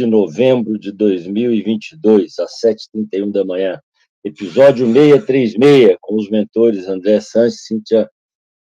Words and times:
de 0.00 0.06
novembro 0.06 0.78
de 0.78 0.92
2022, 0.92 2.38
às 2.38 2.52
7h31 2.64 3.30
da 3.30 3.44
manhã. 3.44 3.78
Episódio 4.24 4.86
636, 4.86 5.98
com 6.00 6.16
os 6.16 6.30
mentores 6.30 6.88
André 6.88 7.20
Sanches, 7.20 7.66
Cíntia 7.66 8.10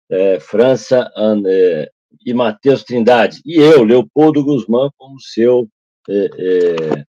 é, 0.09 0.37
França 0.41 1.09
é, 1.47 1.89
e 2.25 2.33
Matheus 2.33 2.83
Trindade. 2.83 3.39
E 3.45 3.57
eu, 3.57 3.85
Leopoldo 3.85 4.43
Guzmán, 4.43 4.89
como 4.97 5.17
seu 5.21 5.69
é, 6.09 6.25
é 6.25 7.05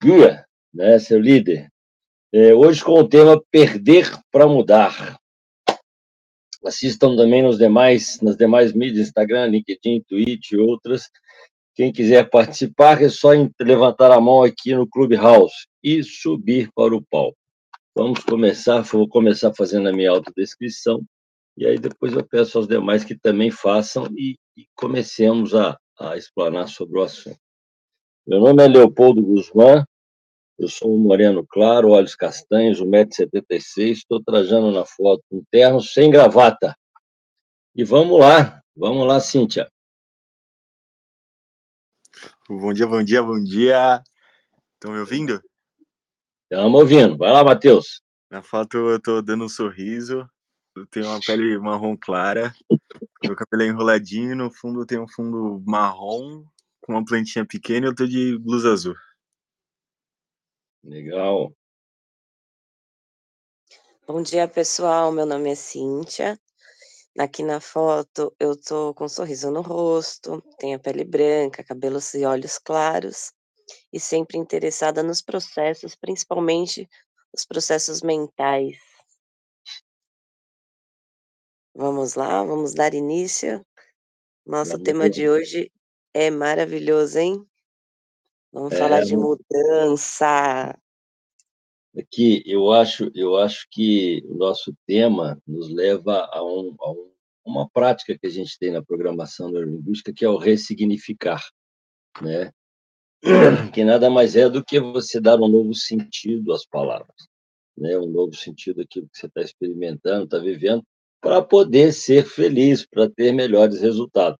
guia, 0.00 0.46
né, 0.72 1.00
seu 1.00 1.18
líder. 1.18 1.68
É, 2.32 2.54
hoje 2.54 2.84
com 2.84 2.92
o 2.92 3.08
tema 3.08 3.42
Perder 3.50 4.16
para 4.30 4.46
Mudar. 4.46 5.18
Assistam 6.64 7.16
também 7.16 7.42
nos 7.42 7.58
demais, 7.58 8.20
nas 8.20 8.36
demais 8.36 8.72
mídias, 8.72 9.08
Instagram, 9.08 9.46
LinkedIn, 9.46 10.04
Twitch 10.06 10.52
e 10.52 10.56
outras. 10.58 11.08
Quem 11.78 11.92
quiser 11.92 12.28
participar, 12.28 13.00
é 13.00 13.08
só 13.08 13.28
levantar 13.60 14.10
a 14.10 14.20
mão 14.20 14.42
aqui 14.42 14.74
no 14.74 14.84
Clubhouse 14.84 15.54
e 15.80 16.02
subir 16.02 16.68
para 16.74 16.92
o 16.92 17.00
palco. 17.00 17.38
Vamos 17.94 18.18
começar, 18.18 18.80
vou 18.80 19.08
começar 19.08 19.54
fazendo 19.54 19.88
a 19.88 19.92
minha 19.92 20.10
autodescrição, 20.10 21.00
e 21.56 21.64
aí 21.64 21.78
depois 21.78 22.12
eu 22.12 22.26
peço 22.26 22.58
aos 22.58 22.66
demais 22.66 23.04
que 23.04 23.16
também 23.16 23.52
façam 23.52 24.08
e, 24.16 24.36
e 24.56 24.66
comecemos 24.74 25.54
a, 25.54 25.78
a 26.00 26.16
explanar 26.16 26.66
sobre 26.66 26.98
o 26.98 27.02
assunto. 27.02 27.38
Meu 28.26 28.40
nome 28.40 28.60
é 28.64 28.66
Leopoldo 28.66 29.22
Guzmán, 29.22 29.84
eu 30.58 30.66
sou 30.66 30.92
um 30.92 30.98
moreno 30.98 31.46
claro, 31.48 31.90
olhos 31.90 32.16
castanhos, 32.16 32.82
1,76m, 32.82 33.92
estou 33.92 34.20
trajando 34.20 34.72
na 34.72 34.84
foto 34.84 35.22
um 35.30 35.44
terno 35.48 35.80
sem 35.80 36.10
gravata. 36.10 36.74
E 37.72 37.84
vamos 37.84 38.18
lá, 38.18 38.60
vamos 38.74 39.06
lá, 39.06 39.20
Cíntia. 39.20 39.70
Bom 42.50 42.72
dia, 42.72 42.86
bom 42.86 43.02
dia, 43.02 43.22
bom 43.22 43.44
dia. 43.44 44.02
Estão 44.72 44.92
me 44.92 45.00
ouvindo? 45.00 45.38
Estamos 46.50 46.80
ouvindo. 46.80 47.18
Vai 47.18 47.30
lá, 47.30 47.44
Matheus. 47.44 48.00
Na 48.30 48.42
foto 48.42 48.78
eu 48.78 48.96
estou 48.96 49.20
dando 49.20 49.44
um 49.44 49.48
sorriso, 49.50 50.26
eu 50.74 50.86
tenho 50.86 51.08
uma 51.08 51.20
pele 51.20 51.58
marrom 51.58 51.94
clara, 51.94 52.54
meu 53.22 53.36
cabelo 53.36 53.62
é 53.62 53.66
enroladinho, 53.66 54.34
no 54.34 54.50
fundo 54.50 54.86
tem 54.86 54.98
um 54.98 55.06
fundo 55.06 55.62
marrom, 55.66 56.42
com 56.80 56.94
uma 56.94 57.04
plantinha 57.04 57.44
pequena 57.44 57.84
e 57.84 57.88
eu 57.88 57.92
estou 57.92 58.06
de 58.06 58.38
blusa 58.38 58.72
azul. 58.72 58.94
Legal. 60.82 61.52
Bom 64.06 64.22
dia, 64.22 64.48
pessoal. 64.48 65.12
Meu 65.12 65.26
nome 65.26 65.50
é 65.50 65.54
Cíntia. 65.54 66.40
Aqui 67.18 67.42
na 67.42 67.60
foto 67.60 68.32
eu 68.38 68.54
tô 68.56 68.94
com 68.94 69.06
um 69.06 69.08
sorriso 69.08 69.50
no 69.50 69.60
rosto, 69.60 70.40
tenho 70.56 70.76
a 70.76 70.78
pele 70.78 71.04
branca, 71.04 71.64
cabelos 71.64 72.14
e 72.14 72.24
olhos 72.24 72.58
claros, 72.58 73.32
e 73.92 73.98
sempre 73.98 74.38
interessada 74.38 75.02
nos 75.02 75.20
processos, 75.20 75.96
principalmente 75.96 76.88
os 77.32 77.44
processos 77.44 78.02
mentais. 78.02 78.78
Vamos 81.74 82.14
lá, 82.14 82.44
vamos 82.44 82.72
dar 82.72 82.94
início. 82.94 83.66
Nosso 84.46 84.78
tema 84.78 85.10
de 85.10 85.28
hoje 85.28 85.72
é 86.14 86.30
maravilhoso, 86.30 87.18
hein? 87.18 87.44
Vamos 88.52 88.72
é, 88.74 88.78
falar 88.78 89.02
de 89.02 89.16
mudança. 89.16 90.78
Aqui, 91.96 92.42
eu 92.46 92.70
acho, 92.70 93.10
eu 93.14 93.36
acho 93.36 93.66
que 93.70 94.22
o 94.26 94.34
nosso 94.34 94.74
tema 94.86 95.40
nos 95.46 95.68
leva 95.68 96.28
a, 96.32 96.44
um, 96.44 96.74
a 96.80 96.90
um, 96.90 97.10
uma 97.44 97.68
prática 97.68 98.16
que 98.18 98.26
a 98.26 98.30
gente 98.30 98.58
tem 98.58 98.70
na 98.70 98.82
programação 98.82 99.50
neurolinguística, 99.50 100.12
que 100.12 100.24
é 100.24 100.28
o 100.28 100.36
ressignificar, 100.36 101.42
né? 102.20 102.52
que 103.74 103.84
nada 103.84 104.08
mais 104.08 104.36
é 104.36 104.48
do 104.48 104.64
que 104.64 104.78
você 104.78 105.20
dar 105.20 105.40
um 105.40 105.48
novo 105.48 105.74
sentido 105.74 106.52
às 106.52 106.64
palavras, 106.64 107.28
né? 107.76 107.98
um 107.98 108.06
novo 108.06 108.34
sentido 108.36 108.82
àquilo 108.82 109.08
que 109.12 109.18
você 109.18 109.26
está 109.26 109.40
experimentando, 109.40 110.24
está 110.24 110.38
vivendo, 110.38 110.84
para 111.20 111.42
poder 111.42 111.92
ser 111.92 112.24
feliz, 112.24 112.86
para 112.86 113.10
ter 113.10 113.32
melhores 113.32 113.80
resultados. 113.80 114.38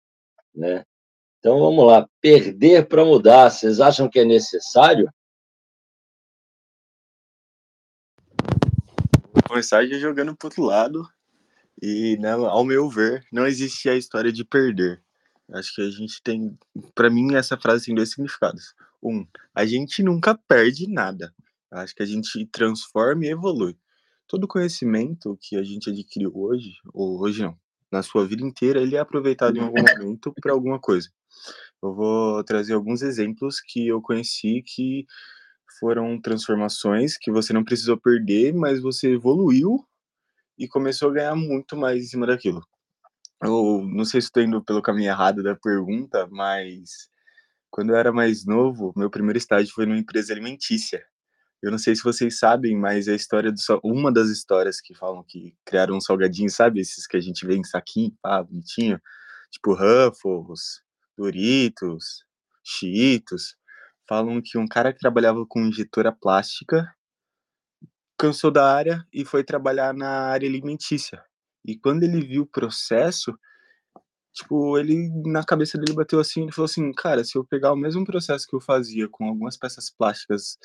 Né? 0.55 0.85
Então 1.41 1.59
vamos 1.59 1.85
lá, 1.85 2.09
perder 2.21 2.87
para 2.87 3.05
mudar, 3.05 3.51
vocês 3.51 3.81
acham 3.81 4.09
que 4.09 4.21
é 4.21 4.25
necessário? 4.25 5.09
Começar 9.49 9.87
já 9.87 9.99
jogando 9.99 10.37
para 10.37 10.47
outro 10.47 10.63
lado. 10.63 11.09
E, 11.81 12.17
né, 12.19 12.33
ao 12.33 12.65
meu 12.65 12.89
ver, 12.89 13.25
não 13.33 13.47
existe 13.47 13.89
a 13.89 13.97
história 13.97 14.33
de 14.33 14.45
perder. 14.45 15.03
Acho 15.53 15.75
que 15.75 15.83
a 15.83 15.91
gente 15.91 16.23
tem. 16.23 16.59
Para 16.95 17.09
mim, 17.09 17.35
essa 17.35 17.57
frase 17.57 17.87
tem 17.87 17.95
dois 17.95 18.11
significados. 18.11 18.75
Um, 19.03 19.27
a 19.55 19.65
gente 19.65 20.03
nunca 20.03 20.37
perde 20.37 20.87
nada. 20.87 21.33
Acho 21.71 21.95
que 21.95 22.03
a 22.03 22.07
gente 22.07 22.47
transforma 22.47 23.25
e 23.25 23.31
evolui. 23.31 23.77
Todo 24.27 24.49
conhecimento 24.49 25.39
que 25.41 25.57
a 25.57 25.63
gente 25.63 25.89
adquiriu 25.89 26.33
hoje, 26.35 26.75
ou 26.93 27.21
hoje 27.21 27.43
não, 27.43 27.57
na 27.91 28.03
sua 28.03 28.27
vida 28.27 28.45
inteira, 28.45 28.81
ele 28.81 28.97
é 28.97 28.99
aproveitado 28.99 29.57
em 29.57 29.61
algum 29.61 29.81
momento 29.81 30.35
para 30.43 30.53
alguma 30.53 30.79
coisa. 30.79 31.09
Eu 31.83 31.95
vou 31.95 32.45
trazer 32.45 32.75
alguns 32.75 33.03
exemplos 33.03 33.61
que 33.61 33.87
eu 33.87 34.03
conheci 34.03 34.63
que 34.63 35.07
foram 35.79 36.21
transformações 36.21 37.17
que 37.17 37.31
você 37.31 37.53
não 37.53 37.65
precisou 37.65 37.97
perder, 37.99 38.55
mas 38.55 38.81
você 38.81 39.13
evoluiu 39.13 39.85
e 40.59 40.67
começou 40.67 41.11
a 41.11 41.13
ganhar 41.15 41.35
muito 41.35 41.77
mais 41.77 42.05
em 42.05 42.07
cima 42.07 42.27
daquilo. 42.27 42.63
Eu 43.43 43.85
não 43.87 44.05
sei 44.05 44.21
se 44.21 44.27
estou 44.27 44.43
indo 44.43 44.63
pelo 44.65 44.83
caminho 44.83 45.11
errado 45.11 45.43
da 45.43 45.55
pergunta, 45.55 46.27
mas 46.31 47.09
quando 47.71 47.91
eu 47.91 47.97
era 47.97 48.13
mais 48.13 48.45
novo, 48.45 48.93
meu 48.97 49.09
primeiro 49.09 49.39
estágio 49.39 49.73
foi 49.73 49.87
numa 49.87 49.99
empresa 49.99 50.33
alimentícia. 50.33 51.05
Eu 51.63 51.71
não 51.71 51.79
sei 51.79 51.95
se 51.95 52.03
vocês 52.03 52.39
sabem, 52.39 52.77
mas 52.77 53.09
a 53.09 53.15
história 53.15 53.51
do 53.51 53.59
uma 53.83 54.13
das 54.13 54.29
histórias 54.29 54.81
que 54.81 54.95
falam 54.95 55.25
que 55.27 55.55
criaram 55.65 55.97
um 55.97 56.01
salgadinho, 56.01 56.51
sabe? 56.51 56.81
Esses 56.81 57.07
que 57.07 57.17
a 57.17 57.21
gente 57.21 57.47
vê 57.47 57.57
em 57.57 57.65
saquinho, 57.65 58.17
pá, 58.23 58.43
bonitinho, 58.43 59.01
tipo 59.51 59.75
Ruffles, 59.75 60.83
Doritos, 61.17 62.25
Cheetos, 62.63 63.57
falam 64.09 64.41
que 64.43 64.57
um 64.57 64.67
cara 64.67 64.93
que 64.93 64.99
trabalhava 64.99 65.45
com 65.47 65.61
injetora 65.61 66.11
plástica 66.11 66.93
cansou 68.19 68.51
da 68.51 68.75
área 68.75 69.07
e 69.13 69.25
foi 69.25 69.45
trabalhar 69.45 69.95
na 69.95 70.09
área 70.09 70.49
alimentícia. 70.49 71.23
E 71.65 71.77
quando 71.79 72.03
ele 72.03 72.21
viu 72.21 72.43
o 72.43 72.47
processo, 72.47 73.39
tipo, 74.33 74.79
ele 74.79 75.09
na 75.27 75.45
cabeça 75.45 75.79
dele 75.79 75.93
bateu 75.93 76.19
assim, 76.19 76.43
ele 76.43 76.53
falou 76.53 76.67
assim, 76.67 76.93
cara, 76.93 77.23
se 77.23 77.37
eu 77.37 77.45
pegar 77.45 77.73
o 77.73 77.77
mesmo 77.77 78.05
processo 78.05 78.47
que 78.49 78.57
eu 78.57 78.61
fazia 78.61 79.09
com 79.09 79.27
algumas 79.27 79.57
peças 79.57 79.91
plásticas 79.91 80.59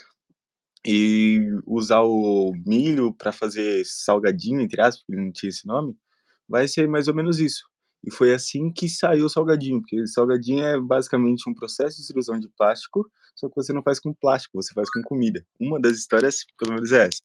e 0.85 1.41
usar 1.65 2.01
o 2.01 2.53
milho 2.65 3.13
para 3.13 3.31
fazer 3.31 3.85
salgadinho, 3.85 4.61
entre 4.61 4.81
aspas, 4.81 5.03
porque 5.05 5.21
não 5.21 5.31
tinha 5.31 5.49
esse 5.49 5.67
nome, 5.67 5.97
vai 6.47 6.67
ser 6.67 6.87
mais 6.87 7.07
ou 7.07 7.13
menos 7.13 7.39
isso. 7.39 7.63
E 8.03 8.11
foi 8.11 8.33
assim 8.33 8.71
que 8.71 8.89
saiu 8.89 9.25
o 9.25 9.29
salgadinho, 9.29 9.79
porque 9.79 10.01
o 10.01 10.07
salgadinho 10.07 10.63
é 10.63 10.79
basicamente 10.79 11.49
um 11.49 11.53
processo 11.53 11.97
de 11.97 12.03
extrusão 12.03 12.37
de 12.37 12.49
plástico, 12.49 13.09
só 13.35 13.47
que 13.47 13.55
você 13.55 13.71
não 13.71 13.81
faz 13.81 13.99
com 13.99 14.13
plástico, 14.13 14.61
você 14.61 14.73
faz 14.73 14.89
com 14.89 15.01
comida. 15.01 15.45
Uma 15.59 15.79
das 15.79 15.97
histórias, 15.97 16.45
pelo 16.57 16.73
menos, 16.73 16.91
é 16.91 17.07
essa. 17.07 17.21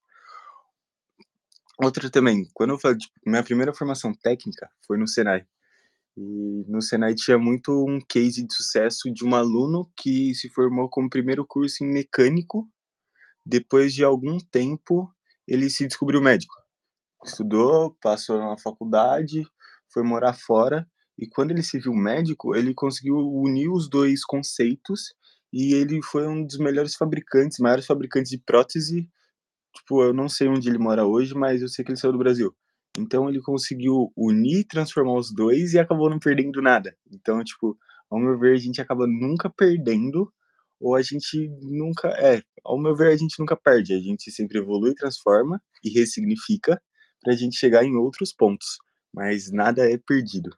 Outra 1.82 2.10
também, 2.10 2.48
quando 2.54 2.70
eu 2.70 2.78
falei, 2.78 2.98
tipo, 2.98 3.12
minha 3.26 3.42
primeira 3.42 3.72
formação 3.72 4.12
técnica 4.12 4.68
foi 4.86 4.98
no 4.98 5.06
Senai. 5.06 5.46
E 6.16 6.64
no 6.66 6.82
Senai 6.82 7.14
tinha 7.14 7.38
muito 7.38 7.84
um 7.88 8.00
case 8.00 8.44
de 8.44 8.52
sucesso 8.52 9.12
de 9.12 9.24
um 9.24 9.34
aluno 9.34 9.88
que 9.96 10.34
se 10.34 10.48
formou 10.48 10.88
como 10.88 11.08
primeiro 11.08 11.46
curso 11.46 11.84
em 11.84 11.92
mecânico. 11.92 12.68
Depois 13.46 13.94
de 13.94 14.02
algum 14.02 14.38
tempo, 14.38 15.08
ele 15.46 15.70
se 15.70 15.86
descobriu 15.86 16.20
médico. 16.20 16.54
Estudou, 17.24 17.96
passou 18.02 18.38
na 18.38 18.58
faculdade, 18.58 19.46
foi 19.92 20.02
morar 20.02 20.34
fora 20.34 20.86
e 21.18 21.26
quando 21.26 21.50
ele 21.50 21.64
se 21.64 21.80
viu 21.80 21.92
médico, 21.92 22.54
ele 22.54 22.72
conseguiu 22.72 23.16
unir 23.16 23.68
os 23.68 23.90
dois 23.90 24.24
conceitos 24.24 25.14
e 25.52 25.74
ele 25.74 26.00
foi 26.00 26.28
um 26.28 26.46
dos 26.46 26.58
melhores 26.58 26.94
fabricantes, 26.94 27.58
maiores 27.58 27.86
fabricantes 27.86 28.30
de 28.30 28.38
prótese. 28.38 29.08
Tipo, 29.74 30.04
eu 30.04 30.14
não 30.14 30.28
sei 30.28 30.46
onde 30.46 30.68
ele 30.68 30.78
mora 30.78 31.04
hoje, 31.04 31.34
mas 31.34 31.60
eu 31.60 31.68
sei 31.68 31.84
que 31.84 31.90
ele 31.90 31.98
saiu 31.98 32.12
do 32.12 32.18
Brasil. 32.18 32.54
Então 32.96 33.28
ele 33.28 33.40
conseguiu 33.40 34.12
unir, 34.16 34.64
transformar 34.64 35.14
os 35.14 35.32
dois 35.34 35.74
e 35.74 35.78
acabou 35.78 36.08
não 36.08 36.20
perdendo 36.20 36.62
nada. 36.62 36.96
Então, 37.10 37.42
tipo, 37.42 37.76
ao 38.08 38.20
meu 38.20 38.38
ver, 38.38 38.54
a 38.54 38.58
gente 38.58 38.80
acaba 38.80 39.06
nunca 39.06 39.50
perdendo 39.50 40.32
ou 40.80 40.94
a 40.94 41.02
gente 41.02 41.48
nunca 41.60 42.08
é, 42.10 42.40
ao 42.64 42.78
meu 42.78 42.94
ver, 42.94 43.12
a 43.12 43.16
gente 43.16 43.38
nunca 43.40 43.56
perde, 43.56 43.92
a 43.94 43.98
gente 43.98 44.30
sempre 44.30 44.58
evolui, 44.58 44.94
transforma 44.94 45.60
e 45.82 45.90
ressignifica 45.90 46.80
para 47.20 47.32
a 47.32 47.36
gente 47.36 47.56
chegar 47.56 47.84
em 47.84 47.96
outros 47.96 48.32
pontos 48.32 48.78
mas 49.18 49.50
nada 49.50 49.90
é 49.90 49.98
perdido. 49.98 50.56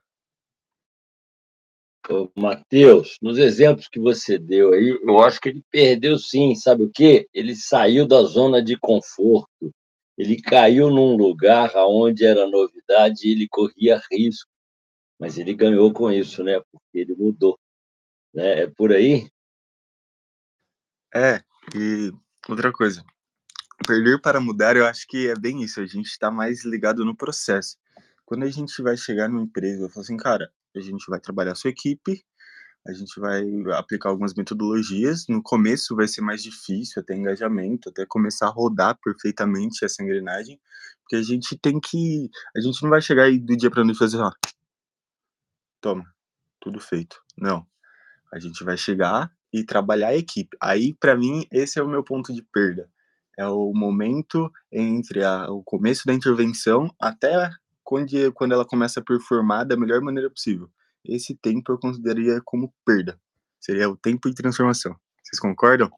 Matheus, 2.37 3.17
nos 3.19 3.39
exemplos 3.39 3.87
que 3.87 3.99
você 3.99 4.37
deu 4.37 4.73
aí, 4.73 4.89
eu 5.01 5.19
acho 5.19 5.41
que 5.41 5.49
ele 5.49 5.63
perdeu 5.71 6.19
sim, 6.19 6.53
sabe 6.53 6.83
o 6.83 6.91
quê? 6.91 7.27
Ele 7.33 7.55
saiu 7.55 8.07
da 8.07 8.21
zona 8.21 8.61
de 8.61 8.77
conforto, 8.77 9.73
ele 10.15 10.39
caiu 10.39 10.91
num 10.91 11.15
lugar 11.15 11.71
onde 11.75 12.23
era 12.23 12.47
novidade 12.47 13.27
e 13.27 13.31
ele 13.31 13.47
corria 13.47 13.99
risco, 14.11 14.47
mas 15.19 15.39
ele 15.39 15.55
ganhou 15.55 15.91
com 15.91 16.11
isso, 16.11 16.43
né? 16.43 16.61
Porque 16.71 16.99
ele 16.99 17.15
mudou. 17.15 17.57
Né? 18.31 18.63
É 18.63 18.67
por 18.67 18.91
aí? 18.91 19.27
É, 21.15 21.41
e 21.75 22.13
outra 22.47 22.71
coisa, 22.71 23.03
perder 23.87 24.21
para 24.21 24.39
mudar, 24.39 24.75
eu 24.75 24.85
acho 24.85 25.07
que 25.07 25.29
é 25.29 25.35
bem 25.35 25.63
isso, 25.63 25.81
a 25.81 25.85
gente 25.87 26.07
está 26.07 26.29
mais 26.29 26.63
ligado 26.63 27.03
no 27.03 27.15
processo. 27.15 27.81
Quando 28.31 28.43
a 28.43 28.49
gente 28.49 28.81
vai 28.81 28.95
chegar 28.95 29.27
numa 29.27 29.43
empresa, 29.43 29.83
eu 29.83 29.89
falo 29.89 30.05
assim, 30.05 30.15
cara, 30.15 30.49
a 30.73 30.79
gente 30.79 31.03
vai 31.09 31.19
trabalhar 31.19 31.51
a 31.51 31.55
sua 31.55 31.69
equipe, 31.69 32.23
a 32.87 32.93
gente 32.93 33.19
vai 33.19 33.43
aplicar 33.73 34.07
algumas 34.07 34.33
metodologias. 34.33 35.27
No 35.27 35.43
começo 35.43 35.97
vai 35.97 36.07
ser 36.07 36.21
mais 36.21 36.41
difícil, 36.41 37.01
até 37.01 37.13
engajamento, 37.13 37.89
até 37.89 38.05
começar 38.05 38.47
a 38.47 38.49
rodar 38.49 38.97
perfeitamente 39.03 39.83
essa 39.83 40.01
engrenagem, 40.01 40.57
porque 41.01 41.17
a 41.17 41.21
gente 41.21 41.57
tem 41.57 41.77
que. 41.77 42.29
A 42.55 42.61
gente 42.61 42.81
não 42.81 42.89
vai 42.89 43.01
chegar 43.01 43.23
aí 43.23 43.37
do 43.37 43.53
dia 43.57 43.69
para 43.69 43.83
noite 43.83 43.97
e 43.97 43.99
fazer, 43.99 44.17
ó, 44.19 44.31
toma, 45.81 46.05
tudo 46.61 46.79
feito. 46.79 47.21
Não. 47.37 47.67
A 48.33 48.39
gente 48.39 48.63
vai 48.63 48.77
chegar 48.77 49.29
e 49.51 49.61
trabalhar 49.61 50.07
a 50.07 50.15
equipe. 50.15 50.55
Aí, 50.61 50.93
para 50.93 51.17
mim, 51.17 51.45
esse 51.51 51.79
é 51.79 51.83
o 51.83 51.89
meu 51.89 52.01
ponto 52.01 52.33
de 52.33 52.41
perda. 52.41 52.89
É 53.37 53.45
o 53.45 53.73
momento 53.73 54.49
entre 54.71 55.21
a, 55.21 55.51
o 55.51 55.61
começo 55.61 56.05
da 56.05 56.13
intervenção 56.13 56.89
até 56.97 57.51
quando, 57.91 58.33
quando 58.33 58.53
ela 58.53 58.65
começa 58.65 59.01
a 59.01 59.03
performar 59.03 59.67
da 59.67 59.75
melhor 59.75 59.99
maneira 59.99 60.29
possível. 60.29 60.69
Esse 61.03 61.35
tempo 61.35 61.73
eu 61.73 61.77
consideraria 61.77 62.41
como 62.45 62.73
perda. 62.85 63.19
Seria 63.59 63.89
o 63.89 63.97
tempo 63.97 64.29
de 64.29 64.35
transformação. 64.35 64.95
Vocês 65.21 65.41
concordam? 65.41 65.91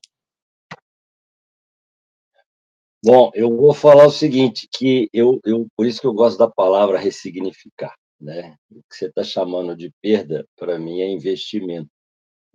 Bom, 3.06 3.30
eu 3.36 3.56
vou 3.56 3.76
falar 3.76 4.08
o 4.08 4.12
seguinte, 4.12 4.68
que 4.74 5.08
eu, 5.14 5.40
eu 5.46 5.68
por 5.78 5.86
isso 5.86 6.02
que 6.02 6.08
eu 6.08 6.14
gosto 6.16 6.40
da 6.40 6.50
palavra 6.50 6.98
ressignificar, 6.98 7.94
né? 8.20 8.56
O 8.72 8.82
que 8.90 8.96
você 8.96 9.06
está 9.06 9.24
chamando 9.24 9.78
de 9.78 9.94
perda, 10.02 10.48
para 10.56 10.80
mim, 10.80 11.00
é 11.00 11.08
investimento, 11.08 11.92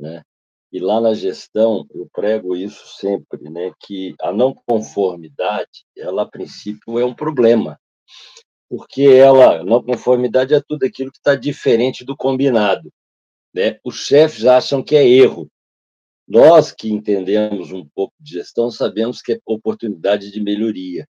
né? 0.00 0.20
E 0.72 0.80
lá 0.80 1.00
na 1.00 1.14
gestão, 1.14 1.86
eu 1.94 2.08
prego 2.12 2.56
isso 2.56 2.84
sempre, 2.96 3.48
né? 3.48 3.70
Que 3.78 4.16
a 4.20 4.32
não 4.32 4.52
conformidade, 4.52 5.86
ela, 5.96 6.22
a 6.22 6.28
princípio, 6.28 6.98
é 6.98 7.04
um 7.04 7.14
problema, 7.14 7.78
porque 8.68 9.02
ela, 9.02 9.64
não 9.64 9.82
conformidade 9.82 10.54
é 10.54 10.60
tudo 10.60 10.84
aquilo 10.84 11.10
que 11.10 11.18
está 11.18 11.34
diferente 11.34 12.04
do 12.04 12.16
combinado. 12.16 12.92
Né? 13.54 13.78
Os 13.82 14.04
chefes 14.06 14.44
acham 14.44 14.82
que 14.82 14.94
é 14.94 15.06
erro. 15.06 15.50
Nós 16.26 16.70
que 16.70 16.90
entendemos 16.90 17.72
um 17.72 17.88
pouco 17.94 18.14
de 18.20 18.34
gestão 18.34 18.70
sabemos 18.70 19.22
que 19.22 19.32
é 19.32 19.40
oportunidade 19.46 20.30
de 20.30 20.40
melhoria. 20.40 21.08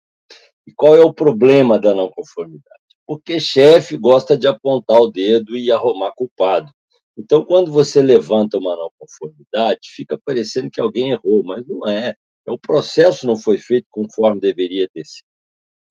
E 0.67 0.73
qual 0.73 0.97
é 0.97 1.05
o 1.05 1.15
problema 1.15 1.79
da 1.79 1.95
não 1.95 2.09
conformidade? 2.11 2.81
Porque 3.07 3.39
chefe 3.39 3.97
gosta 3.97 4.37
de 4.37 4.49
apontar 4.49 5.01
o 5.01 5.11
dedo 5.11 5.57
e 5.57 5.71
arrumar 5.71 6.13
culpado. 6.13 6.73
Então, 7.17 7.45
quando 7.45 7.71
você 7.71 8.03
levanta 8.03 8.59
uma 8.59 8.75
não 8.75 8.91
conformidade, 8.99 9.91
fica 9.95 10.19
parecendo 10.25 10.71
que 10.71 10.81
alguém 10.81 11.11
errou, 11.11 11.45
mas 11.45 11.65
não 11.67 11.87
é. 11.87 12.17
é 12.45 12.51
o 12.51 12.59
processo 12.59 13.27
não 13.27 13.37
foi 13.37 13.59
feito 13.59 13.87
conforme 13.91 14.41
deveria 14.41 14.89
ter 14.89 15.05
sido. 15.05 15.27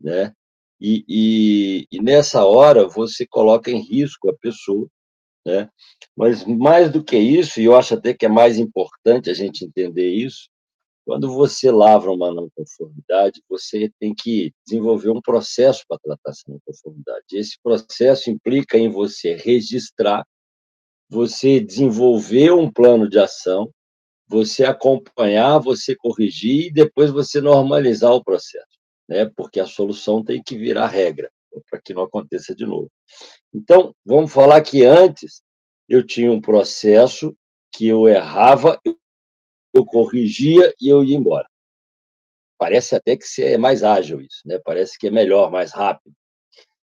Né? 0.02 0.34
E, 0.80 1.04
e, 1.08 1.88
e, 1.92 2.02
nessa 2.02 2.46
hora 2.46 2.88
você 2.88 3.26
coloca 3.26 3.72
em 3.72 3.80
risco 3.80 4.30
a 4.30 4.36
pessoa, 4.36 4.88
né? 5.46 5.70
Mas 6.16 6.46
mais 6.46 6.92
do 6.92 7.04
que 7.04 7.18
isso, 7.18 7.60
e 7.60 7.66
eu 7.66 7.76
acho 7.76 7.94
até 7.94 8.14
que 8.14 8.26
é 8.26 8.30
mais 8.30 8.58
importante 8.58 9.30
a 9.30 9.34
gente 9.34 9.66
entender 9.66 10.10
isso, 10.10 10.50
quando 11.06 11.34
você 11.34 11.70
lavra 11.70 12.12
uma 12.12 12.34
não 12.34 12.50
conformidade, 12.56 13.42
você 13.50 13.92
tem 14.00 14.14
que 14.16 14.54
desenvolver 14.66 15.10
um 15.10 15.22
processo 15.22 15.84
para 15.88 16.00
tratar 16.00 16.32
essa 16.32 16.44
não 16.48 16.60
conformidade. 16.66 17.26
Esse 17.34 17.58
processo 17.62 18.30
implica 18.30 18.78
em 18.78 18.90
você 18.90 19.36
registrar, 19.36 20.26
você 21.10 21.60
desenvolver 21.60 22.52
um 22.52 22.72
plano 22.72 23.10
de 23.10 23.20
ação, 23.20 23.70
você 24.28 24.64
acompanhar, 24.64 25.60
você 25.60 25.96
corrigir 25.96 26.68
e 26.68 26.74
depois 26.74 27.12
você 27.12 27.42
normalizar 27.42 28.14
o 28.14 28.24
processo 28.24 28.83
né? 29.08 29.26
porque 29.36 29.60
a 29.60 29.66
solução 29.66 30.24
tem 30.24 30.42
que 30.42 30.58
virar 30.58 30.88
regra, 30.88 31.32
para 31.70 31.82
que 31.82 31.94
não 31.94 32.04
aconteça 32.04 32.56
de 32.56 32.66
novo. 32.66 32.92
Então, 33.54 33.96
vamos 34.06 34.32
falar 34.32 34.62
que 34.62 34.84
antes 34.84 35.42
eu 35.88 36.06
tinha 36.06 36.32
um 36.32 36.42
processo 36.42 37.36
que 37.72 37.88
eu 37.88 38.08
errava, 38.08 38.80
eu 39.74 39.86
corrigia 39.86 40.74
e 40.80 40.90
eu 40.90 41.04
ia 41.04 41.16
embora. 41.16 41.48
Parece 42.58 42.96
até 42.96 43.18
que 43.18 43.26
é 43.42 43.58
mais 43.58 43.84
ágil 43.84 44.22
isso, 44.22 44.42
né? 44.46 44.60
Parece 44.64 44.98
que 44.98 45.08
é 45.08 45.12
melhor, 45.12 45.52
mais 45.52 45.72
rápido. 45.72 46.16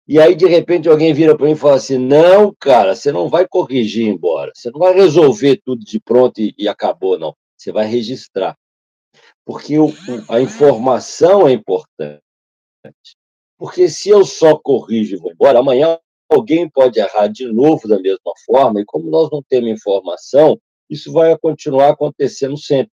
E 0.08 0.20
aí, 0.20 0.34
de 0.34 0.48
repente, 0.48 0.90
alguém 0.90 1.14
vira 1.14 1.38
para 1.38 1.46
mim 1.46 1.52
e 1.52 1.56
fala 1.56 1.76
assim: 1.76 1.98
não, 1.98 2.56
cara, 2.60 2.96
você 2.96 3.12
não 3.12 3.30
vai 3.30 3.48
corrigir 3.48 4.08
embora, 4.08 4.52
você 4.56 4.72
não 4.72 4.80
vai 4.80 4.94
resolver 4.94 5.62
tudo 5.64 5.86
de 5.86 6.00
pronto 6.00 6.42
e, 6.42 6.56
e 6.58 6.68
acabou, 6.68 7.20
não. 7.20 7.36
Você 7.56 7.72
vai 7.72 7.86
registrar 7.86 8.58
porque 9.50 9.80
o, 9.80 9.92
a 10.30 10.40
informação 10.40 11.48
é 11.48 11.54
importante. 11.54 12.22
Porque 13.58 13.90
se 13.90 14.08
eu 14.08 14.24
só 14.24 14.56
corrijo 14.56 15.16
e 15.16 15.20
vou 15.20 15.32
embora, 15.32 15.58
amanhã 15.58 15.98
alguém 16.32 16.70
pode 16.70 17.00
errar 17.00 17.26
de 17.30 17.52
novo 17.52 17.88
da 17.88 18.00
mesma 18.00 18.32
forma, 18.46 18.80
e 18.80 18.86
como 18.86 19.10
nós 19.10 19.28
não 19.32 19.42
temos 19.42 19.72
informação, 19.72 20.62
isso 20.88 21.12
vai 21.12 21.36
continuar 21.36 21.90
acontecendo 21.90 22.60
sempre. 22.60 22.92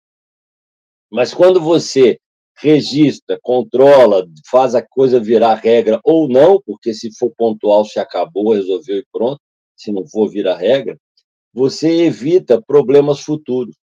Mas 1.09 1.33
quando 1.33 1.61
você 1.61 2.19
registra, 2.57 3.39
controla, 3.41 4.27
faz 4.49 4.75
a 4.75 4.85
coisa 4.85 5.21
virar 5.21 5.55
regra 5.55 6.01
ou 6.03 6.27
não, 6.27 6.61
porque 6.61 6.93
se 6.93 7.17
for 7.17 7.31
pontual, 7.37 7.85
se 7.85 7.97
acabou, 7.97 8.51
resolveu 8.51 8.97
e 8.97 9.05
pronto, 9.09 9.39
se 9.73 9.89
não 9.89 10.05
for 10.05 10.27
virar 10.27 10.57
regra, 10.57 10.97
você 11.53 12.03
evita 12.03 12.61
problemas 12.61 13.21
futuros 13.21 13.77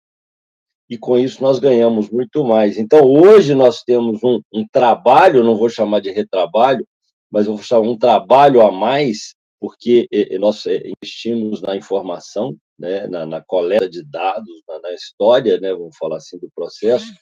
e 0.88 0.96
com 0.96 1.19
isso 1.19 1.43
nós 1.43 1.58
ganhamos 1.58 2.08
muito 2.11 2.44
mais. 2.44 2.79
Então, 2.79 3.05
hoje 3.05 3.55
nós 3.55 3.82
temos 3.82 4.23
um, 4.25 4.40
um 4.52 4.67
trabalho, 4.67 5.44
não 5.44 5.56
vou 5.56 5.69
chamar 5.69 6.00
de 6.00 6.11
retrabalho, 6.11 6.87
mas 7.31 7.46
vou 7.46 7.58
chamar 7.58 7.88
um 7.88 7.99
trabalho 7.99 8.62
a 8.62 8.73
mais, 8.73 9.35
porque 9.61 10.08
nós 10.40 10.64
eh, 10.67 10.82
investimos 11.02 11.61
na 11.61 11.76
informação, 11.76 12.56
né, 12.79 13.06
na, 13.08 13.26
na 13.26 13.40
coleta 13.43 13.88
de 13.88 14.02
dados, 14.05 14.62
na, 14.67 14.81
na, 14.81 14.94
história, 14.94 15.61
né, 15.61 15.75
vamos 15.75 15.96
falar 15.96 16.19
assim, 16.19 16.38
do 16.38 16.49
processo, 16.55 17.12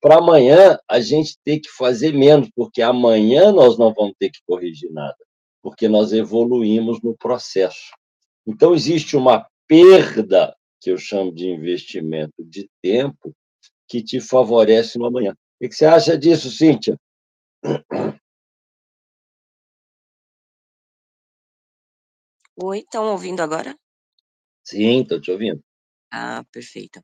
para 0.00 0.16
amanhã 0.16 0.78
a 0.88 0.98
gente 0.98 1.36
ter 1.44 1.60
que 1.60 1.68
fazer 1.68 2.12
menos, 2.12 2.48
porque 2.56 2.82
amanhã 2.82 3.52
nós 3.52 3.78
não 3.78 3.92
vamos 3.92 4.14
ter 4.18 4.30
que 4.30 4.40
corrigir 4.46 4.90
nada, 4.90 5.16
porque 5.62 5.88
nós 5.88 6.12
evoluímos 6.12 7.00
no 7.02 7.14
processo. 7.16 7.92
Então, 8.46 8.74
existe 8.74 9.16
uma 9.16 9.46
perda 9.68 10.54
que 10.84 10.90
eu 10.90 10.98
chamo 10.98 11.32
de 11.32 11.48
investimento 11.48 12.44
de 12.44 12.68
tempo, 12.82 13.34
que 13.88 14.02
te 14.02 14.20
favorece 14.20 14.98
no 14.98 15.06
amanhã. 15.06 15.34
O 15.58 15.66
que 15.66 15.74
você 15.74 15.86
acha 15.86 16.18
disso, 16.18 16.50
Cíntia? 16.50 17.00
Oi, 22.62 22.80
estão 22.80 23.10
ouvindo 23.10 23.40
agora? 23.40 23.74
Sim, 24.62 25.00
estou 25.00 25.18
te 25.18 25.30
ouvindo. 25.30 25.58
Ah, 26.12 26.44
perfeito. 26.52 27.02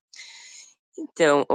Então, 0.99 1.47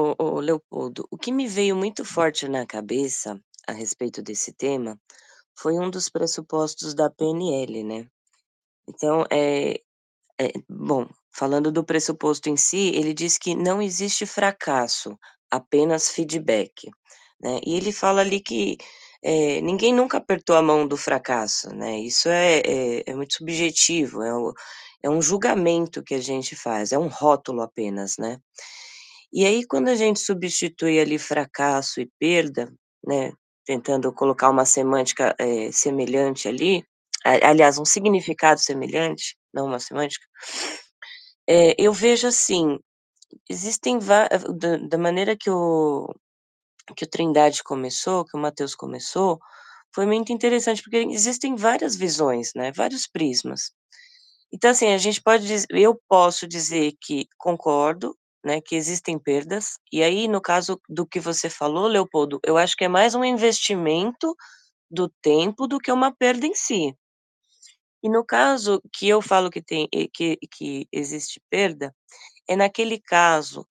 Leopoldo, 0.41 1.07
o 1.11 1.17
que 1.19 1.31
me 1.31 1.47
veio 1.47 1.75
muito 1.75 2.03
forte 2.03 2.47
na 2.47 2.65
cabeça 2.65 3.39
a 3.67 3.71
respeito 3.71 4.23
desse 4.23 4.51
tema 4.51 4.99
foi 5.55 5.77
um 5.77 5.91
dos 5.91 6.09
pressupostos 6.09 6.95
da 6.95 7.07
PNL, 7.07 7.83
né? 7.83 8.09
Então, 8.89 9.25
é, 9.31 9.75
é 10.39 10.51
bom, 10.67 11.07
Falando 11.37 11.71
do 11.71 11.83
pressuposto 11.83 12.49
em 12.49 12.57
si, 12.57 12.91
ele 12.95 13.13
diz 13.13 13.37
que 13.37 13.55
não 13.55 13.81
existe 13.81 14.25
fracasso, 14.25 15.17
apenas 15.51 16.09
feedback, 16.09 16.89
né. 17.41 17.59
E 17.65 17.75
ele 17.75 17.91
fala 17.91 18.21
ali 18.21 18.39
que, 18.41 18.77
eh, 19.23 19.61
ninguém 19.61 19.93
nunca 19.93 20.17
apertou 20.17 20.55
a 20.55 20.61
mão 20.61 20.87
do 20.87 20.97
fracasso, 20.97 21.69
né, 21.75 21.99
isso 21.99 22.29
é 22.29 22.59
é 22.61 23.03
é 23.11 23.15
muito 23.15 23.35
subjetivo, 23.35 24.21
é 24.23 24.33
o 24.35 24.53
é 25.03 25.09
um 25.09 25.21
julgamento 25.21 26.03
que 26.03 26.15
a 26.15 26.21
gente 26.21 26.55
faz, 26.55 26.91
é 26.91 26.97
um 26.99 27.07
rótulo 27.09 27.61
apenas, 27.61 28.17
né. 28.17 28.37
E 29.33 29.45
aí 29.45 29.65
quando 29.67 29.89
a 29.89 29.95
gente 29.95 30.19
substitui 30.21 30.99
ali 30.99 31.17
fracasso 31.19 32.01
e 32.01 32.09
perda, 32.19 32.73
né, 33.07 33.33
tentando 33.65 34.13
colocar 34.13 34.49
uma 34.49 34.65
semântica, 34.65 35.35
eh, 35.39 35.71
semelhante 35.73 36.47
ali, 36.47 36.83
aliás, 37.43 37.77
um 37.79 37.85
significado 37.85 38.59
semelhante, 38.61 39.35
não 39.53 39.65
uma 39.67 39.79
semântica 39.79 40.25
é, 41.49 41.75
eu 41.79 41.93
vejo 41.93 42.27
assim, 42.27 42.79
existem 43.49 43.99
va 43.99 44.27
da 44.29 44.77
da 44.77 44.97
maneira 44.99 45.35
que 45.37 45.49
o 45.51 46.13
que 46.97 47.05
o 47.05 47.09
Trindade 47.09 47.63
começou, 47.63 48.25
que 48.25 48.37
o 48.37 48.41
Mateus 48.41 48.75
começou, 48.75 49.39
foi 49.95 50.05
muito 50.07 50.33
interessante, 50.33 50.83
porque 50.83 50.97
existem 50.99 51.55
várias 51.55 51.95
visões, 51.97 52.51
né, 52.55 52.71
vários 52.73 53.07
prismas. 53.07 53.71
Então, 54.53 54.71
assim, 54.71 54.89
a 54.93 54.97
gente 54.99 55.21
pode 55.21 55.47
dizer 55.47 55.67
eu 55.71 55.99
posso 56.09 56.47
dizer 56.47 56.93
que 57.01 57.27
concordo, 57.39 58.17
né, 58.45 58.61
que 58.61 58.75
existem 58.75 59.19
perdas, 59.19 59.75
e 59.93 60.03
aí 60.03 60.27
no 60.29 60.41
caso 60.41 60.79
do 60.89 61.05
que 61.07 61.19
você 61.19 61.49
falou, 61.49 61.87
Leopoldo, 61.87 62.39
eu 62.45 62.57
acho 62.57 62.75
que 62.77 62.85
é 62.85 62.89
mais 62.89 63.15
um 63.15 63.23
investimento 63.25 64.35
do 64.91 65.09
tempo 65.21 65.67
do 65.67 65.79
que 65.79 65.91
uma 65.91 66.11
perda 66.15 66.47
em 66.47 66.55
si. 66.55 66.95
E 68.05 68.09
no 68.09 68.23
caso 68.23 68.79
que 68.93 69.09
eu 69.09 69.19
falo 69.19 69.49
que 69.49 69.59
tem 69.63 69.87
que 70.13 70.37
que 70.51 70.87
existe 70.91 71.41
perda, 71.49 71.91
é 72.47 72.55
naquele 72.55 72.99
caso 72.99 73.67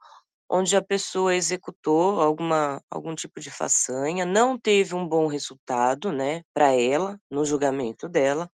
onde 0.50 0.76
a 0.76 0.82
pessoa 0.82 1.34
executou 1.36 2.20
alguma 2.22 2.82
algum 2.90 3.14
tipo 3.14 3.40
de 3.40 3.50
façanha, 3.50 4.24
não 4.26 4.58
teve 4.58 4.94
um 4.94 5.06
bom 5.08 5.26
resultado, 5.28 6.12
né, 6.12 6.42
pra 6.54 6.72
ela, 6.72 7.20
no 7.30 7.44
julgamento 7.44 8.08
dela, 8.08 8.50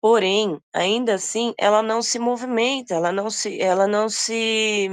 porém, 0.00 0.60
ainda 0.74 1.14
assim, 1.16 1.54
ela 1.58 1.82
não 1.82 2.02
se 2.02 2.18
movimenta, 2.18 2.94
ela 2.94 3.12
não 3.12 3.30
se 3.30 3.60
ela 3.60 3.86
não 3.88 4.08
se, 4.08 4.88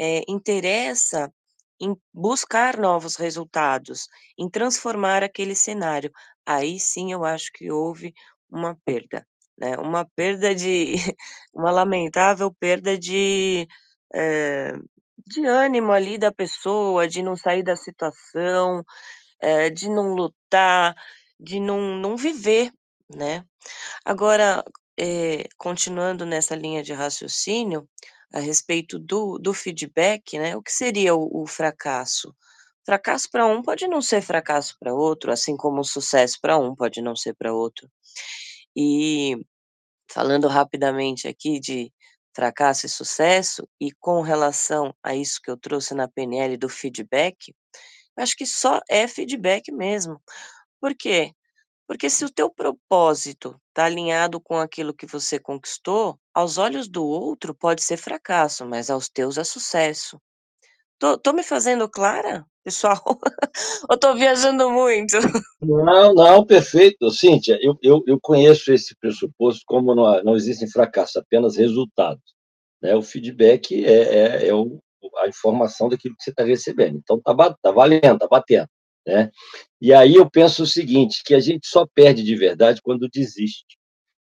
eh, 0.00 0.22
interessa 0.28 1.32
em 1.80 1.96
buscar 2.14 2.78
novos 2.78 3.16
resultados, 3.16 4.08
em 4.38 4.48
transformar 4.50 5.22
aquele 5.24 5.54
cenário. 5.56 6.12
Aí 6.46 6.80
sim 6.80 7.12
eu 7.12 7.24
acho 7.24 7.50
que 7.54 7.70
houve 7.72 8.14
uma 8.50 8.76
perda, 8.84 9.26
né, 9.58 9.76
uma 9.78 10.04
perda 10.16 10.54
de 10.54 10.94
uma 11.54 11.70
lamentável 11.70 12.52
perda 12.60 12.98
de, 12.98 13.66
eh, 14.14 14.72
de 15.26 15.46
ânimo 15.46 15.92
ali 15.92 16.18
da 16.18 16.32
pessoa, 16.32 17.08
de 17.08 17.22
não 17.22 17.36
sair 17.36 17.62
da 17.62 17.76
situação, 17.76 18.84
eh, 19.42 19.70
de 19.70 19.88
não 19.90 20.14
lutar, 20.14 20.94
de 21.40 21.60
não 21.60 21.96
não 21.98 22.16
viver, 22.16 22.72
né. 23.14 23.44
Agora, 24.04 24.64
eh, 24.98 25.48
continuando 25.58 26.26
nessa 26.26 26.56
linha 26.56 26.82
de 26.82 26.92
raciocínio, 26.94 27.88
a 28.34 28.40
respeito 28.40 28.98
do 28.98 29.38
do 29.38 29.54
feedback, 29.54 30.38
né, 30.38 30.56
o 30.56 30.62
que 30.62 30.72
seria 30.72 31.14
o 31.16 31.42
o 31.44 31.46
fracasso? 31.46 32.34
Fracasso 32.88 33.28
pra 33.30 33.44
um 33.46 33.60
pode 33.62 33.86
não 33.86 34.00
ser 34.00 34.22
fracasso 34.22 34.74
pra 34.80 34.94
outro, 34.94 35.30
assim 35.30 35.54
como 35.58 35.84
sucesso 35.84 36.38
pra 36.40 36.56
um 36.56 36.74
pode 36.74 37.02
não 37.02 37.14
ser 37.14 37.34
pra 37.34 37.52
outro. 37.52 37.86
E, 38.76 39.36
falando 40.12 40.48
rapidamente 40.48 41.28
aqui 41.28 41.60
de 41.60 41.92
fracasso 42.34 42.86
e 42.86 42.88
sucesso, 42.88 43.68
e 43.80 43.92
com 44.00 44.22
relação 44.22 44.94
a 45.02 45.14
isso 45.14 45.40
que 45.42 45.50
eu 45.50 45.56
trouxe 45.58 45.94
na 45.94 46.08
PNL 46.08 46.56
do 46.58 46.68
feedback, 46.68 47.54
acho 48.18 48.36
que 48.36 48.46
só 48.46 48.80
é 48.90 49.08
feedback 49.08 49.72
mesmo. 49.72 50.20
Por 50.80 50.94
quê? 50.96 51.32
Porque 51.88 52.10
se 52.10 52.24
o 52.24 52.30
teu 52.32 52.50
propósito 52.50 53.60
tá 53.74 53.86
alinhado 53.86 54.40
com 54.40 54.58
aquilo 54.58 54.94
que 54.94 55.06
você 55.06 55.38
conquistou, 55.40 56.18
aos 56.34 56.58
olhos 56.58 56.88
do 56.88 57.04
outro 57.06 57.54
pode 57.54 57.82
ser 57.84 57.98
fracasso, 57.98 58.66
mas 58.66 58.90
aos 58.90 59.08
teus 59.08 59.38
é 59.38 59.44
sucesso. 59.44 60.20
Tô 60.98 61.16
tô 61.16 61.32
me 61.32 61.42
fazendo 61.44 61.88
clara, 61.88 62.44
pessoal? 62.64 63.00
Ou 63.90 63.96
tô 63.98 64.14
viajando 64.14 64.68
muito? 64.70 65.16
Não, 65.62 66.12
não, 66.14 66.44
perfeito. 66.44 67.10
Cíntia, 67.10 67.58
eu 67.62 67.78
eu 67.82 68.02
eu 68.06 68.18
conheço 68.20 68.72
esse 68.72 68.96
pressuposto 68.96 69.62
como 69.66 69.94
não 69.94 70.22
não 70.24 70.36
existem 70.36 70.68
fracassos, 70.68 71.16
apenas 71.16 71.56
resultados, 71.56 72.22
né, 72.82 72.94
o 72.96 73.02
feedback 73.02 73.84
é 73.84 74.44
é 74.44 74.48
é 74.48 74.54
o 74.54 74.80
a 75.18 75.28
informação 75.28 75.88
daquilo 75.88 76.14
que 76.16 76.22
você 76.24 76.32
tá 76.34 76.44
recebendo, 76.44 76.98
então 76.98 77.20
tá 77.20 77.34
tá 77.62 77.70
valendo, 77.72 78.18
tá 78.18 78.26
batendo, 78.28 78.68
né. 79.06 79.30
E 79.80 79.92
aí 79.94 80.16
eu 80.16 80.28
penso 80.30 80.62
o 80.64 80.66
seguinte, 80.66 81.22
que 81.24 81.34
a 81.34 81.40
gente 81.40 81.66
só 81.68 81.86
perde 81.94 82.22
de 82.24 82.36
verdade 82.36 82.80
quando 82.82 83.08
desiste, 83.08 83.78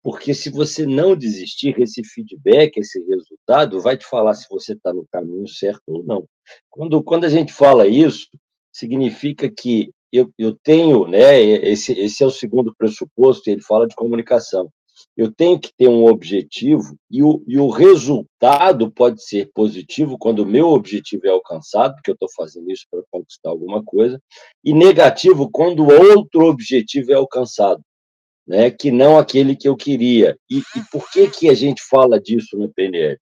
porque 0.07 0.33
se 0.33 0.51
você 0.51 0.87
não 0.87 1.17
desistir, 1.17 1.75
esse 1.81 2.01
feedback, 2.05 2.79
esse 2.79 3.05
resultado, 3.07 3.81
vai 3.81 3.97
te 3.97 4.07
falar 4.07 4.35
se 4.35 4.47
você 4.49 4.77
tá 4.77 4.95
no 4.95 5.05
caminho 5.11 5.49
certo 5.49 5.83
ou 5.89 6.05
não. 6.05 6.25
Quando 6.71 7.03
quando 7.03 7.25
a 7.25 7.29
gente 7.29 7.53
fala 7.53 7.89
isso, 7.89 8.29
significa 8.73 9.51
que 9.51 9.91
eu 10.13 10.33
eu 10.39 10.57
tenho, 10.63 11.09
né, 11.09 11.41
esse 11.43 11.91
esse 11.91 12.23
é 12.23 12.27
o 12.27 12.31
segundo 12.31 12.73
pressuposto, 12.79 13.51
ele 13.51 13.61
fala 13.63 13.89
de 13.89 13.97
comunicação. 13.97 14.71
Eu 15.17 15.33
tenho 15.33 15.59
que 15.59 15.73
ter 15.77 15.89
um 15.89 16.07
objetivo 16.07 16.97
e 17.11 17.25
o 17.25 17.43
e 17.45 17.59
o 17.59 17.69
resultado 17.69 18.93
pode 18.93 19.21
ser 19.25 19.51
positivo 19.53 20.17
quando 20.17 20.39
o 20.45 20.47
meu 20.47 20.69
objetivo 20.69 21.27
é 21.27 21.31
alcançado, 21.31 21.95
porque 21.97 22.13
eu 22.13 22.17
tô 22.17 22.29
fazendo 22.37 22.71
isso 22.71 22.87
pra 22.89 23.03
conquistar 23.11 23.51
alguma 23.51 23.83
coisa, 23.83 24.23
e 24.63 24.73
negativo 24.73 25.51
quando 25.51 25.85
outro 25.85 26.45
objetivo 26.47 27.11
é 27.11 27.17
alcançado, 27.17 27.83
né, 28.47 28.71
que 28.71 28.91
não 28.91 29.19
aquele 29.19 29.57
que 29.57 29.69
eu 29.69 29.77
queria. 29.77 30.39
E 30.51 30.59
e 30.59 30.83
por 30.91 31.11
que 31.11 31.29
que 31.29 31.49
a 31.49 31.55
gente 31.55 31.83
fala 31.83 32.21
disso 32.21 32.57
na 32.59 32.69
PNL? 32.69 33.19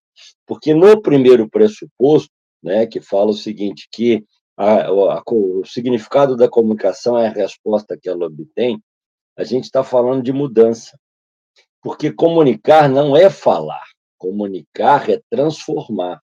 Porque 0.47 0.75
no 0.75 1.01
primeiro 1.01 1.49
pressuposto, 1.49 2.31
né, 2.63 2.87
que 2.87 3.01
fala 3.01 3.31
o 3.31 3.35
seguinte, 3.35 3.89
que 3.93 4.25
a 4.57 4.87
a 4.87 5.23
o 5.27 5.65
significado 5.65 6.37
da 6.37 6.49
comunicação 6.49 7.19
é 7.19 7.27
a 7.29 7.33
resposta 7.33 7.99
que 8.01 8.09
ela 8.09 8.27
obtém, 8.27 8.81
a 9.37 9.45
gente 9.45 9.71
tá 9.71 9.83
falando 9.83 10.23
de 10.23 10.33
mudança. 10.33 10.99
Porque 11.83 12.13
comunicar 12.13 12.89
não 12.89 13.17
é 13.17 13.29
falar, 13.29 13.85
comunicar 14.17 15.11
é 15.11 15.21
transformar, 15.29 16.21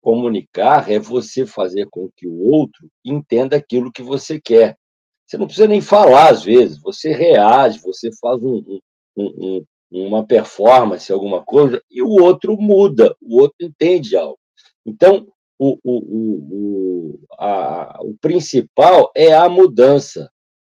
comunicar 0.00 0.90
é 0.90 0.98
você 0.98 1.46
fazer 1.46 1.88
com 1.88 2.10
que 2.16 2.26
o 2.26 2.36
outro 2.50 2.88
entenda 3.04 3.56
aquilo 3.56 3.92
que 3.92 4.02
você 4.02 4.40
quer. 4.40 4.76
Você 5.26 5.38
não 5.38 5.46
precisa 5.46 5.66
nem 5.68 5.80
falar 5.80 6.30
às 6.30 6.42
vezes, 6.44 6.78
você 6.80 7.12
reage, 7.12 7.78
você 7.80 8.10
faz 8.20 8.42
um 8.42 8.62
um 8.68 8.80
um 9.16 9.64
um 9.92 10.06
uma 10.08 10.26
performance, 10.26 11.12
alguma 11.12 11.42
coisa, 11.44 11.80
e 11.90 12.02
o 12.02 12.08
outro 12.10 12.56
muda, 12.60 13.14
o 13.22 13.40
outro 13.40 13.56
entende 13.60 14.16
algo. 14.16 14.38
Então, 14.86 15.26
o 15.58 15.78
o 15.84 15.98
o 15.98 17.14
o 17.14 17.20
a 17.38 18.00
o 18.02 18.14
principal 18.20 19.10
é 19.16 19.32
a 19.34 19.48
mudança, 19.48 20.30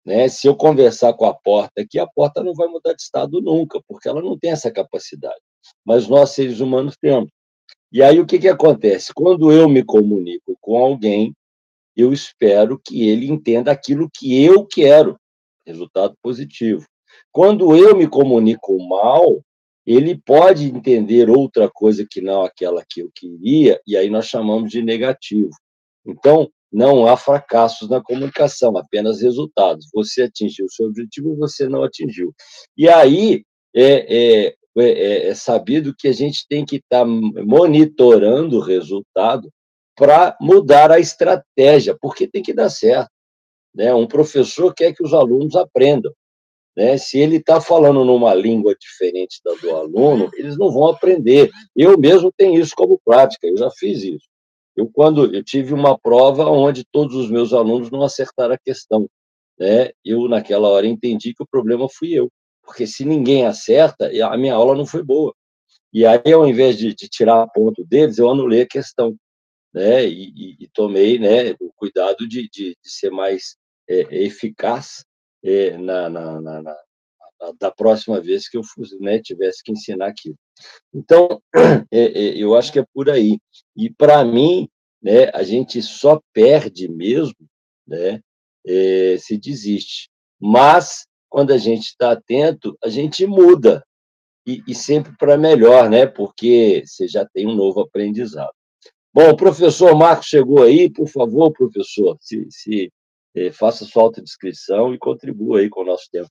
né, 0.06 0.28
se 0.30 0.48
eu 0.48 0.56
conversar 0.56 1.14
com 1.14 1.26
a 1.26 1.34
porta 1.34 1.82
aqui, 1.82 2.00
a 2.00 2.08
porta 2.08 2.44
não 2.44 2.54
vai 2.56 2.68
mudar 2.68 2.94
de 2.94 3.02
estado 3.04 3.42
nunca, 3.42 3.82
porque 3.88 4.08
ela 4.10 4.22
não 4.22 4.38
tem 4.40 4.52
essa 4.52 4.72
capacidade, 4.72 5.40
mas 5.86 6.08
nós 6.08 6.32
seres 6.32 6.60
humanos 6.62 6.96
temos. 7.02 7.30
E 7.92 8.04
aí 8.04 8.20
o 8.20 8.26
que 8.26 8.40
que 8.40 8.48
acontece? 8.50 9.14
Quando 9.14 9.52
eu 9.52 9.68
me 9.70 9.84
comunico 9.84 10.58
com 10.62 10.78
alguém, 10.78 11.34
eu 12.00 12.14
espero 12.14 12.80
que 12.84 13.08
ele 13.10 13.28
entenda 13.28 13.72
aquilo 13.72 14.10
que 14.14 14.44
eu 14.44 14.66
quero, 14.66 15.18
resultado 15.66 16.16
positivo. 16.22 16.86
Quando 17.32 17.76
eu 17.76 17.96
me 17.96 18.08
comunico 18.08 18.78
mal, 18.88 19.42
ele 19.86 20.20
pode 20.24 20.66
entender 20.66 21.30
outra 21.30 21.70
coisa 21.70 22.06
que 22.10 22.22
não 22.22 22.44
aquela 22.44 22.84
que 22.88 23.02
eu 23.02 23.10
queria, 23.14 23.80
e 23.86 23.98
aí 23.98 24.10
nós 24.10 24.28
chamamos 24.28 24.72
de 24.72 24.82
negativo. 24.82 25.52
Então, 26.06 26.50
não 26.72 27.08
há 27.08 27.18
fracassos 27.18 27.90
na 27.90 28.02
comunicação, 28.02 28.78
apenas 28.78 29.22
resultados. 29.22 29.88
Você 29.94 30.24
atingiu 30.24 30.66
o 30.66 30.72
seu 30.72 30.88
objetivo 30.88 31.36
você 31.36 31.68
não 31.68 31.84
atingiu. 31.84 32.34
E 32.78 32.88
aí, 32.88 33.44
é 33.76 34.46
é 34.46 34.56
é 34.78 35.28
é 35.30 35.36
sabido 35.36 35.96
que 35.98 36.08
a 36.08 36.14
gente 36.14 36.46
tem 36.48 36.64
que 36.66 36.78
estar 36.78 37.06
monitorando 37.06 38.58
o 38.58 38.62
resultado 38.62 39.50
pra 40.00 40.38
mudar 40.40 40.94
a 40.94 41.00
estratégia, 41.00 41.94
porque 42.02 42.26
tem 42.26 42.42
que 42.42 42.54
dar 42.54 42.70
certo, 42.70 43.12
né. 43.76 43.94
Um 43.94 44.08
professor 44.08 44.74
quer 44.74 44.94
que 44.96 45.04
os 45.04 45.14
alunos 45.14 45.58
aprendam, 45.58 46.14
né, 46.78 46.98
se 46.98 47.20
ele 47.20 47.44
tá 47.44 47.60
falando 47.62 48.06
numa 48.06 48.34
língua 48.34 48.74
diferente 48.80 49.42
da 49.44 49.54
do 49.56 49.76
aluno, 49.76 50.30
eles 50.36 50.58
não 50.58 50.72
vão 50.72 50.88
aprender. 50.88 51.50
Eu 51.76 51.98
mesmo 52.00 52.32
tenho 52.38 52.62
isso 52.62 52.74
como 52.78 53.00
prática, 53.06 53.46
eu 53.48 53.58
já 53.58 53.70
fiz 53.72 54.04
isso. 54.04 54.28
Eu 54.78 54.90
quando 54.94 55.36
eu 55.36 55.44
tive 55.44 55.74
uma 55.74 56.00
prova 56.00 56.46
onde 56.50 56.86
todos 56.92 57.16
os 57.18 57.30
meus 57.30 57.52
alunos 57.54 57.92
não 57.92 58.04
acertaram 58.04 58.56
a 58.56 58.58
questão, 58.58 59.08
né, 59.60 59.90
eu 60.06 60.30
naquela 60.30 60.70
hora 60.70 60.88
entendi 60.88 61.34
que 61.34 61.44
o 61.44 61.48
problema 61.48 61.88
fui 61.90 62.14
eu, 62.14 62.30
porque 62.64 62.88
se 62.88 63.04
ninguém 63.06 63.46
acerta, 63.46 64.10
a 64.32 64.38
minha 64.38 64.56
aula 64.56 64.76
não 64.76 64.86
foi 64.86 65.04
boa. 65.04 65.34
E 65.94 66.06
aí 66.06 66.34
ao 66.34 66.48
invés 66.48 66.78
de 66.78 66.96
de 66.96 67.10
tirar 67.10 67.48
ponto 67.54 67.84
deles, 67.86 68.18
eu 68.20 68.30
anulei 68.30 68.62
a 68.64 68.68
questão, 68.68 69.16
né, 69.74 70.06
e 70.08 70.56
e 70.62 70.68
tomei, 70.74 71.20
né, 71.20 71.52
o 71.62 71.72
cuidado 71.76 72.28
de 72.28 72.50
de 72.50 72.72
de 72.84 72.92
ser 72.92 73.12
mais, 73.12 73.56
eh, 73.90 74.08
eficaz, 74.26 75.06
eh, 75.44 75.78
na 75.78 76.10
na 76.10 76.42
na 76.42 76.62
na 76.64 76.78
da 77.60 77.72
próxima 77.72 78.22
vez 78.22 78.50
que 78.50 78.58
eu 78.58 78.64
né, 79.02 79.20
tivesse 79.22 79.64
que 79.64 79.72
ensinar 79.74 80.08
aquilo. 80.10 80.36
Então, 80.94 81.42
eh 81.56 81.86
eh, 81.94 82.34
eu 82.38 82.56
acho 82.58 82.72
que 82.74 82.80
é 82.80 82.86
por 82.94 83.10
aí. 83.12 83.40
E 83.78 83.90
pra 83.92 84.24
mim, 84.26 84.70
né, 85.04 85.30
a 85.36 85.44
gente 85.44 85.82
só 85.84 86.22
perde 86.34 86.88
mesmo, 86.90 87.36
né, 87.88 88.22
eh, 88.68 89.18
se 89.20 89.38
desiste. 89.40 90.10
Mas, 90.42 91.06
quando 91.30 91.54
a 91.54 91.60
gente 91.60 91.96
tá 91.98 92.12
atento, 92.14 92.78
a 92.84 92.90
gente 92.90 93.26
muda, 93.28 93.84
e 94.48 94.64
e 94.68 94.76
sempre 94.76 95.14
pra 95.20 95.38
melhor, 95.38 95.90
né, 95.92 96.06
porque 96.08 96.84
você 96.88 97.08
já 97.08 97.26
tem 97.28 97.48
um 97.48 97.56
novo 97.56 97.82
aprendizado. 97.82 98.54
Bom, 99.12 99.30
o 99.30 99.36
professor 99.36 99.96
Marcos 99.96 100.28
chegou 100.28 100.64
aí, 100.64 100.90
por 100.90 101.08
favor, 101.08 101.52
professor, 101.52 102.16
se 102.22 102.46
se 102.52 102.94
eh, 103.36 103.52
faça 103.52 103.86
sua 103.86 104.04
autodescrição 104.04 104.94
e 104.94 105.00
contribua 105.00 105.60
aí 105.60 105.70
com 105.70 105.82
o 105.82 105.86
nosso 105.86 106.10
tempo. 106.12 106.30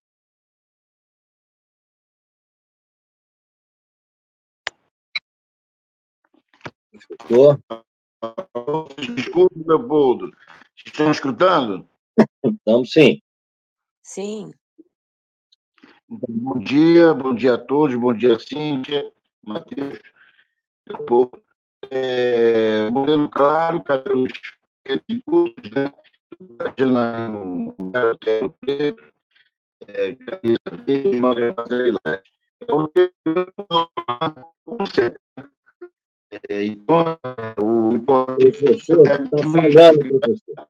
Professor? 6.91 7.61
Desculpe, 9.15 9.65
Leopoldo. 9.67 10.33
Estão 10.77 11.11
escutando? 11.11 11.89
Estamos 12.45 12.93
sim. 12.93 13.21
Sim. 14.03 14.53
Bom 16.09 16.59
dia, 16.59 17.13
bom 17.13 17.35
dia 17.35 17.55
a 17.55 17.59
todos, 17.59 17.95
bom 17.97 18.15
dia, 18.15 18.39
Cíntia, 18.39 19.13
Matheus, 19.43 20.01
Leopoldo. 20.87 21.48
É, 21.91 22.91
moreno 22.91 23.29
claro, 23.29 23.83
cabelos 23.83 24.33
curtos, 25.25 25.71
né? 25.71 25.93
Imaginando 26.41 27.75
um 27.79 27.91
garoto 27.91 28.55
preto, 28.61 29.13
é, 29.87 30.15
camisa 30.15 30.85
verde, 30.87 31.17
uma 31.17 31.35
gravata 31.35 31.75
lilás. 31.75 32.23
É 32.61 32.73
o 32.73 32.89
conceito. 34.65 35.21
É, 36.49 36.65
então, 36.65 37.19
o 37.59 38.01
professor 38.01 39.01
está 39.01 39.19
falando, 39.39 40.21
professor. 40.21 40.69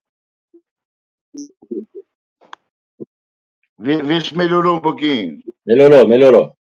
Vê, 3.79 4.03
vê 4.03 4.21
se 4.21 4.37
melhorou 4.37 4.77
um 4.77 4.81
pouquinho. 4.81 5.43
Melhorou, 5.65 6.07
melhorou. 6.09 6.57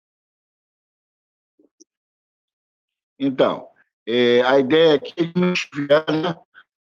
Então, 3.19 3.69
é, 4.07 4.43
a 4.43 4.59
ideia 4.59 4.95
é 4.95 4.99
desmistificar 4.99 6.05
né, 6.11 6.39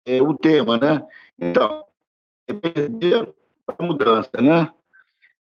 é, 0.04 0.20
o 0.20 0.36
tema, 0.36 0.76
né? 0.76 1.06
Então, 1.38 1.86
é 2.46 2.52
perder 2.52 3.34
a 3.66 3.82
mudança, 3.82 4.30
né? 4.40 4.72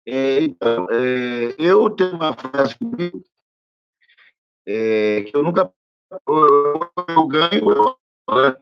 É, 0.06 0.42
então, 0.42 0.88
é, 0.90 1.56
eu 1.60 1.90
tenho 1.92 2.16
uma 2.16 2.34
frase 2.34 2.76
comigo 2.78 3.24
é, 4.68 5.24
que 5.24 5.36
eu 5.36 5.44
nunca 5.44 5.72
eu, 6.28 6.92
eu 7.08 7.28
ganho, 7.28 7.72
eu, 7.72 7.98
né? 8.30 8.56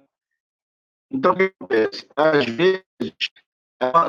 Então, 1.09 1.33
o 1.33 1.37
que 1.37 1.43
acontece? 1.43 2.07
Às 2.15 2.45
vezes, 2.45 2.83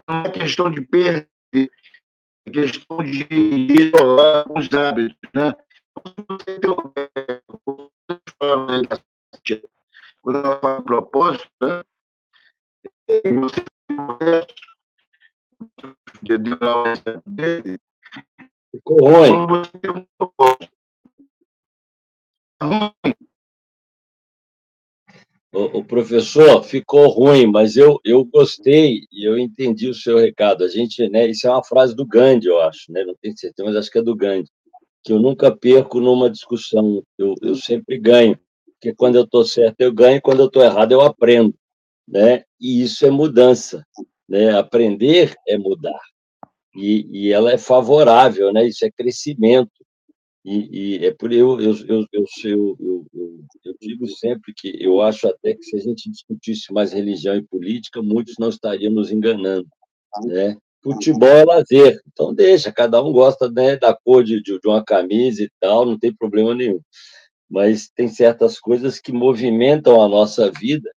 não 0.09 0.23
é 0.25 0.31
questão 0.31 0.71
de 0.71 0.81
perder, 0.81 1.29
é 1.55 2.51
questão 2.51 2.99
de 2.99 3.27
isolar 3.31 4.51
os 4.51 4.73
hábitos, 4.73 5.17
né? 5.33 5.55
Você 6.29 6.59
tem 6.59 7.38
quando 10.23 10.39
ela 10.39 10.61
fala 10.61 10.83
propósito, 10.83 11.49
né? 11.61 11.83
você 13.41 13.65
Ficou 18.71 18.99
ruim. 19.09 19.33
O, 25.51 25.79
o, 25.79 25.85
professor 25.85 26.63
ficou 26.63 27.09
ruim, 27.09 27.47
mas 27.47 27.77
eu, 27.77 27.99
eu 28.05 28.23
gostei 28.25 29.07
e 29.11 29.27
eu 29.27 29.39
entendi 29.39 29.89
o 29.89 29.95
seu 29.95 30.19
recado. 30.19 30.63
A 30.63 30.69
gente, 30.69 31.09
né, 31.09 31.27
isso 31.27 31.47
é 31.47 31.51
uma 31.51 31.65
frase 31.65 31.97
do 31.97 32.07
Gandhi, 32.07 32.47
eu 32.47 32.61
acho, 32.61 32.93
né? 32.93 33.03
Não 33.05 33.15
tenho 33.21 33.37
certeza, 33.37 33.67
mas 33.67 33.77
acho 33.77 33.91
que 33.91 33.99
é 33.99 34.03
do 34.03 34.15
Gandhi 34.15 34.51
que 35.09 35.13
eu 35.15 35.19
nunca 35.19 35.51
perco 35.51 36.01
numa 36.01 36.29
discussão, 36.29 37.03
eu, 37.17 37.35
eu 37.41 37.57
sempre 37.57 37.97
ganho, 37.99 38.39
porque 38.75 38.95
quando 38.95 39.17
eu 39.17 39.25
estou 39.25 39.43
certo 39.43 39.81
eu 39.81 39.91
ganho, 39.91 40.21
quando 40.21 40.41
eu 40.41 40.49
estou 40.49 40.63
errado 40.63 40.93
eu 40.93 41.01
aprendo, 41.01 41.55
né? 42.07 42.45
E 42.61 42.83
isso 42.83 43.07
é 43.07 43.11
mudança, 43.11 43.83
né? 44.29 44.51
Aprender 44.51 45.35
é 45.49 45.57
mudar, 45.57 45.99
e, 46.77 47.07
e 47.11 47.33
ela 47.33 47.51
é 47.51 47.57
favorável, 47.57 48.53
né? 48.53 48.67
Isso 48.67 48.85
é 48.85 48.91
crescimento, 48.91 49.73
e, 50.45 50.99
e 50.99 51.07
é 51.07 51.15
por 51.15 51.33
eu 51.33 51.59
eu, 51.59 51.75
eu, 51.87 52.07
eu, 52.13 52.27
eu, 52.45 53.07
eu, 53.15 53.41
eu 53.65 53.75
digo 53.81 54.07
sempre 54.09 54.53
que 54.55 54.77
eu 54.79 55.01
acho 55.01 55.27
até 55.27 55.55
que 55.55 55.63
se 55.63 55.75
a 55.75 55.81
gente 55.81 56.11
discutisse 56.11 56.71
mais 56.71 56.93
religião 56.93 57.35
e 57.35 57.43
política, 57.43 58.03
muitos 58.03 58.35
não 58.39 58.51
estariam 58.51 58.93
nos 58.93 59.11
enganando, 59.11 59.69
né? 60.27 60.55
Futebol 60.83 61.29
é 61.29 61.45
lazer. 61.45 62.01
Então 62.13 62.35
deixa, 62.35 62.73
cada 62.73 63.03
um 63.03 63.13
gosta 63.13 63.51
né, 63.51 63.77
da 63.77 63.95
cor 63.95 64.25
de, 64.25 64.43
de, 64.43 64.59
uma 64.65 64.85
camisa 64.85 65.43
e 65.43 65.51
tal, 65.61 65.85
não 65.85 65.99
tem 65.99 66.15
problema 66.15 66.55
nenhum. 66.55 66.81
Mas 67.49 67.89
tem 67.89 68.09
certas 68.09 68.61
coisas 68.61 69.01
que 69.01 69.13
movimentam 69.13 70.03
a 70.03 70.09
nossa 70.09 70.51
vida 70.51 70.91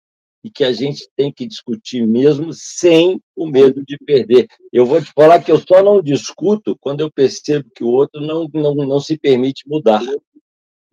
e 0.42 0.50
que 0.50 0.64
a 0.64 0.72
gente 0.72 1.08
tem 1.14 1.32
que 1.32 1.46
discutir 1.46 2.06
mesmo 2.06 2.52
sem 2.52 3.20
o 3.37 3.46
medo 3.46 3.84
de 3.84 3.96
perder. 3.99 4.49
Eu 4.73 4.86
vou 4.86 5.00
te 5.00 5.12
falar 5.12 5.43
que 5.43 5.52
eu 5.52 5.58
só 5.58 5.82
não 5.82 6.02
discuto 6.02 6.76
quando 6.80 7.00
eu 7.00 7.12
percebo 7.12 7.69
que 7.75 7.84
o 7.84 7.88
outro 7.88 8.21
não, 8.21 8.49
não, 8.52 8.75
não 8.75 9.00
se 9.00 9.19
permite 9.19 9.69
mudar, 9.69 10.02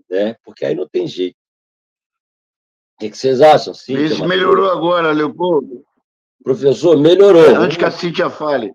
né? 0.09 0.35
porque 0.43 0.65
aí 0.65 0.75
não 0.75 0.87
tem 0.87 1.07
jeito. 1.07 1.37
O 2.95 2.99
que, 2.99 3.15
vocês 3.15 3.41
acham? 3.41 3.73
Sim, 3.73 3.95
Isso 4.03 4.27
melhorou 4.27 4.71
agora, 4.71 5.11
Leopoldo. 5.11 5.86
Professor, 6.47 6.97
melhorou. 6.97 7.43
É, 7.43 7.55
antes 7.55 7.75
que 7.75 7.83
a 7.83 7.91
Cíntia 7.91 8.29
fale. 8.29 8.71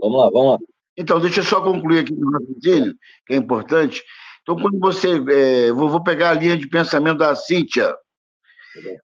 Vamos 0.00 0.18
lá, 0.18 0.30
vamos 0.30 0.52
lá. 0.52 0.58
Então, 0.96 1.20
deixa 1.20 1.40
eu 1.40 1.44
só 1.44 1.60
concluir 1.60 1.98
aqui 1.98 2.14
o 2.14 2.30
raciocínio, 2.30 2.94
que 3.26 3.34
é 3.34 3.36
importante. 3.36 4.02
Então, 4.40 4.56
quando 4.56 4.78
você. 4.78 5.22
É, 5.30 5.72
vou, 5.72 5.90
vou 5.90 6.02
pegar 6.02 6.30
a 6.30 6.34
linha 6.34 6.56
de 6.56 6.66
pensamento 6.66 7.18
da 7.18 7.34
Cíntia. 7.34 7.94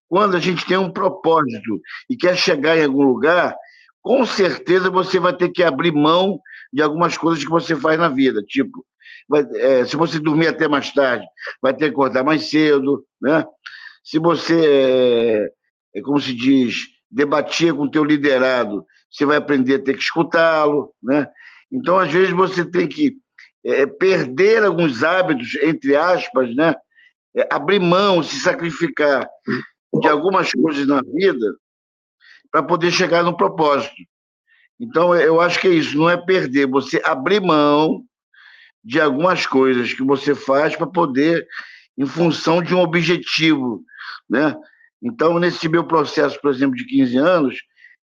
Quando 0.08 0.38
a 0.38 0.40
gente 0.40 0.64
tem 0.64 0.78
um 0.78 0.90
propósito 0.90 1.82
e 2.08 2.16
quer 2.16 2.34
chegar 2.34 2.78
em 2.78 2.84
algum 2.86 3.02
lugar, 3.02 3.54
com 4.00 4.24
certeza 4.24 4.88
você 4.88 5.20
vai 5.20 5.36
ter 5.36 5.50
que 5.50 5.62
abrir 5.62 5.92
mão 5.92 6.40
de 6.72 6.80
algumas 6.80 7.18
coisas 7.18 7.44
que 7.44 7.50
você 7.50 7.76
faz 7.76 7.98
na 7.98 8.08
vida. 8.08 8.42
Tipo, 8.42 8.82
vai, 9.28 9.46
é, 9.56 9.84
se 9.84 9.96
você 9.96 10.18
dormir 10.18 10.46
até 10.46 10.66
mais 10.66 10.90
tarde, 10.94 11.26
vai 11.60 11.74
ter 11.74 11.84
que 11.84 11.90
acordar 11.90 12.24
mais 12.24 12.48
cedo, 12.48 13.04
né? 13.20 13.44
Se 14.02 14.18
você, 14.18 15.50
é, 15.94 15.98
é 15.98 16.00
como 16.00 16.18
se 16.18 16.34
diz, 16.34 16.86
debatia 17.10 17.72
com 17.72 17.84
o 17.84 17.90
teu 17.90 18.04
liderado, 18.04 18.84
você 19.10 19.24
vai 19.24 19.36
aprender 19.36 19.76
a 19.76 19.82
ter 19.82 19.94
que 19.94 20.02
escutá-lo, 20.02 20.92
né? 21.02 21.28
Então, 21.70 21.98
às 21.98 22.10
vezes, 22.10 22.30
você 22.30 22.64
tem 22.64 22.86
que 22.86 23.16
é, 23.64 23.86
perder 23.86 24.64
alguns 24.64 25.02
hábitos, 25.02 25.54
entre 25.62 25.96
aspas, 25.96 26.54
né? 26.54 26.74
É, 27.36 27.46
abrir 27.50 27.80
mão, 27.80 28.22
se 28.22 28.38
sacrificar 28.40 29.28
de 30.00 30.08
algumas 30.08 30.52
coisas 30.52 30.86
na 30.86 31.02
vida 31.02 31.56
para 32.50 32.62
poder 32.62 32.90
chegar 32.90 33.22
no 33.22 33.36
propósito. 33.36 33.94
Então, 34.80 35.14
eu 35.14 35.40
acho 35.40 35.60
que 35.60 35.68
é 35.68 35.72
isso, 35.72 35.96
não 35.96 36.08
é 36.08 36.16
perder, 36.16 36.66
você 36.66 37.00
abrir 37.04 37.40
mão 37.40 38.04
de 38.84 39.00
algumas 39.00 39.44
coisas 39.44 39.92
que 39.92 40.02
você 40.02 40.34
faz 40.34 40.76
para 40.76 40.86
poder, 40.86 41.46
em 41.96 42.06
função 42.06 42.62
de 42.62 42.74
um 42.74 42.80
objetivo, 42.80 43.82
né? 44.30 44.56
Então, 45.02 45.38
nesse 45.38 45.68
meu 45.68 45.86
processo, 45.86 46.40
por 46.40 46.50
exemplo, 46.50 46.76
de 46.76 46.84
15 46.84 47.16
anos, 47.16 47.62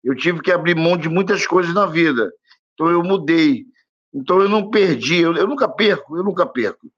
eu 0.04 0.14
tive 0.14 0.40
que 0.40 0.52
abrir 0.52 0.76
mão 0.76 0.96
de 0.96 1.08
muitas 1.08 1.46
coisas 1.46 1.74
na 1.74 1.86
vida. 1.86 2.32
Então, 2.74 2.90
eu 2.90 3.02
mudei. 3.02 3.64
Então, 4.14 4.40
eu 4.40 4.48
não 4.48 4.70
perdi, 4.70 5.20
eu, 5.20 5.34
eu 5.34 5.46
nunca 5.46 5.68
perco, 5.68 6.16
eu 6.16 6.24
nunca 6.24 6.46
perco. 6.46 6.90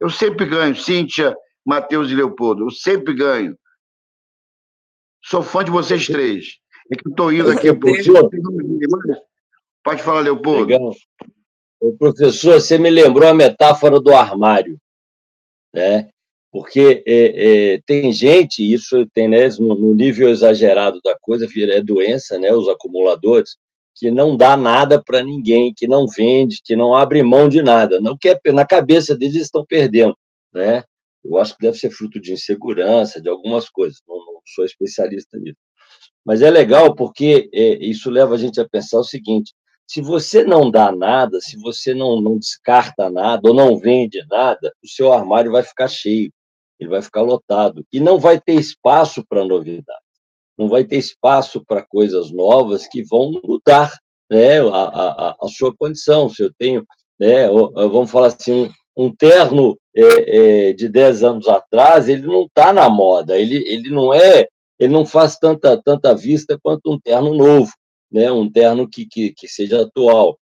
Eu 0.00 0.10
sempre 0.10 0.46
ganho, 0.46 0.74
Cíntia, 0.74 1.36
Matheus 1.64 2.10
e 2.10 2.14
Leopoldo, 2.14 2.64
eu 2.64 2.70
sempre 2.70 3.14
ganho. 3.14 3.56
Sou 5.24 5.42
fã 5.42 5.64
de 5.64 5.70
vocês 5.70 6.06
três. 6.06 6.58
É 6.90 6.96
que 6.96 7.08
eu 7.08 7.10
estou 7.10 7.32
indo 7.32 7.50
aqui. 7.50 7.72
Professor. 7.74 8.30
Pode 9.82 10.02
falar, 10.02 10.20
Leopoldo. 10.20 10.66
Legal. 10.66 10.94
professor, 11.98 12.60
você 12.60 12.78
me 12.78 12.90
lembrou 12.90 13.28
a 13.28 13.34
metáfora 13.34 14.00
do 14.00 14.14
armário. 14.14 14.78
Né? 15.74 16.08
Porque 16.56 17.02
é, 17.06 17.74
é, 17.74 17.80
tem 17.84 18.10
gente, 18.10 18.62
isso 18.62 19.06
tem 19.12 19.28
né, 19.28 19.46
no, 19.58 19.94
nível 19.94 20.30
exagerado 20.30 21.02
da 21.04 21.14
coisa, 21.20 21.46
é 21.54 21.82
doença, 21.82 22.38
né, 22.38 22.50
os 22.50 22.66
acumuladores, 22.66 23.58
que 23.94 24.10
não 24.10 24.34
dá 24.34 24.56
nada 24.56 24.98
para 25.04 25.22
ninguém, 25.22 25.74
que 25.76 25.86
não 25.86 26.06
vende, 26.06 26.62
que 26.64 26.74
não 26.74 26.94
abre 26.94 27.22
mão 27.22 27.46
de 27.46 27.60
nada, 27.60 28.00
não 28.00 28.16
quer 28.16 28.40
na 28.54 28.64
cabeça 28.64 29.14
deles 29.14 29.34
eles 29.34 29.48
estão 29.48 29.66
perdendo, 29.66 30.16
né? 30.50 30.82
Eu 31.22 31.36
acho 31.36 31.54
que 31.54 31.60
deve 31.60 31.76
ser 31.76 31.90
fruto 31.90 32.18
de 32.18 32.32
insegurança, 32.32 33.20
de 33.20 33.28
algumas 33.28 33.68
coisas, 33.68 34.00
não, 34.08 34.16
não 34.16 34.40
sou 34.46 34.64
especialista 34.64 35.36
nisso. 35.36 35.58
Mas 36.24 36.40
é 36.40 36.48
legal 36.50 36.94
porque 36.94 37.50
é, 37.52 37.84
isso 37.84 38.08
leva 38.08 38.34
a 38.34 38.38
gente 38.38 38.58
a 38.58 38.66
pensar 38.66 38.98
o 38.98 39.04
seguinte: 39.04 39.52
se 39.86 40.00
você 40.00 40.42
não 40.42 40.70
dá 40.70 40.90
nada, 40.90 41.38
se 41.38 41.58
você 41.58 41.92
não, 41.92 42.18
não 42.18 42.38
descarta 42.38 43.10
nada 43.10 43.46
ou 43.46 43.54
não 43.54 43.78
vende 43.78 44.24
nada, 44.30 44.72
o 44.82 44.88
seu 44.88 45.12
armário 45.12 45.52
vai 45.52 45.62
ficar 45.62 45.88
cheio 45.88 46.32
ele 46.78 46.90
vai 46.90 47.02
ficar 47.02 47.22
lotado. 47.22 47.84
E 47.92 48.00
não 48.00 48.18
vai 48.18 48.40
ter 48.40 48.54
espaço 48.54 49.24
para 49.28 49.44
novidade, 49.44 50.00
não 50.58 50.68
vai 50.68 50.84
ter 50.84 50.96
espaço 50.96 51.64
para 51.64 51.86
coisas 51.86 52.30
novas 52.30 52.86
que 52.86 53.02
vão 53.02 53.32
mudar 53.44 53.92
né, 54.30 54.60
a, 54.60 54.64
a, 54.66 55.36
a 55.42 55.48
sua 55.48 55.74
condição. 55.76 56.28
Se 56.28 56.42
eu 56.42 56.52
tenho, 56.58 56.84
né, 57.18 57.48
vamos 57.48 58.10
falar 58.10 58.28
assim, 58.28 58.70
um 58.96 59.14
terno 59.14 59.78
é, 59.94 60.68
é, 60.68 60.72
de 60.72 60.88
10 60.88 61.22
anos 61.22 61.48
atrás, 61.48 62.08
ele 62.08 62.26
não 62.26 62.44
está 62.44 62.72
na 62.72 62.88
moda, 62.88 63.38
ele, 63.38 63.56
ele 63.68 63.90
não 63.90 64.12
é, 64.12 64.48
ele 64.78 64.92
não 64.92 65.04
faz 65.04 65.36
tanta, 65.38 65.80
tanta 65.82 66.14
vista 66.14 66.58
quanto 66.62 66.90
um 66.90 66.98
terno 66.98 67.34
novo, 67.34 67.72
né, 68.10 68.30
um 68.30 68.50
terno 68.50 68.88
que, 68.88 69.06
que, 69.06 69.32
que 69.32 69.48
seja 69.48 69.82
atual. 69.82 70.38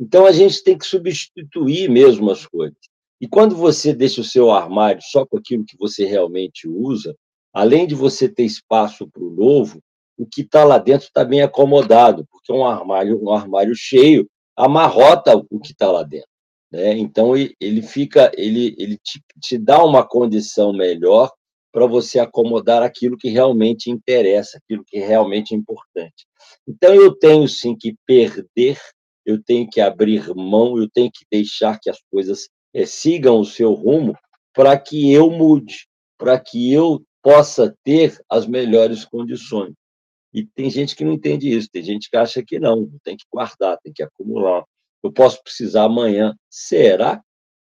Então, 0.00 0.26
a 0.26 0.32
gente 0.32 0.64
tem 0.64 0.76
que 0.76 0.86
substituir 0.86 1.88
mesmo 1.88 2.30
as 2.30 2.44
coisas. 2.44 2.76
E 3.22 3.28
quando 3.28 3.54
você 3.54 3.94
deixa 3.94 4.20
o 4.20 4.24
seu 4.24 4.50
armário 4.50 5.00
só 5.00 5.24
com 5.24 5.38
aquilo 5.38 5.64
que 5.64 5.78
você 5.78 6.04
realmente 6.04 6.68
usa, 6.68 7.16
além 7.54 7.86
de 7.86 7.94
você 7.94 8.28
ter 8.28 8.42
espaço 8.42 9.08
para 9.08 9.22
o 9.22 9.30
novo, 9.30 9.80
o 10.18 10.26
que 10.26 10.40
está 10.40 10.64
lá 10.64 10.76
dentro 10.76 11.06
está 11.06 11.24
bem 11.24 11.40
acomodado, 11.40 12.26
porque 12.28 12.52
um 12.52 12.66
armário, 12.66 13.22
um 13.22 13.30
armário 13.30 13.76
cheio 13.76 14.28
amarrota 14.56 15.36
o 15.48 15.60
que 15.60 15.70
está 15.70 15.88
lá 15.90 16.02
dentro. 16.02 16.28
Né? 16.70 16.98
Então 16.98 17.34
ele 17.36 17.82
fica, 17.82 18.32
ele, 18.36 18.74
ele 18.76 18.98
te, 18.98 19.22
te 19.40 19.56
dá 19.56 19.84
uma 19.84 20.04
condição 20.04 20.72
melhor 20.72 21.30
para 21.70 21.86
você 21.86 22.18
acomodar 22.18 22.82
aquilo 22.82 23.16
que 23.16 23.28
realmente 23.28 23.88
interessa, 23.88 24.58
aquilo 24.58 24.84
que 24.84 24.98
realmente 24.98 25.54
é 25.54 25.56
importante. 25.56 26.26
Então, 26.68 26.92
eu 26.92 27.14
tenho 27.14 27.48
sim 27.48 27.74
que 27.74 27.94
perder, 28.04 28.78
eu 29.24 29.42
tenho 29.42 29.66
que 29.70 29.80
abrir 29.80 30.34
mão, 30.34 30.76
eu 30.76 30.88
tenho 30.90 31.10
que 31.10 31.24
deixar 31.30 31.78
que 31.80 31.88
as 31.88 31.98
coisas 32.10 32.48
é, 32.74 32.86
sigam 32.86 33.38
o 33.38 33.44
seu 33.44 33.72
rumo 33.72 34.16
para 34.54 34.78
que 34.78 35.12
eu 35.12 35.30
mude, 35.30 35.86
para 36.18 36.38
que 36.38 36.72
eu 36.72 37.02
possa 37.22 37.74
ter 37.84 38.20
as 38.28 38.46
melhores 38.46 39.04
condições. 39.04 39.74
E 40.32 40.44
tem 40.44 40.70
gente 40.70 40.96
que 40.96 41.04
não 41.04 41.12
entende 41.12 41.54
isso, 41.54 41.68
tem 41.70 41.82
gente 41.82 42.08
que 42.08 42.16
acha 42.16 42.42
que 42.42 42.58
não, 42.58 42.90
tem 43.04 43.16
que 43.16 43.24
guardar, 43.30 43.78
tem 43.82 43.92
que 43.92 44.02
acumular. 44.02 44.64
Eu 45.02 45.12
posso 45.12 45.42
precisar 45.42 45.84
amanhã. 45.84 46.34
Será? 46.48 47.22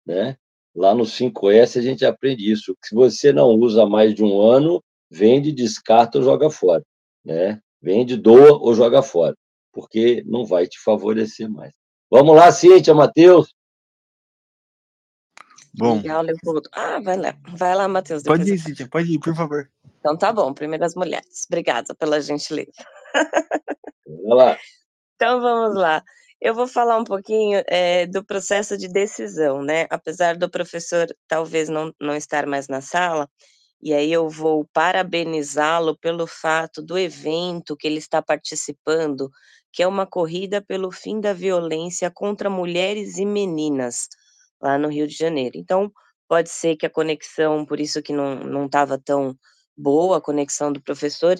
Né? 0.04 0.36
Lá 0.74 0.94
no 0.94 1.04
5S 1.04 1.78
a 1.78 1.82
gente 1.82 2.04
aprende 2.04 2.50
isso. 2.50 2.76
Se 2.84 2.94
você 2.94 3.32
não 3.32 3.50
usa 3.50 3.86
mais 3.86 4.14
de 4.14 4.24
um 4.24 4.40
ano, 4.40 4.82
vende, 5.10 5.52
descarta 5.52 6.18
ou 6.18 6.24
joga 6.24 6.50
fora. 6.50 6.82
Né? 7.24 7.60
Vende, 7.80 8.16
doa 8.16 8.58
ou 8.58 8.74
joga 8.74 9.02
fora, 9.02 9.36
porque 9.72 10.22
não 10.26 10.44
vai 10.44 10.66
te 10.66 10.80
favorecer 10.80 11.48
mais. 11.48 11.72
Vamos 12.10 12.34
lá, 12.34 12.50
Cíntia, 12.50 12.94
Matheus. 12.94 13.52
Bom. 15.74 15.96
Legal, 15.96 16.22
Leopoldo. 16.22 16.68
Ah, 16.72 17.00
vai 17.00 17.16
lá, 17.16 17.34
vai 17.56 17.74
lá, 17.74 17.88
Matheus. 17.88 18.22
Pode 18.22 18.52
ir, 18.52 18.58
Cíntia, 18.58 18.88
pode 18.88 19.12
ir, 19.12 19.18
por 19.18 19.34
favor. 19.34 19.70
Então 19.98 20.16
tá 20.16 20.32
bom, 20.32 20.54
primeiras 20.54 20.94
mulheres. 20.94 21.46
Obrigada 21.48 21.94
pela 21.94 22.20
gentileza. 22.20 22.70
Vai 23.14 24.36
lá. 24.36 24.58
Então 25.16 25.40
vamos 25.40 25.76
lá. 25.76 26.02
Eu 26.40 26.54
vou 26.54 26.68
falar 26.68 26.96
um 26.96 27.04
pouquinho 27.04 27.62
é, 27.66 28.06
do 28.06 28.24
processo 28.24 28.78
de 28.78 28.88
decisão, 28.88 29.60
né? 29.60 29.86
Apesar 29.90 30.36
do 30.36 30.48
professor 30.48 31.08
talvez 31.26 31.68
não, 31.68 31.92
não 32.00 32.14
estar 32.14 32.46
mais 32.46 32.68
na 32.68 32.80
sala, 32.80 33.28
e 33.82 33.92
aí 33.92 34.12
eu 34.12 34.28
vou 34.28 34.64
parabenizá-lo 34.72 35.98
pelo 35.98 36.26
fato 36.26 36.80
do 36.80 36.96
evento 36.96 37.76
que 37.76 37.88
ele 37.88 37.98
está 37.98 38.22
participando, 38.22 39.30
que 39.72 39.82
é 39.82 39.86
uma 39.86 40.06
corrida 40.06 40.62
pelo 40.62 40.90
fim 40.90 41.20
da 41.20 41.32
violência 41.32 42.10
contra 42.10 42.48
mulheres 42.48 43.18
e 43.18 43.26
meninas, 43.26 44.08
lá 44.62 44.78
no 44.78 44.88
Rio 44.88 45.06
de 45.06 45.14
Janeiro. 45.16 45.56
Então, 45.58 45.92
pode 46.28 46.50
ser 46.50 46.76
que 46.76 46.86
a 46.86 46.90
conexão, 46.90 47.64
por 47.66 47.80
isso 47.80 48.02
que 48.02 48.12
não 48.12 48.66
estava 48.66 48.98
tão 48.98 49.36
boa 49.76 50.18
a 50.18 50.20
conexão 50.20 50.72
do 50.72 50.82
professor, 50.82 51.36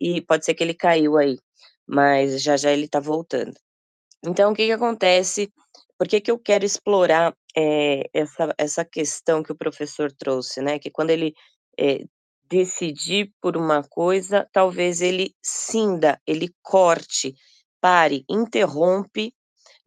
e 0.00 0.20
pode 0.22 0.44
ser 0.44 0.54
que 0.54 0.62
ele 0.64 0.74
caiu 0.74 1.16
aí, 1.18 1.38
mas 1.86 2.42
já 2.42 2.56
já 2.56 2.72
ele 2.72 2.84
está 2.86 3.00
voltando. 3.00 3.54
Então, 4.24 4.52
o 4.52 4.54
que 4.56 4.66
que 4.66 4.72
acontece? 4.72 5.52
Por 5.98 6.08
que 6.08 6.20
que 6.20 6.30
eu 6.30 6.38
quero 6.38 6.64
explorar, 6.66 7.34
eh, 7.56 8.04
essa 8.14 8.54
essa 8.58 8.84
questão 8.84 9.42
que 9.42 9.52
o 9.52 9.56
professor 9.56 10.12
trouxe, 10.12 10.62
né, 10.62 10.78
que 10.80 10.90
quando 10.90 11.10
ele, 11.10 11.34
eh, 11.80 12.04
decidir 12.50 13.32
por 13.42 13.56
uma 13.58 13.82
coisa, 13.84 14.48
talvez 14.52 15.00
ele 15.02 15.34
cinda, 15.42 16.20
ele 16.26 16.50
corte, 16.62 17.34
pare, 17.80 18.24
interrompe, 18.30 19.34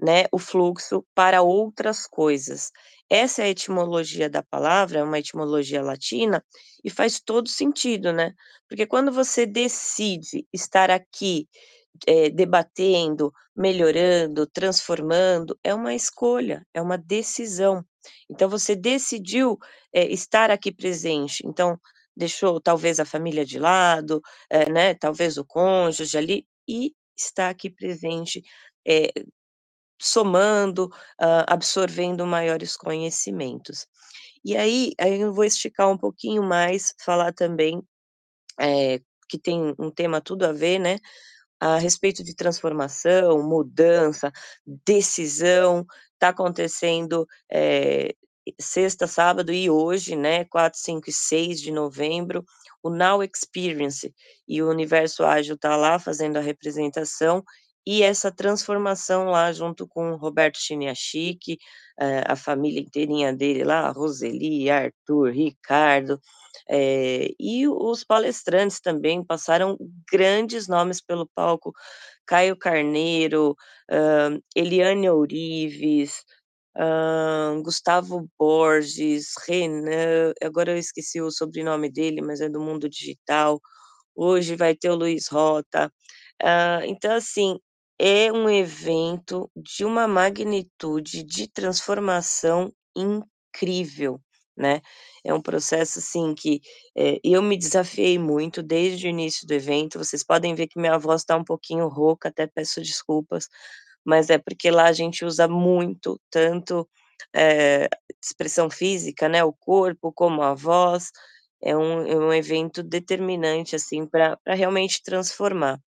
né, 0.01 0.25
o 0.31 0.39
fluxo 0.39 1.05
para 1.15 1.41
outras 1.41 2.07
coisas. 2.07 2.71
Essa 3.09 3.41
é 3.43 3.45
a 3.45 3.49
etimologia 3.49 4.29
da 4.29 4.41
palavra, 4.43 4.99
é 4.99 5.03
uma 5.03 5.19
etimologia 5.19 5.81
latina, 5.83 6.43
e 6.83 6.89
faz 6.89 7.19
todo 7.19 7.47
sentido, 7.49 8.11
né, 8.13 8.33
porque 8.69 8.85
quando 8.87 9.11
você 9.11 9.45
decide 9.45 10.47
estar 10.53 10.89
aqui 10.91 11.47
eh, 12.07 12.29
debatendo, 12.29 13.33
melhorando, 13.55 14.47
transformando, 14.47 15.57
é 15.63 15.73
uma 15.73 15.93
escolha, 15.95 16.65
é 16.73 16.81
uma 16.81 16.97
decisão. 16.97 17.85
Então 18.29 18.49
você 18.49 18.75
decidiu, 18.75 19.57
eh, 19.93 20.11
estar 20.13 20.51
aqui 20.51 20.71
presente, 20.73 21.43
então 21.45 21.79
deixou 22.15 22.59
talvez 22.61 22.99
a 22.99 23.05
família 23.05 23.45
de 23.45 23.59
lado, 23.59 24.21
eh, 24.49 24.69
né, 24.71 24.93
talvez 24.95 25.37
o 25.37 25.45
cônjuge 25.45 26.17
ali, 26.17 26.45
e 26.67 26.93
está 27.17 27.49
aqui 27.49 27.69
presente, 27.69 28.41
eh, 28.87 29.11
somando, 30.01 30.89
hã, 31.21 31.45
absorvendo 31.47 32.25
maiores 32.27 32.77
conhecimentos. 32.77 33.87
E 34.45 34.57
aí 34.57 34.93
aí 34.99 35.21
eu 35.21 35.33
vou 35.33 35.45
esticar 35.45 35.89
um 35.89 35.97
pouquinho 35.97 36.43
mais, 36.43 36.93
falar 37.05 37.33
também, 37.33 37.81
eh, 38.61 39.01
que 39.29 39.39
tem 39.39 39.75
um 39.79 39.91
tema 39.91 40.21
tudo 40.21 40.45
a 40.45 40.53
ver, 40.53 40.79
né, 40.79 40.99
a 41.61 41.77
respeito 41.79 42.23
de 42.23 42.35
transformação, 42.35 43.43
mudança, 43.43 44.31
decisão, 44.87 45.85
está 46.15 46.29
acontecendo, 46.29 47.27
eh, 47.51 48.13
sexta, 48.61 49.07
sábado 49.07 49.53
e 49.53 49.69
hoje, 49.69 50.15
né, 50.17 50.45
4, 50.45 50.79
5 50.81 51.09
e 51.09 51.13
6 51.13 51.61
de 51.61 51.71
novembro, 51.71 52.43
o 52.83 52.89
Now 52.91 53.23
Experience, 53.23 54.13
e 54.47 54.61
o 54.63 54.69
Universo 54.69 55.23
Ágil 55.25 55.55
está 55.55 55.77
lá 55.77 55.99
fazendo 55.99 56.37
a 56.37 56.41
representação, 56.41 57.43
e 57.85 58.03
essa 58.03 58.31
transformação 58.31 59.25
lá 59.25 59.51
junto 59.53 59.87
com 59.87 60.11
o 60.13 60.17
Roberto 60.17 60.57
Chiniachiki, 60.59 61.57
eh, 61.99 62.23
a 62.27 62.35
família 62.35 62.79
inteirinha 62.81 63.33
dele 63.33 63.63
lá, 63.63 63.89
Roseli, 63.91 64.69
Arthur, 64.69 65.31
Ricardo, 65.31 66.19
eh, 66.69 67.29
e 67.39 67.67
os 67.67 68.03
palestrantes 68.03 68.79
também 68.81 69.23
passaram 69.25 69.77
grandes 70.11 70.67
nomes 70.67 71.01
pelo 71.01 71.27
palco, 71.35 71.73
Caio 72.27 72.57
Carneiro, 72.57 73.55
hã, 73.91 74.39
Eliane 74.55 75.09
Ourives, 75.09 76.23
hã, 76.77 77.61
Gustavo 77.63 78.29
Borges, 78.39 79.33
Renan, 79.47 80.33
agora 80.43 80.71
eu 80.73 80.77
esqueci 80.77 81.21
o 81.21 81.31
sobrenome 81.31 81.91
dele, 81.91 82.21
mas 82.21 82.41
é 82.41 82.49
do 82.49 82.61
mundo 82.61 82.89
digital. 82.89 83.59
Hoje 84.15 84.55
vai 84.55 84.75
ter 84.75 84.89
o 84.91 84.95
Luiz 84.95 85.27
Rota. 85.29 85.91
Hã, 86.43 86.81
então 86.85 87.13
assim, 87.15 87.59
é 88.01 88.31
um 88.33 88.49
evento 88.49 89.51
de 89.55 89.85
uma 89.85 90.07
magnitude 90.07 91.23
de 91.23 91.47
transformação 91.49 92.73
incrível, 92.97 94.19
né. 94.57 94.81
É 95.25 95.33
um 95.33 95.41
processo, 95.41 95.99
assim, 95.99 96.35
que, 96.35 96.61
eh, 96.97 97.19
eu 97.23 97.41
me 97.43 97.57
desafiei 97.57 98.19
muito 98.19 98.63
desde 98.63 99.07
o 99.07 99.11
início 99.11 99.47
do 99.47 99.53
evento, 99.53 99.99
vocês 99.99 100.23
podem 100.25 100.55
ver 100.55 100.67
que 100.67 100.79
minha 100.81 100.97
voz 100.99 101.21
está 101.21 101.37
um 101.37 101.43
pouquinho 101.45 101.87
rouca, 101.89 102.29
até 102.29 102.47
peço 102.47 102.81
desculpas, 102.81 103.47
mas 104.05 104.29
é 104.31 104.37
porque 104.39 104.71
lá 104.71 104.85
a 104.87 104.93
gente 104.93 105.25
usa 105.25 105.47
muito, 105.47 106.19
tanto, 106.31 106.87
eh, 107.35 107.87
expressão 108.23 108.69
física, 108.69 109.29
né, 109.29 109.43
o 109.43 109.53
corpo, 109.53 110.11
como 110.13 110.41
a 110.43 110.53
voz, 110.55 111.11
é 111.63 111.75
um 111.77 112.07
é 112.07 112.15
um 112.17 112.33
evento 112.33 112.83
determinante, 112.83 113.75
assim, 113.75 114.05
pra 114.07 114.37
realmente 114.47 115.01
transformar. 115.03 115.79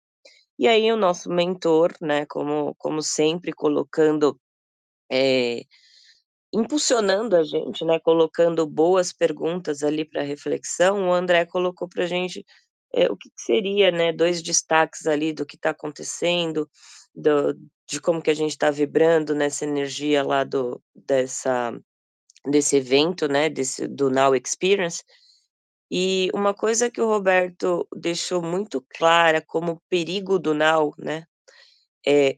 E 0.60 0.68
aí 0.68 0.92
o 0.92 0.98
nosso 0.98 1.30
mentor, 1.30 1.94
né, 2.02 2.26
como 2.28 2.76
como 2.78 3.02
sempre 3.02 3.52
colocando, 3.52 4.40
eh, 5.12 5.64
impulsionando 6.54 7.36
a 7.36 7.44
gente, 7.44 7.86
né, 7.86 8.00
colocando 8.00 8.68
boas 8.68 9.14
perguntas 9.14 9.84
ali 9.84 10.06
pra 10.06 10.24
reflexão, 10.24 11.10
o 11.10 11.14
André 11.14 11.46
colocou 11.46 11.88
pra 11.90 12.06
gente, 12.08 12.46
eh, 12.94 13.12
o 13.12 13.18
que 13.18 13.30
que 13.30 13.42
seria, 13.44 13.92
né, 13.92 14.14
2 14.14 14.42
destaques 14.44 15.08
ali 15.08 15.34
do 15.34 15.46
que 15.46 15.58
tá 15.58 15.72
acontecendo, 15.72 16.70
do 17.16 17.54
de 17.90 18.02
como 18.02 18.22
que 18.22 18.32
a 18.32 18.36
gente 18.36 18.58
tá 18.58 18.72
vibrando 18.72 19.36
nessa 19.36 19.66
energia 19.66 20.24
lá 20.24 20.44
do 20.46 20.82
dessa 20.96 21.74
desse 22.48 22.78
evento, 22.78 23.28
né, 23.30 23.50
desse 23.50 23.88
do 23.88 24.10
Now 24.12 24.36
Experience. 24.36 25.04
E 25.92 26.30
uma 26.34 26.54
coisa 26.54 26.90
que 26.90 27.02
o 27.02 27.08
Roberto 27.08 27.88
deixou 27.96 28.42
muito 28.42 28.82
clara 28.96 29.42
como 29.42 29.82
perigo 29.90 30.40
do 30.40 30.54
Now, 30.54 30.94
né, 30.98 31.26
é 32.08 32.38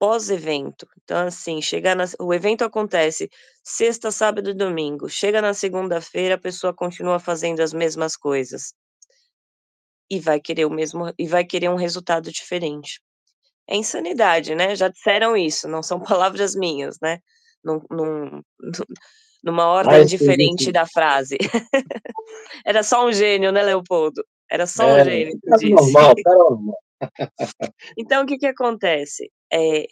pós-evento. 0.00 0.86
Então, 1.04 1.26
assim, 1.28 1.62
chegar 1.62 1.96
na 1.96 2.04
o 2.20 2.34
evento 2.34 2.64
acontece 2.64 3.30
sexta, 3.64 4.10
sábado 4.12 4.50
e 4.50 4.54
domingo, 4.54 5.08
chega 5.08 5.42
na 5.42 5.54
segunda-feira, 5.54 6.36
a 6.36 6.38
pessoa 6.38 6.74
continua 6.74 7.20
fazendo 7.20 7.60
as 7.60 7.72
mesmas 7.72 8.16
coisas. 8.16 8.74
E 10.10 10.20
vai 10.20 10.40
querer 10.40 10.64
o 10.66 10.70
mesmo 10.70 11.12
e 11.18 11.26
vai 11.26 11.44
querer 11.44 11.68
um 11.70 11.76
resultado 11.76 12.30
diferente. 12.30 13.00
É 13.68 13.76
insanidade, 13.76 14.54
né, 14.54 14.76
já 14.76 14.88
disseram 14.88 15.36
isso, 15.36 15.68
não 15.68 15.82
são 15.82 16.00
palavras 16.02 16.54
minhas, 16.56 16.98
né, 17.02 17.18
num 17.64 17.80
num 17.90 18.42
numa 19.42 19.66
ordem 19.66 20.04
diferente 20.06 20.70
da 20.70 20.86
frase. 20.86 21.36
Era 22.64 22.82
só 22.82 23.06
um 23.06 23.12
gênio, 23.12 23.50
né, 23.52 23.62
Leopoldo? 23.62 24.24
Era 24.50 24.66
só 24.66 24.84
um 24.86 24.98
É, 24.98 25.04
gênio 25.04 25.40
disse. 25.58 25.70
normal, 25.70 26.14
tá 26.22 26.34
normal. 26.34 26.78
Então 27.98 28.22
o 28.22 28.26
que 28.26 28.38
que 28.38 28.46
acontece? 28.46 29.30
Eh, 29.52 29.86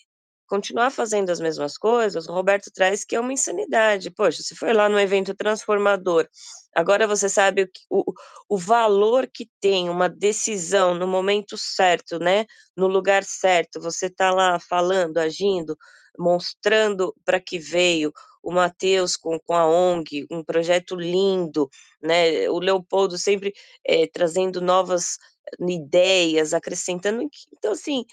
continuar 0.46 0.90
fazendo 0.90 1.30
as 1.30 1.40
mesmas 1.40 1.76
coisas, 1.78 2.28
o 2.28 2.32
Roberto 2.32 2.70
traz 2.74 3.04
que 3.04 3.16
é 3.16 3.20
uma 3.20 3.32
insanidade. 3.32 4.10
Poxa, 4.10 4.42
você 4.42 4.54
foi 4.54 4.72
lá 4.72 4.88
no 4.88 4.98
evento 4.98 5.34
transformador, 5.34 6.28
agora 6.74 7.06
você 7.06 7.28
sabe 7.28 7.68
o 7.90 8.00
o 8.10 8.12
o 8.48 8.58
valor 8.58 9.28
que 9.32 9.48
tem 9.60 9.88
uma 9.88 10.08
decisão 10.08 10.94
no 10.94 11.06
momento 11.06 11.56
certo, 11.56 12.18
né, 12.18 12.46
no 12.76 12.88
lugar 12.88 13.22
certo, 13.24 13.80
você 13.80 14.10
tá 14.10 14.32
lá 14.32 14.58
falando, 14.58 15.18
agindo, 15.18 15.76
mostrando 16.18 17.14
pra 17.24 17.38
que 17.40 17.58
veio, 17.58 18.12
o 18.42 18.53
Matheus 18.53 19.16
com, 19.16 19.38
com 19.40 19.55
a 19.55 19.66
ONG, 19.66 20.26
um 20.31 20.42
projeto 20.42 20.94
lindo, 20.96 21.68
né? 22.03 22.48
O 22.48 22.59
Leopoldo 22.59 23.18
sempre 23.18 23.53
é, 23.85 24.07
trazendo 24.07 24.61
novas 24.61 25.18
ideias, 25.61 26.55
acrescentando. 26.55 27.29
Então, 27.53 27.72
assim, 27.72 28.05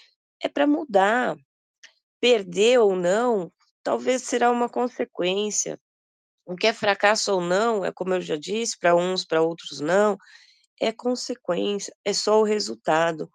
é 0.42 0.48
para 0.48 0.66
mudar. 0.66 1.36
Perder 2.20 2.80
ou 2.80 2.96
não, 2.96 3.52
talvez 3.82 4.22
será 4.22 4.50
uma 4.50 4.68
consequência. 4.68 5.78
O 6.44 6.56
que 6.56 6.66
é 6.66 6.72
fracasso 6.72 7.32
ou 7.34 7.40
não, 7.40 7.84
é 7.84 7.92
como 7.92 8.14
eu 8.14 8.20
já 8.20 8.36
disse, 8.36 8.78
para 8.78 8.96
uns, 8.96 9.24
para 9.24 9.42
outros 9.42 9.80
não, 9.80 10.16
é 10.80 10.92
consequência, 10.92 11.94
é 12.04 12.12
só 12.12 12.40
o 12.40 12.44
resultado. 12.44 13.30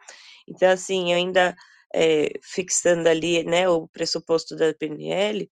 Então, 0.47 0.69
assim, 0.69 1.13
ainda 1.13 1.55
é, 1.93 2.31
fixando 2.41 3.07
ali 3.07 3.43
né, 3.43 3.69
o 3.69 3.87
pressuposto 3.87 4.55
da 4.55 4.73
PNL, 4.73 5.49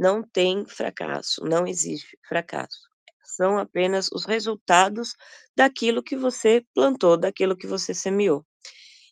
não 0.00 0.22
tem 0.22 0.64
fracasso, 0.64 1.44
não 1.44 1.66
existe 1.66 2.18
fracasso. 2.26 2.88
São 3.22 3.58
apenas 3.58 4.08
os 4.10 4.24
resultados 4.24 5.14
daquilo 5.54 6.02
que 6.02 6.16
você 6.16 6.64
plantou, 6.74 7.18
daquilo 7.18 7.54
que 7.54 7.66
você 7.66 7.92
semeou. 7.92 8.42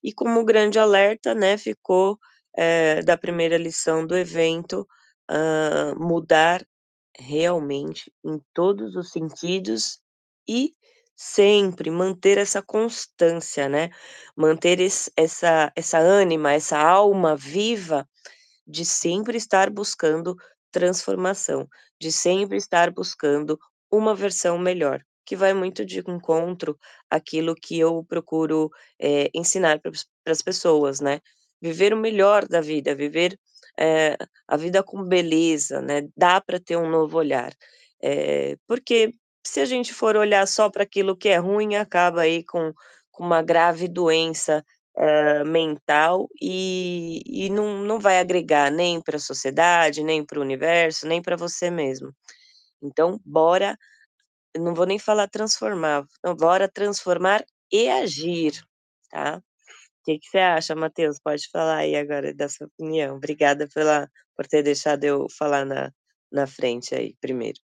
E 0.03 0.15
como 0.15 0.47
grande 0.47 0.79
alerta, 0.79 1.35
né, 1.35 1.59
ficou 1.59 2.19
é, 2.57 3.03
da 3.03 3.19
primeira 3.19 3.59
lição 3.59 4.07
do 4.07 4.17
evento, 4.17 4.89
uh, 5.31 6.03
mudar 6.03 6.67
realmente 7.19 8.11
em 8.25 8.41
todos 8.55 8.97
os 8.97 9.13
sentidos 9.13 10.01
e 10.49 10.73
sempre 11.15 11.91
manter 11.91 12.39
essa 12.39 12.63
constância, 12.63 13.69
né? 13.69 13.91
Manter 14.35 14.81
esse, 14.81 15.13
essa, 15.17 15.71
essa 15.77 15.99
ânima, 15.99 16.53
essa 16.53 16.79
alma 16.79 17.37
viva 17.37 18.09
de 18.67 18.85
sempre 18.85 19.37
estar 19.37 19.69
buscando 19.71 20.37
transformação, 20.79 21.69
de 22.01 22.13
sempre 22.13 22.57
estar 22.57 22.93
buscando 22.93 23.59
uma 23.91 24.15
versão 24.15 24.57
melhor, 24.57 25.03
que 25.27 25.35
vai 25.35 25.53
muito 25.53 25.85
de 25.85 25.99
encontro 25.99 26.79
aquilo 27.11 27.55
que 27.55 27.81
eu 27.81 28.05
procuro 28.05 28.71
é, 28.99 29.29
ensinar 29.35 29.81
para 29.81 29.91
as 30.27 30.41
pessoas, 30.41 31.01
né? 31.01 31.21
Viver 31.61 31.93
o 31.93 31.97
melhor 31.97 32.47
da 32.47 32.61
vida, 32.61 32.95
viver 32.95 33.37
é, 33.77 34.17
a 34.47 34.57
vida 34.57 34.83
com 34.85 35.03
beleza, 35.03 35.83
né? 35.83 36.09
Dá 36.17 36.41
para 36.41 36.61
ter 36.61 36.77
um 36.77 36.89
novo 36.89 37.19
olhar. 37.19 37.53
É, 38.01 38.57
porque 38.69 39.13
se 39.45 39.61
a 39.61 39.65
gente 39.65 39.93
for 39.93 40.15
olhar 40.17 40.47
só 40.47 40.71
para 40.71 40.85
aquilo 40.85 41.17
que 41.17 41.29
é 41.29 41.39
ruim, 41.39 41.75
acaba 41.75 42.21
aí 42.21 42.45
com, 42.45 42.73
com 43.11 43.25
uma 43.25 43.43
grave 43.43 43.89
doença 43.89 44.65
uh, 44.99 45.47
mental 45.47 46.29
e, 46.41 47.23
e 47.27 47.49
não, 47.51 47.79
não 47.83 47.99
vai 48.01 48.19
agregar 48.19 48.71
nem 48.71 49.01
para 49.01 49.17
a 49.17 49.21
sociedade, 49.21 50.03
nem 50.03 50.25
para 50.25 50.39
o 50.39 50.43
universo, 50.43 51.07
nem 51.07 51.23
para 51.23 51.37
você 51.37 51.71
mesmo. 51.71 52.13
Então, 52.83 53.21
bora, 53.25 53.79
não 54.57 54.75
vou 54.75 54.87
nem 54.87 54.99
falar 54.99 55.29
transformar, 55.29 56.05
então, 56.19 56.35
bora 56.35 56.69
transformar 56.69 57.45
e 57.73 57.89
agir, 57.89 58.61
tá? 59.11 59.39
O 59.39 59.43
que, 60.05 60.19
que 60.19 60.29
você 60.29 60.39
acha, 60.39 60.75
Matheus? 60.75 61.19
Pode 61.23 61.49
falar 61.51 61.79
aí 61.79 61.95
agora 61.95 62.35
da 62.35 62.49
sua 62.49 62.67
opinião. 62.67 63.17
Obrigada 63.17 63.69
pela, 63.69 64.09
por 64.35 64.47
ter 64.47 64.63
deixado 64.63 65.05
eu 65.05 65.27
falar 65.39 65.67
na, 65.67 65.93
na 66.33 66.47
frente 66.47 66.95
aí 66.95 67.15
primeiro. 67.21 67.61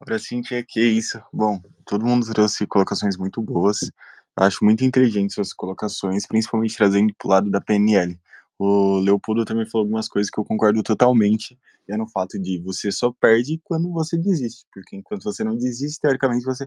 Ora, 0.00 0.18
Cintia, 0.20 0.64
que 0.64 0.80
isso. 0.80 1.20
Bom, 1.32 1.60
todo 1.84 2.06
mundo 2.06 2.32
trouxe 2.32 2.64
colocações 2.66 3.16
muito 3.16 3.42
boas. 3.42 3.90
Acho 4.38 4.64
muito 4.64 4.84
inteligente 4.84 5.34
suas 5.34 5.52
colocações, 5.52 6.26
principalmente 6.26 6.76
trazendo 6.76 7.12
para 7.18 7.26
o 7.26 7.30
lado 7.30 7.50
da 7.50 7.60
PNL. 7.60 8.18
O 8.58 8.98
Leopoldo 8.98 9.44
também 9.44 9.66
falou 9.66 9.84
algumas 9.84 10.08
coisas 10.08 10.30
que 10.30 10.38
eu 10.38 10.44
concordo 10.44 10.82
totalmente, 10.82 11.58
é 11.88 11.96
no 11.96 12.08
fato 12.08 12.38
de 12.38 12.58
você 12.58 12.92
só 12.92 13.12
perde 13.12 13.60
quando 13.64 13.90
você 13.92 14.16
desiste, 14.16 14.66
porque 14.72 14.96
enquanto 14.96 15.24
você 15.24 15.42
não 15.42 15.56
desiste, 15.56 16.00
teoricamente 16.00 16.44
você, 16.44 16.66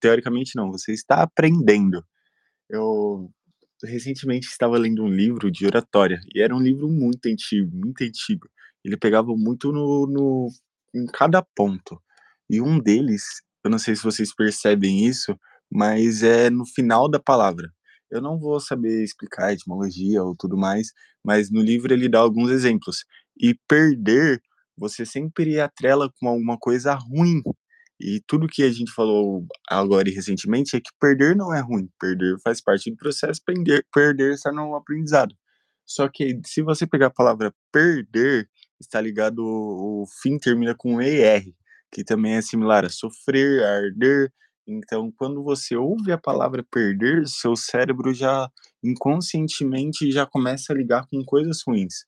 teoricamente 0.00 0.54
não, 0.54 0.70
você 0.70 0.92
está 0.92 1.22
aprendendo. 1.22 2.04
Eu 2.70 3.30
recentemente 3.82 4.46
estava 4.48 4.78
lendo 4.78 5.02
um 5.02 5.08
livro 5.08 5.50
de 5.50 5.66
oratória, 5.66 6.20
e 6.34 6.40
era 6.40 6.54
um 6.54 6.60
livro 6.60 6.88
muito 6.88 7.26
antigo, 7.26 7.70
muito 7.74 8.02
antigo. 8.04 8.48
Ele 8.84 8.96
pegava 8.96 9.34
muito 9.36 9.72
no, 9.72 10.06
no 10.06 10.48
em 10.94 11.06
cada 11.06 11.42
ponto. 11.42 12.00
E 12.48 12.60
um 12.60 12.78
deles, 12.78 13.42
eu 13.64 13.70
não 13.70 13.78
sei 13.78 13.96
se 13.96 14.02
vocês 14.02 14.34
percebem 14.34 15.04
isso, 15.06 15.38
mas 15.70 16.22
é 16.22 16.50
no 16.50 16.66
final 16.66 17.08
da 17.08 17.18
palavra. 17.18 17.70
Eu 18.10 18.20
não 18.22 18.38
vou 18.38 18.58
saber 18.60 19.02
explicar 19.04 19.46
a 19.46 19.52
etimologia 19.52 20.22
ou 20.22 20.34
tudo 20.34 20.56
mais, 20.56 20.92
mas 21.24 21.50
no 21.50 21.60
livro 21.60 21.92
ele 21.92 22.08
dá 22.08 22.20
alguns 22.20 22.50
exemplos. 22.50 23.04
E 23.40 23.54
perder, 23.68 24.42
você 24.76 25.04
sempre 25.04 25.60
atrela 25.60 26.10
com 26.18 26.28
alguma 26.28 26.58
coisa 26.58 26.94
ruim. 26.94 27.42
E 28.00 28.22
tudo 28.26 28.48
que 28.48 28.62
a 28.62 28.70
gente 28.70 28.92
falou 28.92 29.44
agora 29.68 30.08
e 30.08 30.12
recentemente 30.12 30.76
é 30.76 30.80
que 30.80 30.90
perder 31.00 31.36
não 31.36 31.52
é 31.54 31.60
ruim. 31.60 31.88
Perder 32.00 32.36
faz 32.42 32.60
parte 32.60 32.90
do 32.90 32.96
processo, 32.96 33.42
perder, 33.44 33.84
perder 33.92 34.34
está 34.34 34.52
no 34.52 34.74
aprendizado. 34.76 35.34
Só 35.84 36.08
que 36.08 36.40
se 36.46 36.62
você 36.62 36.86
pegar 36.86 37.06
a 37.06 37.10
palavra 37.10 37.52
perder, 37.72 38.48
está 38.80 39.00
ligado, 39.00 39.38
o 39.44 40.06
fim 40.22 40.38
termina 40.38 40.74
com 40.74 41.00
ER, 41.00 41.44
que 41.92 42.04
também 42.04 42.34
é 42.34 42.42
similar 42.42 42.84
a 42.84 42.90
sofrer, 42.90 43.64
a 43.64 43.76
arder, 43.76 44.32
então, 44.68 45.10
quando 45.12 45.42
você 45.42 45.74
ouve 45.76 46.12
a 46.12 46.18
palavra 46.18 46.62
perder, 46.70 47.26
seu 47.26 47.56
cérebro 47.56 48.12
já 48.12 48.50
inconscientemente 48.84 50.12
já 50.12 50.26
começa 50.26 50.72
a 50.72 50.76
ligar 50.76 51.06
com 51.06 51.24
coisas 51.24 51.62
ruins. 51.66 52.04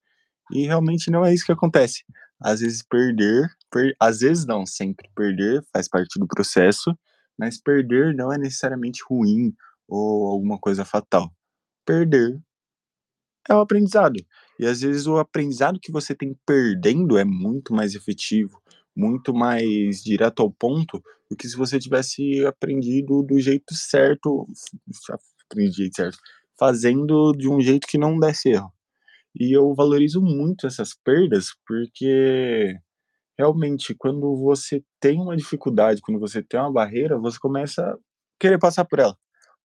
E 0.52 0.66
realmente 0.66 1.10
não 1.10 1.24
é 1.24 1.32
isso 1.32 1.46
que 1.46 1.52
acontece. 1.52 2.04
Às 2.38 2.60
vezes 2.60 2.82
perder, 2.82 3.48
per, 3.70 3.94
às 3.98 4.20
vezes 4.20 4.44
não, 4.44 4.66
sempre 4.66 5.08
perder 5.16 5.64
faz 5.72 5.88
parte 5.88 6.18
do 6.18 6.26
processo, 6.26 6.94
mas 7.38 7.58
perder 7.60 8.14
não 8.14 8.30
é 8.32 8.36
necessariamente 8.36 9.02
ruim 9.08 9.54
ou 9.88 10.28
alguma 10.28 10.58
coisa 10.58 10.84
fatal. 10.84 11.32
Perder 11.86 12.38
é 13.48 13.54
o 13.54 13.60
aprendizado. 13.60 14.16
E 14.58 14.66
às 14.66 14.82
vezes 14.82 15.06
o 15.06 15.18
aprendizado 15.18 15.80
que 15.80 15.90
você 15.90 16.14
tem 16.14 16.36
perdendo 16.46 17.16
é 17.16 17.24
muito 17.24 17.72
mais 17.72 17.94
efetivo, 17.94 18.60
muito 18.96 19.34
mais 19.34 20.02
direto 20.02 20.42
ao 20.42 20.50
ponto 20.50 21.02
do 21.30 21.36
que 21.36 21.48
se 21.48 21.56
você 21.56 21.78
tivesse 21.78 22.44
aprendido 22.44 23.22
do 23.22 23.38
jeito 23.38 23.74
certo, 23.74 24.46
aprendi 25.46 25.76
jeito 25.76 25.96
certo, 25.96 26.18
fazendo 26.58 27.32
de 27.32 27.48
um 27.48 27.60
jeito 27.60 27.86
que 27.86 27.98
não 27.98 28.18
desse 28.18 28.50
erro. 28.50 28.72
E 29.38 29.52
eu 29.56 29.74
valorizo 29.74 30.20
muito 30.20 30.66
essas 30.66 30.94
perdas 31.04 31.50
porque 31.66 32.76
realmente 33.38 33.94
quando 33.94 34.36
você 34.36 34.82
tem 35.00 35.20
uma 35.20 35.36
dificuldade, 35.36 36.00
quando 36.02 36.20
você 36.20 36.42
tem 36.42 36.60
uma 36.60 36.72
barreira, 36.72 37.18
você 37.18 37.38
começa 37.38 37.82
a 37.82 37.96
querer 38.38 38.58
passar 38.58 38.84
por 38.84 38.98
ela, 38.98 39.16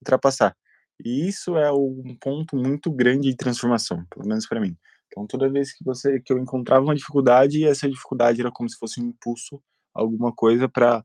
ultrapassar. 0.01 0.55
E 1.03 1.27
isso 1.27 1.57
é 1.57 1.71
um 1.71 2.15
ponto 2.21 2.55
muito 2.55 2.91
grande 2.91 3.29
de 3.29 3.35
transformação, 3.35 4.05
pelo 4.09 4.27
menos 4.27 4.47
para 4.47 4.61
mim. 4.61 4.77
Então, 5.07 5.27
toda 5.27 5.49
vez 5.51 5.73
que 5.73 5.83
você 5.83 6.19
que 6.19 6.33
eu 6.33 6.37
encontrava 6.39 6.83
uma 6.85 6.95
dificuldade, 6.95 7.65
essa 7.65 7.89
dificuldade 7.89 8.41
era 8.41 8.51
como 8.51 8.69
se 8.69 8.77
fosse 8.77 9.01
um 9.01 9.07
impulso, 9.07 9.61
alguma 9.93 10.33
coisa 10.33 10.67
para 10.67 11.03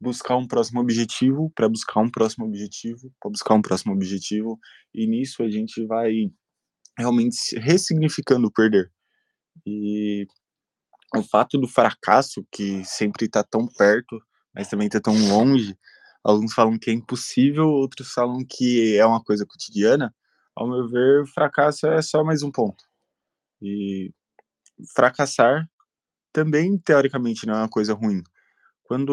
buscar 0.00 0.36
um 0.36 0.46
próximo 0.46 0.80
objetivo, 0.80 1.50
para 1.54 1.68
buscar 1.68 2.00
um 2.00 2.10
próximo 2.10 2.44
objetivo, 2.46 3.12
para 3.20 3.30
buscar 3.30 3.54
um 3.54 3.62
próximo 3.62 3.92
objetivo, 3.94 4.58
e 4.94 5.06
nisso 5.06 5.42
a 5.42 5.50
gente 5.50 5.86
vai 5.86 6.30
realmente 6.98 7.58
ressignificando 7.58 8.48
o 8.48 8.52
perder. 8.52 8.90
E 9.66 10.26
o 11.14 11.22
fato 11.22 11.58
do 11.58 11.68
fracasso, 11.68 12.46
que 12.52 12.84
sempre 12.84 13.26
está 13.26 13.42
tão 13.42 13.66
perto, 13.66 14.20
mas 14.54 14.68
também 14.68 14.86
está 14.86 15.00
tão 15.00 15.14
longe, 15.28 15.76
alguns 16.24 16.52
falam 16.54 16.78
que 16.78 16.90
é 16.90 16.94
impossível, 16.94 17.68
outros 17.68 18.12
falam 18.12 18.44
que 18.48 18.96
é 18.96 19.06
uma 19.06 19.22
coisa 19.22 19.46
cotidiana. 19.46 20.14
Ao 20.54 20.68
meu 20.68 20.88
ver, 20.88 21.26
fracasso 21.28 21.86
é 21.86 22.02
só 22.02 22.24
mais 22.24 22.42
um 22.42 22.50
ponto. 22.50 22.85
E 23.62 24.12
fracassar 24.94 25.68
também, 26.32 26.78
teoricamente, 26.78 27.46
não 27.46 27.54
é 27.54 27.58
uma 27.58 27.68
coisa 27.68 27.94
ruim. 27.94 28.22
Quando 28.84 29.12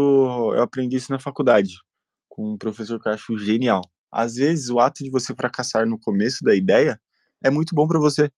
eu 0.56 0.62
aprendi 0.64 0.98
isso 0.98 1.12
na 1.12 1.20
faculdade, 1.20 1.76
com 2.30 2.54
um 2.54 2.58
professor 2.58 3.00
que 3.02 3.08
eu 3.10 3.14
acho 3.14 3.38
genial. 3.38 3.82
Às 4.12 4.36
vezes, 4.36 4.70
o 4.70 4.80
ato 4.80 5.04
de 5.04 5.10
você 5.12 5.36
fracassar 5.36 5.88
no 5.88 6.00
começo 6.00 6.44
da 6.44 6.56
ideia 6.56 7.00
é 7.44 7.50
muito 7.52 7.76
bom 7.76 7.88
para 7.88 8.00
você, 8.00 8.32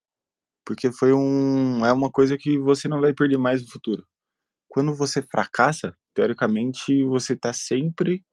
porque 0.64 0.92
foi 0.92 1.12
um 1.14 1.84
é 1.86 1.92
uma 1.92 2.10
coisa 2.10 2.38
que 2.38 2.58
você 2.58 2.88
não 2.88 3.00
vai 3.00 3.14
perder 3.14 3.38
mais 3.38 3.62
no 3.62 3.70
futuro. 3.70 4.06
Quando 4.68 4.94
você 4.94 5.22
fracassa, 5.22 5.96
teoricamente, 6.14 7.04
você 7.04 7.34
está 7.34 7.52
sempre 7.52 8.24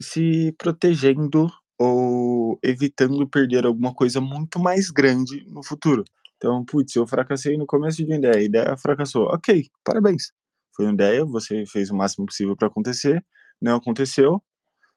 se 0.00 0.52
protegendo 0.58 1.50
ou 1.78 2.58
evitando 2.62 3.28
perder 3.28 3.66
alguma 3.66 3.94
coisa 3.94 4.20
muito 4.20 4.58
mais 4.58 4.90
grande 4.90 5.44
no 5.48 5.62
futuro. 5.64 6.04
Então, 6.42 6.64
putz, 6.64 6.96
eu 6.96 7.06
fracassei 7.06 7.56
no 7.56 7.64
começo 7.64 7.98
de 7.98 8.04
uma 8.04 8.16
ideia, 8.16 8.36
a 8.36 8.42
ideia 8.42 8.76
fracassou. 8.76 9.26
Ok, 9.26 9.70
parabéns. 9.84 10.32
Foi 10.74 10.86
uma 10.86 10.92
ideia, 10.92 11.24
você 11.24 11.64
fez 11.66 11.88
o 11.88 11.94
máximo 11.94 12.26
possível 12.26 12.56
para 12.56 12.66
acontecer, 12.66 13.24
não 13.60 13.76
aconteceu, 13.76 14.42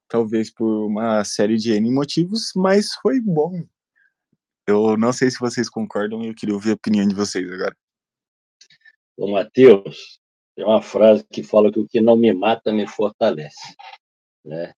talvez 0.07 0.51
por 0.51 0.87
uma 0.87 1.23
série 1.23 1.57
de 1.57 1.71
N 1.73 1.91
motivos, 1.91 2.51
mas 2.55 2.95
foi 2.95 3.21
bom. 3.21 3.63
Eu 4.65 4.97
não 4.97 5.13
sei 5.13 5.29
se 5.29 5.39
vocês 5.39 5.69
concordam 5.69 6.23
e 6.23 6.29
eu 6.29 6.33
queria 6.33 6.55
ouvir 6.55 6.71
a 6.71 6.73
opinião 6.73 7.07
de 7.07 7.13
vocês 7.13 7.47
agora. 7.51 7.77
O 9.15 9.31
Matheus, 9.31 10.19
tem 10.55 10.65
uma 10.65 10.81
frase 10.81 11.23
que 11.31 11.43
fala 11.43 11.71
que 11.71 11.79
o 11.79 11.87
que 11.87 12.01
não 12.01 12.17
me 12.17 12.33
mata 12.33 12.73
me 12.73 12.87
fortalece. 12.87 13.75
Né? 14.43 14.73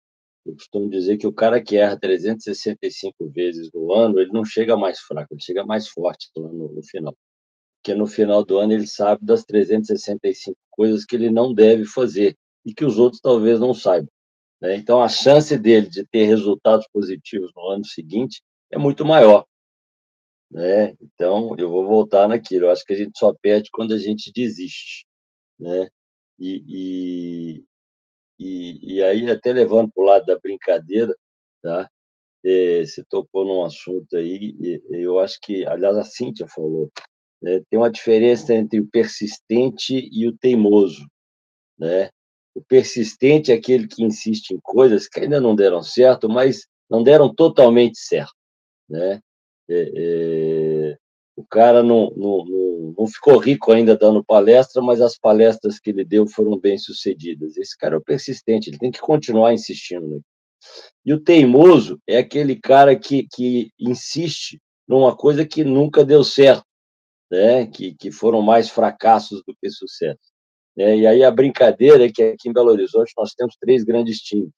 Eu 0.47 0.55
costumo 0.55 0.89
dizer 0.89 1.17
que 1.17 1.27
o 1.27 1.33
cara 1.33 1.62
que 1.62 1.77
erra 1.77 1.99
365 1.99 3.29
vezes 3.29 3.69
no 3.73 3.93
ano, 3.93 4.19
ele 4.19 4.31
não 4.31 4.45
chega 4.45 4.77
mais 4.77 4.99
fraco, 4.99 5.33
ele 5.33 5.41
chega 5.41 5.65
mais 5.65 5.88
forte 5.88 6.29
no, 6.36 6.71
no 6.71 6.83
final. 6.83 7.15
Porque 7.81 7.93
no 7.93 8.07
final 8.07 8.43
do 8.43 8.57
ano 8.57 8.73
ele 8.73 8.88
sabe 8.88 9.25
das 9.25 9.43
365 9.43 10.57
coisas 10.71 11.05
que 11.05 11.15
ele 11.15 11.29
não 11.29 11.53
deve 11.53 11.86
fazer 11.86 12.36
e 12.65 12.73
que 12.73 12.86
os 12.86 12.97
outros 12.97 13.21
talvez 13.21 13.60
não 13.60 13.73
saibam. 13.73 14.10
Né? 14.62 14.75
Então, 14.75 15.01
a 15.01 15.10
chance 15.10 15.57
dele 15.57 15.88
de 15.88 16.05
ter 16.05 16.25
resultados 16.25 16.88
positivos 16.91 17.51
no 17.55 17.69
ano 17.69 17.86
seguinte 17.86 18.41
é 18.71 18.77
muito 18.77 19.05
maior. 19.05 19.45
Né? 20.51 20.95
Então, 21.01 21.55
eu 21.57 21.69
vou 21.69 21.86
voltar 21.86 22.27
naquilo. 22.27 22.65
Eu 22.65 22.71
acho 22.71 22.86
que 22.86 22.93
a 22.93 22.97
gente 22.97 23.17
só 23.17 23.33
perde 23.33 23.69
quando 23.71 23.93
a 23.93 23.97
gente 23.97 24.31
desiste. 24.33 25.05
Né? 25.60 25.88
E, 26.39 26.63
e, 26.67 27.65
e, 28.39 28.95
e 28.95 29.04
aí, 29.04 29.30
até 29.30 29.52
levando 29.54 29.91
para 29.91 30.04
o 30.04 30.06
lado 30.06 30.26
da 30.26 30.39
brincadeira, 30.39 31.15
tá? 31.62 31.89
É, 32.45 32.86
você 32.86 33.04
tocou 33.04 33.45
num 33.45 33.63
assunto 33.63 34.15
aí, 34.15 34.56
eu 34.91 35.19
acho 35.19 35.39
que, 35.41 35.65
aliás, 35.65 35.97
a 35.97 36.04
Cíntia 36.04 36.47
falou, 36.47 36.91
né? 37.41 37.62
tem 37.69 37.80
uma 37.80 37.91
diferença 37.91 38.54
entre 38.54 38.80
o 38.80 38.88
persistente 38.88 40.10
e 40.12 40.28
o 40.28 40.38
teimoso. 40.38 41.06
Né? 41.78 42.10
O 42.56 42.62
persistente 42.62 43.52
é 43.52 43.56
aquele 43.56 43.88
que 43.88 44.04
insiste 44.04 44.52
em 44.52 44.60
coisas 44.62 45.08
que 45.08 45.19
ainda 45.19 45.41
não 45.41 45.56
deram 45.56 45.84
certo, 45.84 46.30
mas 46.30 46.67
não 46.89 47.04
deram 47.04 47.34
totalmente 47.34 48.00
certo. 48.00 48.34
Né? 48.89 49.19
É, 49.69 49.91
é, 49.95 50.97
o 51.36 51.45
cara 51.45 51.84
não, 51.84 52.12
não, 52.15 52.45
não, 52.45 52.66
não, 52.97 53.08
ficou 53.08 53.38
rico 53.38 53.71
ainda 53.71 53.95
dando 53.95 54.23
palestra, 54.23 54.82
mas 54.82 55.02
as 55.02 55.17
palestras 55.17 55.80
que 55.80 55.89
ele 55.89 56.04
deu 56.04 56.28
foram 56.28 56.58
bem 56.58 56.78
sucedidas. 56.78 57.58
Esse 57.58 57.78
cara 57.78 57.95
é 57.95 57.97
o 57.97 58.04
persistente, 58.04 58.69
ele 58.69 58.78
tem 58.78 58.91
que 58.91 59.00
continuar 59.00 59.54
insistindo. 59.54 60.08
Né? 60.08 60.19
E 61.06 61.13
o 61.13 61.19
teimoso 61.19 62.00
é 62.08 62.17
aquele 62.17 62.56
cara 62.56 62.95
que, 62.95 63.28
que 63.32 63.71
insiste 63.80 64.60
numa 64.88 65.15
coisa 65.15 65.45
que 65.45 65.63
nunca 65.63 66.06
deu 66.06 66.23
certo, 66.23 66.65
né? 67.32 67.65
que, 67.65 67.93
que 67.95 68.12
foram 68.12 68.41
mais 68.41 68.69
fracassos 68.69 69.41
do 69.45 69.56
que 69.60 69.69
sucesso. 69.69 70.19
Né? 70.76 70.97
E 70.97 71.08
aí 71.08 71.23
a 71.23 71.32
brincadeira 71.32 72.06
é 72.06 72.12
que 72.12 72.21
aqui 72.21 72.50
em 72.50 72.54
Belo 72.54 72.71
Horizonte 72.71 73.13
nós 73.17 73.34
temos 73.34 73.56
três 73.60 73.84
grandes 73.84 74.19
times. 74.19 74.52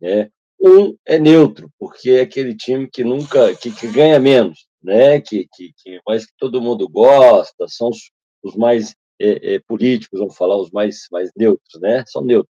Né? 0.00 0.30
Um 0.60 0.96
é 1.06 1.18
neutro, 1.18 1.70
porque 1.78 2.10
é 2.10 2.20
aquele 2.20 2.54
time 2.54 2.88
que 2.88 3.04
nunca, 3.04 3.54
que, 3.56 3.70
que 3.70 3.86
ganha 3.88 4.18
menos, 4.18 4.67
né? 4.88 5.20
que, 5.20 5.46
que, 5.54 5.72
que, 5.76 6.00
mas 6.06 6.24
que 6.24 6.32
todo 6.38 6.62
mundo 6.62 6.88
gosta, 6.88 7.68
são 7.68 7.90
os, 7.90 8.10
os 8.42 8.56
mais 8.56 8.94
é, 9.20 9.54
é, 9.54 9.60
políticos, 9.60 10.18
vamos 10.18 10.36
falar, 10.36 10.56
os 10.56 10.70
mais, 10.70 11.06
mais 11.12 11.30
neutros, 11.36 11.80
né? 11.80 12.02
são 12.06 12.24
neutros. 12.24 12.52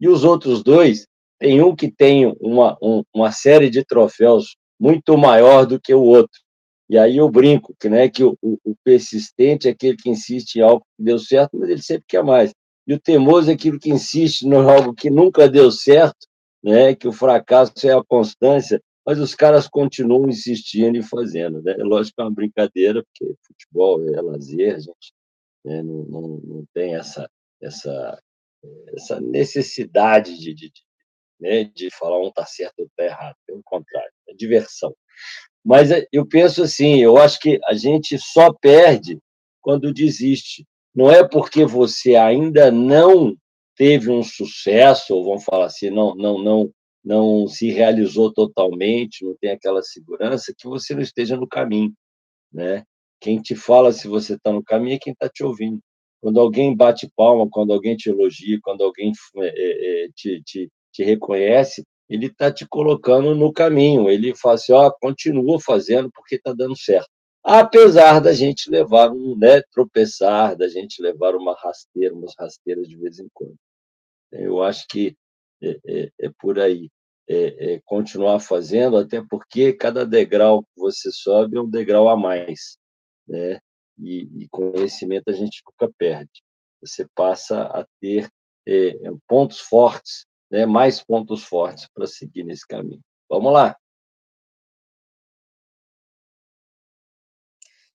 E 0.00 0.08
os 0.08 0.24
outros 0.24 0.62
dois, 0.62 1.06
tem 1.38 1.62
um 1.62 1.74
que 1.74 1.90
tem 1.90 2.32
uma, 2.40 2.78
um, 2.80 3.02
uma 3.12 3.32
série 3.32 3.68
de 3.68 3.84
troféus 3.84 4.56
muito 4.78 5.16
maior 5.18 5.66
do 5.66 5.80
que 5.80 5.92
o 5.92 6.02
outro. 6.02 6.40
E 6.88 6.96
aí 6.96 7.16
eu 7.16 7.28
brinco 7.28 7.74
que, 7.80 7.88
né, 7.88 8.08
que 8.08 8.22
o, 8.22 8.38
o, 8.40 8.76
persistente 8.84 9.66
é 9.66 9.72
aquele 9.72 9.96
que 9.96 10.08
insiste 10.08 10.56
em 10.56 10.60
algo 10.60 10.86
que 10.96 11.02
deu 11.02 11.18
certo, 11.18 11.58
mas 11.58 11.68
ele 11.68 11.82
sempre 11.82 12.04
quer 12.06 12.22
mais. 12.22 12.52
E 12.86 12.94
o 12.94 13.00
teimoso 13.00 13.50
é 13.50 13.54
aquele 13.54 13.78
que 13.78 13.90
insiste 13.90 14.42
em 14.42 14.54
algo 14.54 14.94
que 14.94 15.10
nunca 15.10 15.48
deu 15.48 15.72
certo, 15.72 16.28
né, 16.62 16.94
que 16.94 17.08
o 17.08 17.12
fracasso 17.12 17.72
é 17.84 17.92
a 17.92 18.04
constância, 18.04 18.80
mas 19.06 19.20
os 19.20 19.34
caras 19.34 19.68
continuam 19.68 20.28
insistindo 20.28 20.98
e 20.98 21.02
fazendo. 21.02 21.62
Né? 21.62 21.76
É 21.78 21.84
lógico 21.84 22.16
que 22.16 22.22
é 22.22 22.24
uma 22.24 22.34
brincadeira, 22.34 23.04
porque 23.04 23.34
futebol 23.46 24.02
é 24.12 24.20
lazer, 24.20 24.80
gente 24.80 25.14
né, 25.66 25.82
não, 25.82 26.04
não, 26.04 26.40
não 26.44 26.64
tem 26.72 26.94
essa, 26.94 27.28
essa, 27.60 28.22
essa 28.94 29.20
necessidade 29.20 30.38
de, 30.38 30.54
de, 30.54 30.72
né, 31.40 31.64
de 31.64 31.90
falar 31.90 32.20
um 32.20 32.28
está 32.28 32.46
certo 32.46 32.78
ou 32.78 32.86
está 32.86 33.04
errado. 33.04 33.36
Pelo 33.44 33.62
contrário, 33.64 34.10
é 34.28 34.34
diversão. 34.34 34.94
Mas 35.64 35.90
eh, 35.90 36.06
eu 36.12 36.24
penso 36.24 36.62
assim, 36.62 37.00
eu 37.00 37.18
acho 37.18 37.40
que 37.40 37.58
a 37.64 37.74
gente 37.74 38.16
só 38.18 38.52
perde 38.52 39.18
quando 39.60 39.92
desiste. 39.92 40.64
Não 40.94 41.10
é 41.10 41.26
porque 41.26 41.66
você 41.66 42.14
ainda 42.14 42.70
não 42.70 43.36
teve 43.76 44.10
um 44.10 44.22
sucesso, 44.22 45.14
ou 45.14 45.24
vamos 45.24 45.44
falar 45.44 45.66
assim, 45.66 45.90
não, 45.90 46.14
não, 46.14 46.42
não, 46.42 46.72
não 47.06 47.46
se 47.46 47.70
realizou 47.70 48.32
totalmente, 48.32 49.24
não 49.24 49.36
tem 49.40 49.52
aquela 49.52 49.80
segurança, 49.80 50.52
que 50.58 50.66
você 50.66 50.92
não 50.92 51.02
esteja 51.02 51.36
no 51.36 51.46
caminho, 51.46 51.94
né? 52.52 52.82
Quem 53.20 53.40
te 53.40 53.54
fala 53.54 53.92
se 53.92 54.08
você 54.08 54.34
está 54.34 54.52
no 54.52 54.62
caminho 54.62 54.96
é 54.96 54.98
quem 54.98 55.12
está 55.12 55.28
te 55.28 55.44
ouvindo. 55.44 55.78
Quando 56.20 56.40
alguém 56.40 56.74
bate 56.74 57.08
palma, 57.14 57.48
quando 57.48 57.72
alguém 57.72 57.96
te 57.96 58.10
elogia, 58.10 58.58
quando 58.60 58.82
alguém 58.82 59.12
é, 59.36 60.04
é, 60.04 60.08
te, 60.16 60.42
te, 60.44 60.68
te 60.92 61.04
reconhece, 61.04 61.84
ele 62.08 62.26
está 62.26 62.52
te 62.52 62.66
colocando 62.66 63.36
no 63.36 63.52
caminho. 63.52 64.10
Ele 64.10 64.34
fala 64.34 64.56
assim, 64.56 64.72
ó, 64.72 64.90
continua 64.90 65.60
fazendo 65.60 66.10
porque 66.12 66.34
está 66.34 66.52
dando 66.52 66.76
certo. 66.76 67.08
Apesar 67.44 68.20
da 68.20 68.32
gente 68.32 68.68
levar 68.68 69.12
um, 69.12 69.36
né, 69.38 69.62
tropeçar, 69.72 70.56
da 70.56 70.66
gente 70.66 71.00
levar 71.00 71.36
uma 71.36 71.54
rasteira, 71.54 72.12
umas 72.12 72.34
rasteiras 72.36 72.88
de 72.88 72.96
vez 72.96 73.20
em 73.20 73.28
quando. 73.32 73.54
Eu 74.32 74.60
acho 74.60 74.86
que 74.88 75.16
é, 75.62 75.78
é, 75.86 76.10
é 76.22 76.30
por 76.40 76.58
aí. 76.58 76.90
É, 77.28 77.74
é 77.74 77.80
continuar 77.84 78.38
fazendo, 78.38 78.96
até 78.96 79.20
porque 79.20 79.72
cada 79.72 80.06
degrau 80.06 80.62
que 80.62 80.70
você 80.76 81.10
sobe 81.10 81.56
é 81.56 81.60
um 81.60 81.68
degrau 81.68 82.08
a 82.08 82.16
mais, 82.16 82.78
né? 83.26 83.58
E, 83.98 84.44
e 84.44 84.48
conhecimento 84.48 85.28
a 85.28 85.32
gente 85.32 85.62
nunca 85.66 85.92
perde. 85.98 86.42
Você 86.80 87.06
passa 87.14 87.62
a 87.62 87.86
ter 88.00 88.28
é, 88.66 88.92
pontos 89.26 89.58
fortes 89.58 90.26
né, 90.50 90.66
mais 90.66 91.02
pontos 91.02 91.44
fortes 91.44 91.88
para 91.92 92.06
seguir 92.06 92.44
nesse 92.44 92.66
caminho. 92.66 93.02
Vamos 93.28 93.52
lá. 93.52 93.76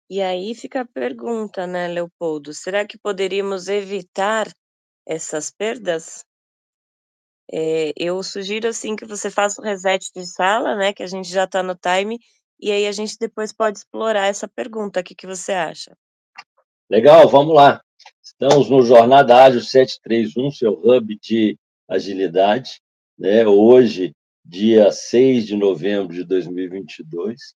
E 0.09 0.21
aí 0.21 0.53
fica 0.53 0.81
a 0.81 0.85
pergunta, 0.85 1.65
né, 1.65 1.87
Leopoldo? 1.87 2.53
Será 2.53 2.85
que 2.85 2.97
poderíamos 2.97 3.69
evitar 3.69 4.51
essas 5.05 5.49
perdas? 5.49 6.25
É, 7.53 7.91
eu 7.97 8.21
sugiro 8.23 8.67
assim 8.67 8.95
que 8.95 9.05
você 9.05 9.29
faça 9.29 9.61
um 9.61 9.65
reset 9.65 10.09
de 10.15 10.25
sala, 10.25 10.75
né? 10.75 10.93
Que 10.93 11.03
a 11.03 11.07
gente 11.07 11.29
já 11.29 11.43
está 11.43 11.61
no 11.61 11.75
time, 11.75 12.19
e 12.59 12.71
aí 12.71 12.87
a 12.87 12.91
gente 12.91 13.17
depois 13.19 13.51
pode 13.51 13.79
explorar 13.79 14.27
essa 14.27 14.47
pergunta. 14.47 14.99
O 14.99 15.03
que, 15.03 15.15
que 15.15 15.27
você 15.27 15.51
acha? 15.51 15.97
Legal, 16.89 17.27
vamos 17.27 17.53
lá. 17.53 17.81
Estamos 18.23 18.69
no 18.69 18.81
Jornada 18.83 19.43
Ágil 19.43 19.61
731, 19.61 20.51
seu 20.51 20.73
hub 20.73 21.19
de 21.21 21.57
agilidade, 21.87 22.81
né? 23.17 23.45
hoje, 23.45 24.13
dia 24.43 24.91
6 24.91 25.45
de 25.45 25.55
novembro 25.55 26.13
de 26.13 26.23
2022, 26.23 27.53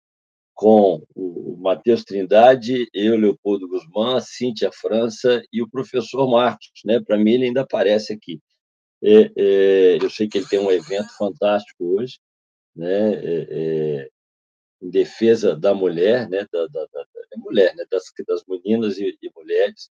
com 0.54 1.04
o 1.16 1.58
Matheus 1.60 2.04
Trindade, 2.04 2.88
eu, 2.94 3.18
Leopoldo 3.18 3.68
Guzmán, 3.68 4.20
Cíntia 4.22 4.72
França 4.72 5.42
e 5.52 5.62
o 5.62 5.70
professor 5.70 6.30
Marcos. 6.30 6.72
Né? 6.86 7.00
Para 7.00 7.18
mim, 7.18 7.32
ele 7.32 7.46
ainda 7.46 7.62
aparece 7.62 8.14
aqui. 8.14 8.40
É, 9.04 9.32
é, 9.36 9.98
eu 10.04 10.10
sei 10.10 10.28
que 10.28 10.38
ele 10.38 10.48
tem 10.48 10.60
um 10.60 10.72
evento 10.72 11.16
fantástico 11.18 11.84
hoje, 11.98 12.20
né? 12.76 13.14
É, 13.14 13.48
é 13.50 14.10
em 14.82 14.90
defesa 14.90 15.56
da 15.56 15.74
mulher, 15.76 16.28
né? 16.28 16.46
da, 16.52 16.68
da, 16.68 16.86
da, 16.92 17.04
da 17.04 17.38
mulher, 17.38 17.76
né? 17.76 17.86
das, 17.92 18.04
das 18.28 18.44
meninas 18.48 18.98
e, 18.98 19.18
e 19.22 19.32
mulheres. 19.36 19.90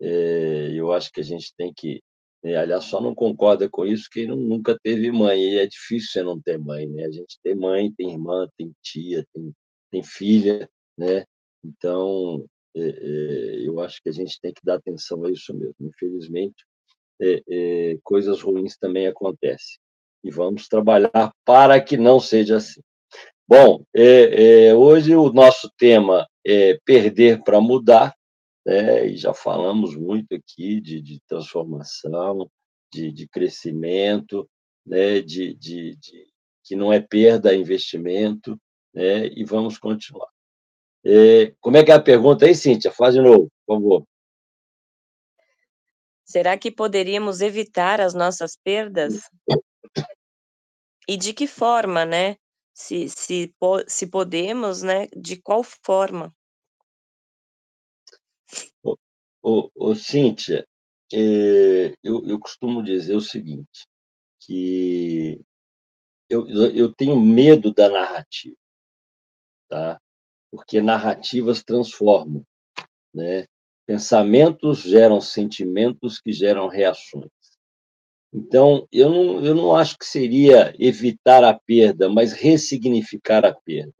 É, 0.00 0.70
eu 0.72 0.92
acho 0.92 1.12
que 1.12 1.20
a 1.20 1.24
gente 1.24 1.52
tem 1.56 1.72
que 1.74 2.02
é, 2.42 2.56
aliás, 2.56 2.84
só 2.84 3.00
não 3.00 3.14
concorda 3.14 3.68
com 3.68 3.84
isso 3.84 4.08
quem 4.10 4.26
não, 4.26 4.36
nunca 4.36 4.78
teve 4.82 5.10
mãe. 5.12 5.38
E 5.40 5.58
é 5.58 5.66
difícil 5.66 6.10
você 6.10 6.22
não 6.22 6.40
ter 6.40 6.58
mãe, 6.58 6.86
né? 6.88 7.04
A 7.04 7.10
gente 7.10 7.38
tem 7.42 7.54
mãe, 7.54 7.92
tem 7.92 8.12
irmã, 8.12 8.48
tem 8.56 8.72
tia, 8.82 9.26
tem, 9.34 9.52
tem 9.90 10.02
filha, 10.02 10.68
né? 10.96 11.24
Então, 11.62 12.46
é, 12.74 12.80
é, 12.80 13.68
eu 13.68 13.80
acho 13.80 14.02
que 14.02 14.08
a 14.08 14.12
gente 14.12 14.40
tem 14.40 14.52
que 14.54 14.62
dar 14.64 14.76
atenção 14.76 15.24
a 15.24 15.30
isso 15.30 15.52
mesmo. 15.54 15.74
Infelizmente, 15.80 16.64
é, 17.20 17.42
é, 17.48 17.98
coisas 18.02 18.40
ruins 18.40 18.76
também 18.76 19.06
acontecem. 19.06 19.78
E 20.22 20.30
vamos 20.30 20.68
trabalhar 20.68 21.32
para 21.44 21.80
que 21.80 21.96
não 21.96 22.20
seja 22.20 22.56
assim. 22.56 22.80
Bom, 23.48 23.84
é, 23.94 24.74
hoje 24.74 25.16
o 25.16 25.32
nosso 25.32 25.70
tema 25.76 26.26
é 26.46 26.78
perder 26.84 27.42
para 27.42 27.60
mudar, 27.60 28.14
né? 28.64 29.06
e 29.06 29.16
já 29.16 29.34
falamos 29.34 29.96
muito 29.96 30.34
aqui 30.34 30.80
de, 30.80 31.00
de 31.00 31.20
transformação, 31.26 32.48
de, 32.92 33.10
de 33.10 33.26
crescimento, 33.26 34.48
né? 34.86 35.20
de, 35.20 35.54
de, 35.54 35.96
de, 35.96 36.26
que 36.64 36.76
não 36.76 36.92
é 36.92 37.00
perda, 37.00 37.52
é 37.52 37.56
investimento, 37.56 38.56
né? 38.94 39.26
e 39.26 39.44
vamos 39.44 39.78
continuar. 39.78 40.28
É, 41.04 41.54
como 41.60 41.76
é 41.76 41.84
que 41.84 41.90
é 41.90 41.94
a 41.94 42.00
pergunta 42.00 42.44
aí, 42.44 42.54
Cíntia? 42.54 42.92
Faz 42.92 43.14
de 43.14 43.20
novo, 43.20 43.48
por 43.66 43.76
favor. 43.76 44.04
Será 46.30 46.56
que 46.56 46.70
poderíamos 46.70 47.40
evitar 47.40 48.00
as 48.00 48.14
nossas 48.14 48.56
perdas? 48.56 49.14
E 51.08 51.16
de 51.16 51.34
que 51.34 51.48
forma, 51.48 52.04
né? 52.04 52.36
Se, 52.72 53.08
se, 53.08 53.52
se 53.88 54.06
podemos, 54.06 54.80
né? 54.80 55.08
De 55.08 55.42
qual 55.42 55.64
forma? 55.64 56.32
ô, 59.42 59.68
ô 59.74 59.94
Cíntia, 59.96 60.64
é, 61.12 61.94
eu, 62.00 62.24
eu 62.24 62.38
costumo 62.38 62.80
dizer 62.80 63.16
o 63.16 63.20
seguinte, 63.20 63.84
que 64.40 65.40
eu, 66.28 66.46
eu 66.48 66.94
tenho 66.94 67.20
medo 67.20 67.74
da 67.74 67.88
narrativa, 67.88 68.56
tá? 69.68 70.00
porque 70.48 70.80
narrativas 70.80 71.64
transformam. 71.64 72.44
Né? 73.12 73.46
Pensamentos 73.90 74.82
geram 74.82 75.20
sentimentos 75.20 76.20
que 76.20 76.32
geram 76.32 76.68
reações. 76.68 77.28
Então, 78.32 78.86
eu 78.92 79.10
não, 79.10 79.44
eu 79.44 79.52
não 79.52 79.74
acho 79.74 79.98
que 79.98 80.06
seria 80.06 80.72
evitar 80.78 81.42
a 81.42 81.58
perda, 81.58 82.08
mas 82.08 82.32
ressignificar 82.32 83.44
a 83.44 83.52
perda. 83.52 83.92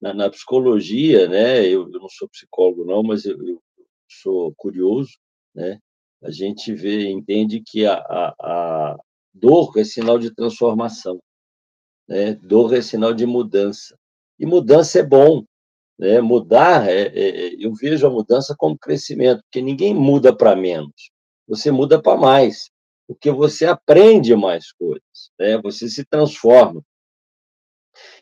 Na, 0.00 0.14
na 0.14 0.30
psicologia, 0.30 1.26
né, 1.26 1.66
eu, 1.66 1.90
eu, 1.92 2.00
não 2.00 2.08
sou 2.08 2.28
psicólogo, 2.28 2.84
não, 2.84 3.02
mas 3.02 3.24
eu, 3.24 3.36
eu, 3.44 3.60
sou 4.08 4.54
curioso, 4.54 5.18
né, 5.52 5.80
a 6.22 6.30
gente 6.30 6.72
vê, 6.72 7.10
entende 7.10 7.64
que 7.66 7.84
a, 7.84 7.94
a, 7.94 8.34
a 8.38 8.96
dor 9.34 9.76
é 9.76 9.82
sinal 9.82 10.20
de 10.20 10.32
transformação, 10.32 11.20
né, 12.08 12.34
dor 12.34 12.74
é 12.74 12.80
sinal 12.80 13.12
de 13.12 13.26
mudança. 13.26 13.98
E 14.38 14.46
mudança 14.46 15.00
é 15.00 15.02
bom, 15.02 15.44
né? 16.02 16.20
Mudar, 16.20 16.88
é, 16.88 17.02
é, 17.14 17.54
eu 17.64 17.72
vejo 17.72 18.04
a 18.04 18.10
mudança 18.10 18.56
como 18.58 18.76
crescimento, 18.76 19.40
porque 19.44 19.62
ninguém 19.62 19.94
muda 19.94 20.36
para 20.36 20.56
menos, 20.56 21.12
você 21.46 21.70
muda 21.70 22.02
para 22.02 22.18
mais, 22.18 22.72
porque 23.06 23.30
você 23.30 23.66
aprende 23.66 24.34
mais 24.34 24.72
coisas, 24.72 25.30
né? 25.38 25.58
você 25.62 25.88
se 25.88 26.04
transforma. 26.04 26.82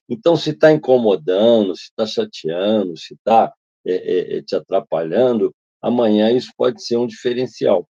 Então, 0.07 0.37
se 0.37 0.51
está 0.51 0.71
incomodando, 0.71 1.75
se 1.75 1.85
está 1.85 2.05
chateando, 2.05 2.99
se 2.99 3.15
está 3.15 3.51
é, 3.87 3.95
é, 3.95 4.37
é, 4.37 4.43
te 4.43 4.55
atrapalhando, 4.55 5.55
amanhã 5.81 6.31
isso 6.31 6.51
pode 6.59 6.85
ser 6.85 6.99
um 6.99 7.07
diferencial. 7.07 7.89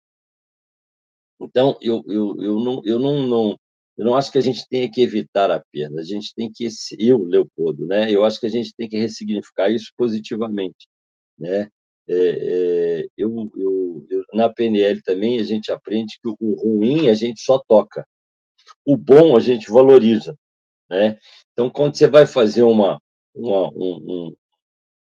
Então, 1.41 1.75
eu, 1.81 2.03
eu, 2.05 2.35
eu, 2.39 2.59
não, 2.59 2.81
eu 2.85 2.99
não, 2.99 3.25
não, 3.25 3.59
eu 3.99 4.05
não 4.05 4.15
acho 4.15 4.31
que 4.31 4.37
a 4.37 4.41
gente 4.41 4.65
tenha 4.69 4.89
que 4.89 5.01
evitar 5.01 5.51
a 5.51 5.61
perda, 5.73 5.99
a 5.99 6.03
gente 6.05 6.33
tem 6.33 6.49
que, 6.49 6.65
eu, 6.97 7.21
Leopoldo, 7.21 7.85
né? 7.85 8.09
Eu 8.09 8.23
acho 8.23 8.39
que 8.39 8.45
a 8.45 8.49
gente 8.49 8.73
tem 8.73 8.87
que 8.87 8.97
ressignificar 8.97 9.69
isso 9.69 9.91
positivamente, 9.97 10.87
né? 11.37 11.69
É, 12.07 12.13
é, 13.01 13.05
eu, 13.17 13.51
eu, 13.57 14.07
eu, 14.09 14.23
na 14.33 14.47
PNL 14.47 15.01
também 15.01 15.37
a 15.37 15.43
gente 15.43 15.69
aprende 15.69 16.17
que 16.23 16.29
o 16.29 16.53
ruim 16.53 17.09
a 17.09 17.13
gente 17.13 17.41
só 17.41 17.59
toca, 17.59 18.07
o 18.85 18.95
bom 18.95 19.35
a 19.35 19.41
gente 19.41 19.69
valoriza, 19.69 20.33
né? 20.89 21.19
Então, 21.51 21.69
quando 21.69 21.97
você 21.97 22.07
vai 22.07 22.25
fazer 22.25 22.63
uma, 22.63 23.01
uma 23.35 23.67
um, 23.73 24.29
um, 24.29 24.35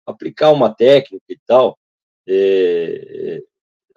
aplicar 0.04 0.50
uma 0.50 0.74
técnica 0.74 1.24
e 1.28 1.38
tal, 1.46 1.78
é, 2.26 3.36
é 3.36 3.42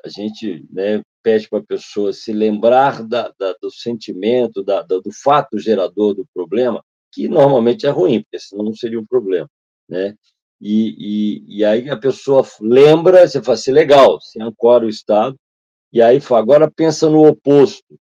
a 0.06 0.10
gente 0.10 0.64
né, 0.70 1.02
pede 1.24 1.50
para 1.50 1.60
a 1.60 1.66
pessoa 1.66 2.14
se 2.14 2.32
lembrar 2.34 3.06
da, 3.08 3.32
da, 3.38 3.56
do 3.62 3.72
sentimento, 3.72 4.64
da, 4.64 4.82
do 4.82 5.12
fato 5.24 5.60
gerador 5.60 6.14
do 6.14 6.26
problema, 6.34 6.84
que 7.12 7.28
normalmente 7.28 7.86
é 7.86 7.90
ruim, 7.90 8.22
porque 8.22 8.40
senão 8.40 8.66
não 8.66 8.74
seria 8.74 9.00
um 9.00 9.06
problema, 9.06 9.50
né? 9.88 10.16
E, 10.60 10.96
e, 11.48 11.58
e 11.58 11.66
aí 11.66 11.90
a 11.90 11.98
pessoa 11.98 12.46
lembra, 12.60 13.28
você 13.28 13.42
fala 13.42 13.56
assim, 13.56 13.72
legal, 13.72 14.22
você 14.22 14.42
ancora 14.42 14.86
o 14.86 14.90
estado, 14.90 15.36
e 15.92 16.02
aí 16.02 16.20
fala, 16.20 16.42
agora 16.42 16.72
pensa 16.72 17.10
no 17.10 17.28
oposto. 17.28 18.00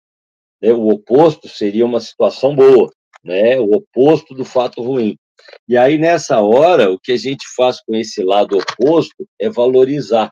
Né? 0.61 0.73
O 0.73 0.89
oposto 0.89 1.47
seria 1.47 1.85
uma 1.85 1.99
situação 1.99 2.55
boa, 2.55 2.91
né? 3.23 3.59
o 3.59 3.71
oposto 3.75 4.33
do 4.33 4.43
fato 4.43 4.81
ruim. 4.81 5.15
E 5.67 5.77
aí, 5.77 5.97
nessa 5.97 6.41
hora, 6.41 6.91
o 6.91 6.99
que 6.99 7.11
a 7.11 7.17
gente 7.17 7.45
faz 7.55 7.79
com 7.81 7.95
esse 7.95 8.23
lado 8.23 8.57
oposto 8.57 9.27
é 9.39 9.49
valorizar. 9.49 10.31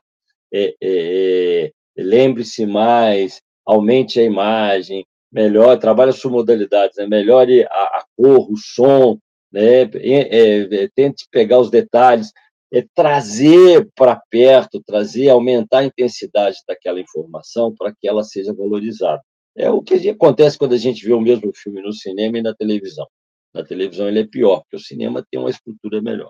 É, 0.52 0.74
é, 0.80 1.66
é 1.66 1.72
lembre-se 2.02 2.66
mais, 2.66 3.40
aumente 3.64 4.20
a 4.20 4.22
imagem, 4.22 5.04
melhor, 5.32 5.78
trabalhe 5.78 6.10
as 6.10 6.18
suas 6.18 6.32
modalidades, 6.32 6.96
né? 6.96 7.06
melhore 7.06 7.64
a, 7.64 7.82
a 7.98 8.04
cor, 8.16 8.50
o 8.50 8.56
som, 8.56 9.18
né? 9.52 9.82
É, 9.82 10.84
é, 10.84 10.88
tente 10.94 11.26
pegar 11.30 11.58
os 11.58 11.70
detalhes, 11.70 12.32
é, 12.72 12.84
trazer 12.94 13.88
para 13.94 14.20
perto, 14.30 14.82
trazer, 14.84 15.28
aumentar 15.28 15.78
a 15.78 15.84
intensidade 15.84 16.58
daquela 16.66 17.00
informação 17.00 17.74
para 17.74 17.92
que 17.94 18.08
ela 18.08 18.22
seja 18.22 18.52
valorizada. 18.52 19.22
É 19.56 19.70
o 19.70 19.82
que 19.82 20.08
acontece 20.10 20.58
quando 20.58 20.74
a 20.74 20.78
gente 20.78 21.04
vê 21.04 21.14
o 21.14 21.20
mesmo 21.20 21.50
filme 21.54 21.80
no 21.80 21.92
cinema 21.92 22.38
e 22.38 22.42
na 22.42 22.54
televisão. 22.54 23.06
Na 23.54 23.64
televisão 23.64 24.06
ele 24.06 24.20
é 24.20 24.26
pior, 24.26 24.60
porque 24.60 24.76
o 24.76 24.80
cinema 24.80 25.24
tem 25.30 25.40
uma 25.40 25.48
estrutura 25.48 26.02
melhor. 26.02 26.28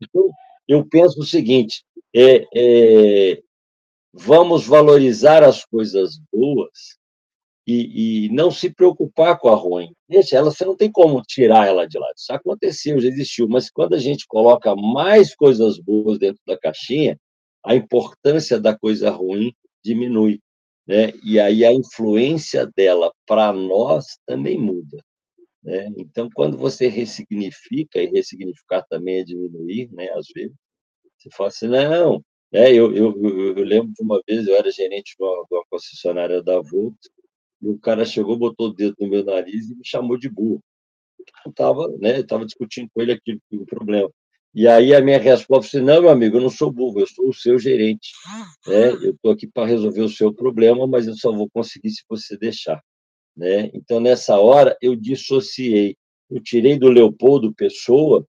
Então, 0.00 0.30
eu 0.68 0.86
penso 0.86 1.18
o 1.18 1.26
seguinte: 1.26 1.82
é, 2.14 2.46
é, 2.54 3.42
vamos 4.12 4.66
valorizar 4.66 5.42
as 5.42 5.64
coisas 5.64 6.18
boas 6.32 6.98
e, 7.66 8.26
e, 8.26 8.28
não 8.30 8.50
se 8.50 8.72
preocupar 8.72 9.38
com 9.38 9.48
a 9.48 9.54
ruim. 9.54 9.92
Deixa 10.08 10.36
ela, 10.36 10.50
você 10.50 10.64
não 10.64 10.76
tem 10.76 10.90
como 10.90 11.22
tirar 11.22 11.68
ela 11.68 11.86
de 11.86 11.98
lá. 11.98 12.08
Isso 12.16 12.32
aconteceu, 12.32 13.00
já 13.00 13.08
existiu, 13.08 13.48
mas 13.48 13.70
quando 13.70 13.94
a 13.94 13.98
gente 13.98 14.26
coloca 14.26 14.74
mais 14.74 15.34
coisas 15.34 15.78
boas 15.78 16.18
dentro 16.18 16.40
da 16.46 16.58
caixinha, 16.58 17.16
a 17.64 17.74
importância 17.74 18.58
da 18.58 18.76
coisa 18.76 19.10
ruim 19.10 19.52
diminui. 19.84 20.40
Né? 20.86 21.12
E 21.22 21.38
aí 21.38 21.64
a 21.64 21.72
influência 21.72 22.66
dela 22.76 23.12
para 23.26 23.52
nós 23.52 24.18
também 24.26 24.58
muda. 24.58 24.98
Né? 25.62 25.92
Então, 25.96 26.28
quando 26.34 26.56
você 26.56 26.88
ressignifica, 26.88 28.02
e 28.02 28.06
ressignificar 28.06 28.82
também 28.88 29.20
é 29.20 29.24
diminuir, 29.24 29.88
né, 29.92 30.08
às 30.14 30.26
vezes, 30.34 30.56
você 31.18 31.28
fala 31.30 31.48
assim, 31.48 31.68
não, 31.68 32.24
é, 32.52 32.72
eu, 32.72 32.94
eu, 32.94 33.14
eu, 33.56 33.64
lembro 33.64 33.92
de 33.92 34.02
uma 34.02 34.20
vez, 34.26 34.46
eu 34.46 34.56
era 34.56 34.70
gerente 34.70 35.16
de 35.16 35.22
uma, 35.24 35.44
de 35.44 35.54
uma 35.54 35.64
concessionária 35.70 36.42
da 36.42 36.60
Volks, 36.60 37.10
e 37.62 37.68
o 37.68 37.78
cara 37.78 38.04
chegou, 38.04 38.36
botou 38.36 38.68
o 38.68 38.72
dedo 38.72 38.96
no 38.98 39.08
meu 39.08 39.24
nariz 39.24 39.70
e 39.70 39.74
me 39.76 39.84
chamou 39.84 40.18
de 40.18 40.28
burro. 40.28 40.62
Eu 41.44 41.50
estava 41.50 41.88
né, 41.98 42.22
tava 42.22 42.46
discutindo 42.46 42.88
com 42.92 43.02
ele 43.02 43.12
aquilo, 43.12 43.40
o 43.52 43.66
problema. 43.66 44.10
E 44.52 44.66
aí 44.66 44.94
a 44.94 45.00
minha 45.00 45.18
resposta 45.18 45.70
foi 45.70 45.80
não, 45.80 46.00
meu 46.00 46.10
amigo, 46.10 46.36
eu 46.36 46.40
não 46.40 46.50
sou 46.50 46.72
burro, 46.72 47.00
eu 47.00 47.06
sou 47.06 47.28
o 47.28 47.34
seu 47.34 47.58
gerente. 47.58 48.10
Né? 48.66 48.90
Eu 48.90 49.12
estou 49.12 49.30
aqui 49.30 49.46
para 49.46 49.66
resolver 49.66 50.00
o 50.00 50.08
seu 50.08 50.34
problema, 50.34 50.86
mas 50.86 51.06
eu 51.06 51.14
só 51.14 51.30
vou 51.30 51.48
conseguir 51.50 51.90
se 51.90 52.02
você 52.08 52.36
deixar. 52.36 52.82
Né? 53.36 53.70
Então, 53.74 54.00
nessa 54.00 54.38
hora, 54.40 54.76
eu 54.82 54.96
dissociei. 54.96 55.96
Eu 56.28 56.42
tirei 56.42 56.78
do 56.78 56.88
Leopoldo 56.88 57.54
pessoa, 57.54 58.26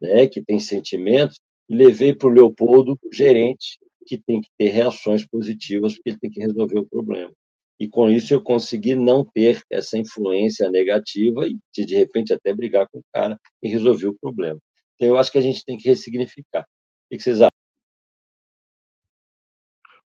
né, 0.00 0.26
que 0.26 0.42
tem 0.42 0.60
sentimentos, 0.60 1.38
e 1.68 1.74
levei 1.74 2.14
para 2.14 2.28
o 2.28 2.32
Leopoldo, 2.32 2.98
gerente, 3.12 3.78
que 4.06 4.16
tem 4.16 4.40
que 4.40 4.48
ter 4.56 4.68
reações 4.68 5.26
positivas, 5.26 5.94
porque 5.94 6.10
ele 6.10 6.18
tem 6.18 6.30
que 6.30 6.40
resolver 6.40 6.78
o 6.78 6.86
problema. 6.86 7.32
E 7.78 7.86
com 7.86 8.10
isso 8.10 8.34
eu 8.34 8.42
consegui 8.42 8.94
não 8.94 9.24
ter 9.24 9.62
essa 9.70 9.96
influência 9.96 10.68
negativa 10.70 11.46
e, 11.46 11.84
de 11.84 11.94
repente, 11.94 12.32
até 12.32 12.52
brigar 12.52 12.88
com 12.88 12.98
o 12.98 13.04
cara 13.12 13.38
e 13.62 13.68
resolver 13.68 14.08
o 14.08 14.18
problema. 14.18 14.58
Então, 14.94 15.08
eu 15.08 15.16
acho 15.16 15.30
que 15.30 15.38
a 15.38 15.42
gente 15.42 15.64
tem 15.64 15.76
que 15.76 15.88
ressignificar. 15.88 16.62
O 16.62 17.16
que 17.16 17.22
vocês 17.22 17.40
acham? 17.40 17.52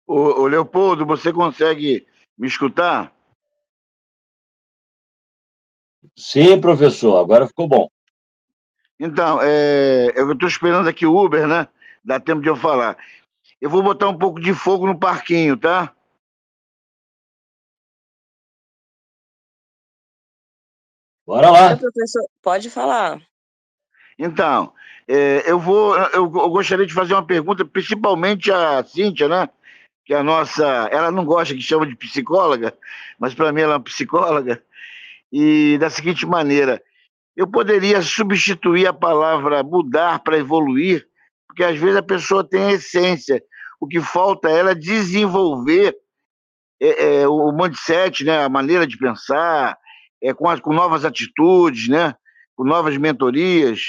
Ô, 0.06 0.42
ô 0.42 0.46
Leopoldo, 0.46 1.06
você 1.06 1.32
consegue 1.32 2.06
me 2.36 2.46
escutar? 2.46 3.16
Sim, 6.16 6.60
professor, 6.60 7.16
agora 7.18 7.46
ficou 7.46 7.66
bom. 7.66 7.88
Então, 9.04 9.40
é, 9.42 10.12
eu 10.14 10.30
estou 10.30 10.48
esperando 10.48 10.88
aqui 10.88 11.04
o 11.04 11.16
Uber, 11.16 11.48
né? 11.48 11.66
Dá 12.04 12.20
tempo 12.20 12.40
de 12.40 12.48
eu 12.48 12.54
falar. 12.54 12.96
Eu 13.60 13.68
vou 13.68 13.82
botar 13.82 14.08
um 14.08 14.16
pouco 14.16 14.40
de 14.40 14.54
fogo 14.54 14.86
no 14.86 14.96
parquinho, 14.96 15.56
tá? 15.56 15.92
Bora 21.26 21.50
lá. 21.50 21.76
professor, 21.76 22.22
pode 22.40 22.70
falar. 22.70 23.20
Então, 24.16 24.72
é, 25.08 25.50
eu 25.50 25.58
vou, 25.58 25.96
eu, 25.96 26.22
eu, 26.22 26.50
gostaria 26.50 26.86
de 26.86 26.94
fazer 26.94 27.14
uma 27.14 27.26
pergunta, 27.26 27.64
principalmente 27.64 28.52
a 28.52 28.84
Cíntia, 28.84 29.26
né? 29.26 29.48
Que 30.04 30.14
é 30.14 30.18
a 30.18 30.22
nossa, 30.22 30.64
ela 30.92 31.10
não 31.10 31.24
gosta 31.24 31.56
que 31.56 31.60
chama 31.60 31.88
de 31.88 31.96
psicóloga, 31.96 32.72
mas 33.18 33.34
para 33.34 33.50
mim 33.50 33.62
ela 33.62 33.72
é 33.72 33.76
uma 33.78 33.82
psicóloga. 33.82 34.62
E 35.32 35.76
da 35.78 35.90
seguinte 35.90 36.24
maneira, 36.24 36.80
eu 37.36 37.46
poderia 37.46 38.02
substituir 38.02 38.86
a 38.86 38.92
palavra 38.92 39.62
mudar 39.62 40.18
para 40.20 40.38
evoluir, 40.38 41.06
porque 41.46 41.64
às 41.64 41.78
vezes 41.78 41.96
a 41.96 42.02
pessoa 42.02 42.46
tem 42.46 42.64
a 42.64 42.72
essência. 42.72 43.42
O 43.80 43.86
que 43.86 44.00
falta 44.00 44.48
é 44.50 44.58
ela 44.58 44.74
desenvolver 44.74 45.96
é, 46.80 47.20
é, 47.22 47.28
o 47.28 47.52
mindset, 47.52 48.24
né, 48.24 48.44
a 48.44 48.48
maneira 48.48 48.86
de 48.86 48.98
pensar, 48.98 49.78
é, 50.22 50.34
com, 50.34 50.48
as, 50.48 50.60
com 50.60 50.72
novas 50.72 51.04
atitudes, 51.04 51.88
né, 51.88 52.14
com 52.54 52.64
novas 52.64 52.96
mentorias. 52.96 53.80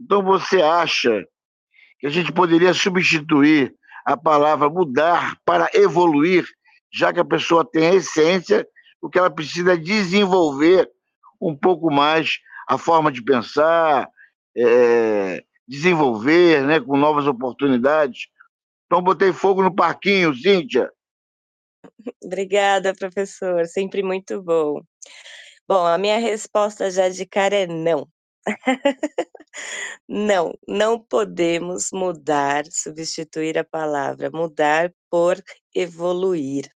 Então 0.00 0.22
você 0.22 0.60
acha 0.60 1.24
que 1.98 2.06
a 2.06 2.10
gente 2.10 2.32
poderia 2.32 2.74
substituir 2.74 3.74
a 4.04 4.16
palavra 4.16 4.68
mudar 4.68 5.36
para 5.44 5.70
evoluir, 5.74 6.44
já 6.92 7.12
que 7.12 7.20
a 7.20 7.24
pessoa 7.24 7.64
tem 7.64 7.86
a 7.86 7.94
essência, 7.94 8.66
o 9.00 9.08
que 9.08 9.18
ela 9.18 9.30
precisa 9.30 9.78
desenvolver 9.78 10.88
um 11.42 11.56
pouco 11.56 11.90
mais 11.90 12.38
a 12.68 12.78
forma 12.78 13.10
de 13.10 13.22
pensar, 13.22 14.08
é, 14.56 15.42
desenvolver 15.66 16.62
né, 16.62 16.80
com 16.80 16.96
novas 16.96 17.26
oportunidades. 17.26 18.28
Então, 18.86 19.02
botei 19.02 19.32
fogo 19.32 19.62
no 19.62 19.74
parquinho, 19.74 20.34
Cíntia. 20.34 20.90
Obrigada, 22.22 22.94
professor. 22.94 23.66
Sempre 23.66 24.02
muito 24.02 24.42
bom. 24.42 24.80
Bom, 25.68 25.86
a 25.86 25.98
minha 25.98 26.18
resposta 26.18 26.90
já 26.90 27.08
de 27.08 27.26
cara 27.26 27.56
é 27.56 27.66
não. 27.66 28.08
Não, 30.08 30.58
não 30.66 30.98
podemos 30.98 31.90
mudar, 31.92 32.64
substituir 32.70 33.56
a 33.56 33.64
palavra 33.64 34.30
mudar 34.30 34.92
por 35.10 35.42
evoluir. 35.74 36.70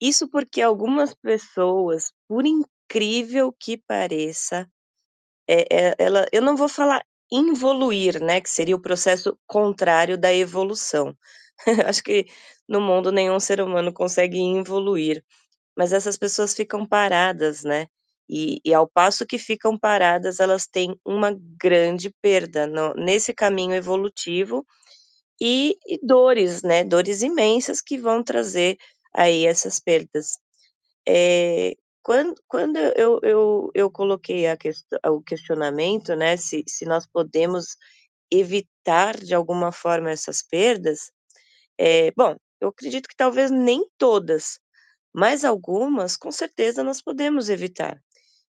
Isso 0.00 0.28
porque 0.28 0.60
algumas 0.60 1.14
pessoas, 1.14 2.12
por 2.28 2.44
incrível 2.84 3.52
que 3.52 3.76
pareça, 3.76 4.68
é, 5.48 5.66
é, 5.90 5.94
ela, 5.98 6.26
eu 6.32 6.42
não 6.42 6.56
vou 6.56 6.68
falar 6.68 7.04
involuir, 7.30 8.22
né, 8.22 8.40
que 8.40 8.50
seria 8.50 8.76
o 8.76 8.80
processo 8.80 9.38
contrário 9.46 10.18
da 10.18 10.32
evolução. 10.34 11.16
Acho 11.88 12.02
que 12.02 12.26
no 12.68 12.80
mundo 12.80 13.12
nenhum 13.12 13.40
ser 13.40 13.60
humano 13.60 13.92
consegue 13.92 14.38
evoluir, 14.56 15.24
mas 15.76 15.92
essas 15.92 16.16
pessoas 16.18 16.54
ficam 16.54 16.86
paradas, 16.86 17.64
né? 17.64 17.86
E, 18.28 18.60
e 18.64 18.72
ao 18.74 18.88
passo 18.88 19.26
que 19.26 19.38
ficam 19.38 19.78
paradas, 19.78 20.40
elas 20.40 20.66
têm 20.66 20.98
uma 21.04 21.36
grande 21.60 22.10
perda 22.22 22.66
no, 22.66 22.94
nesse 22.94 23.34
caminho 23.34 23.74
evolutivo 23.74 24.66
e, 25.40 25.76
e 25.86 25.98
dores, 26.02 26.62
né? 26.62 26.84
Dores 26.84 27.22
imensas 27.22 27.80
que 27.82 27.98
vão 27.98 28.22
trazer 28.22 28.78
aí 29.14 29.46
essas 29.46 29.80
perdas. 29.80 30.38
É, 31.08 31.74
quando, 32.04 32.34
quando 32.46 32.76
eu, 32.76 33.18
eu, 33.22 33.70
eu 33.74 33.90
coloquei 33.90 34.46
a 34.46 34.56
quest 34.58 34.86
o 35.06 35.22
questionamento, 35.22 36.14
né, 36.14 36.36
se, 36.36 36.62
se 36.68 36.84
nós 36.84 37.06
podemos 37.06 37.76
evitar 38.30 39.16
de 39.16 39.34
alguma 39.34 39.72
forma 39.72 40.10
essas 40.10 40.42
perdas, 40.42 41.10
é, 41.78 42.12
bom, 42.12 42.36
eu 42.60 42.68
acredito 42.68 43.08
que 43.08 43.16
talvez 43.16 43.50
nem 43.50 43.88
todas, 43.96 44.60
mas 45.14 45.44
algumas, 45.46 46.16
com 46.16 46.30
certeza, 46.30 46.84
nós 46.84 47.00
podemos 47.00 47.48
evitar. 47.48 47.98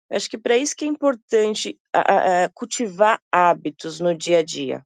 Acho 0.10 0.30
que 0.30 0.38
para 0.38 0.58
isso 0.58 0.76
que 0.76 0.86
é 0.86 0.88
importante 0.88 1.80
a, 1.94 2.46
a, 2.46 2.50
cultivar 2.50 3.22
hábitos 3.32 4.00
no 4.00 4.16
dia 4.16 4.40
a 4.40 4.44
dia, 4.44 4.84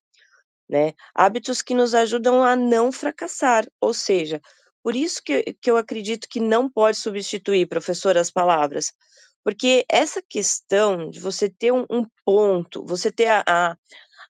né? 0.70 0.94
Hábitos 1.16 1.62
que 1.62 1.74
nos 1.74 1.96
ajudam 1.96 2.44
a 2.44 2.56
não 2.56 2.92
fracassar, 2.92 3.66
ou 3.80 3.94
seja, 3.94 4.42
por 4.88 4.96
isso 4.96 5.22
que, 5.22 5.44
que 5.62 5.70
eu 5.70 5.76
acredito 5.76 6.30
que 6.30 6.40
não 6.40 6.72
pode 6.72 6.96
substituir, 6.96 7.68
professor, 7.68 8.18
as 8.18 8.32
palavras, 8.32 8.94
porque 9.44 9.86
essa 9.90 10.22
questão 10.22 11.10
de 11.10 11.20
você 11.20 11.50
ter 11.50 11.74
um, 11.74 11.86
um 11.92 12.06
ponto, 12.24 12.86
você 12.86 13.12
ter 13.12 13.28
a, 13.28 13.44
a, 13.46 13.78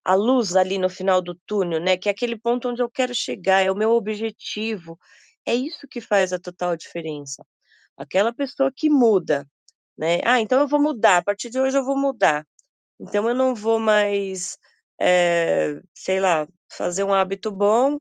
a 0.04 0.14
luz 0.16 0.56
ali 0.56 0.76
no 0.76 0.90
final 0.90 1.22
do 1.22 1.36
túnel, 1.46 1.78
né? 1.78 1.96
Que 1.96 2.08
é 2.08 2.12
aquele 2.12 2.36
ponto 2.36 2.70
onde 2.70 2.82
eu 2.82 2.90
quero 2.90 3.14
chegar, 3.14 3.60
é 3.64 3.70
o 3.70 3.76
meu 3.76 3.92
objetivo. 3.92 4.98
É 5.46 5.54
isso 5.54 5.86
que 5.88 6.00
faz 6.00 6.32
a 6.32 6.40
total 6.40 6.76
diferença. 6.76 7.46
Aquela 7.96 8.32
pessoa 8.34 8.72
que 8.74 8.90
muda, 8.90 9.46
né? 9.96 10.18
Ah, 10.24 10.40
então 10.40 10.58
eu 10.58 10.66
vou 10.66 10.82
mudar, 10.82 11.18
a 11.18 11.22
partir 11.24 11.50
de 11.50 11.60
hoje 11.60 11.78
eu 11.78 11.84
vou 11.84 11.96
mudar. 11.96 12.44
Então 13.00 13.28
eu 13.28 13.34
não 13.34 13.54
vou 13.54 13.78
mais, 13.78 14.58
eh, 15.00 15.80
sei 15.94 16.18
lá, 16.18 16.48
fazer 16.68 17.04
um 17.04 17.14
hábito 17.14 17.52
bom 17.52 17.98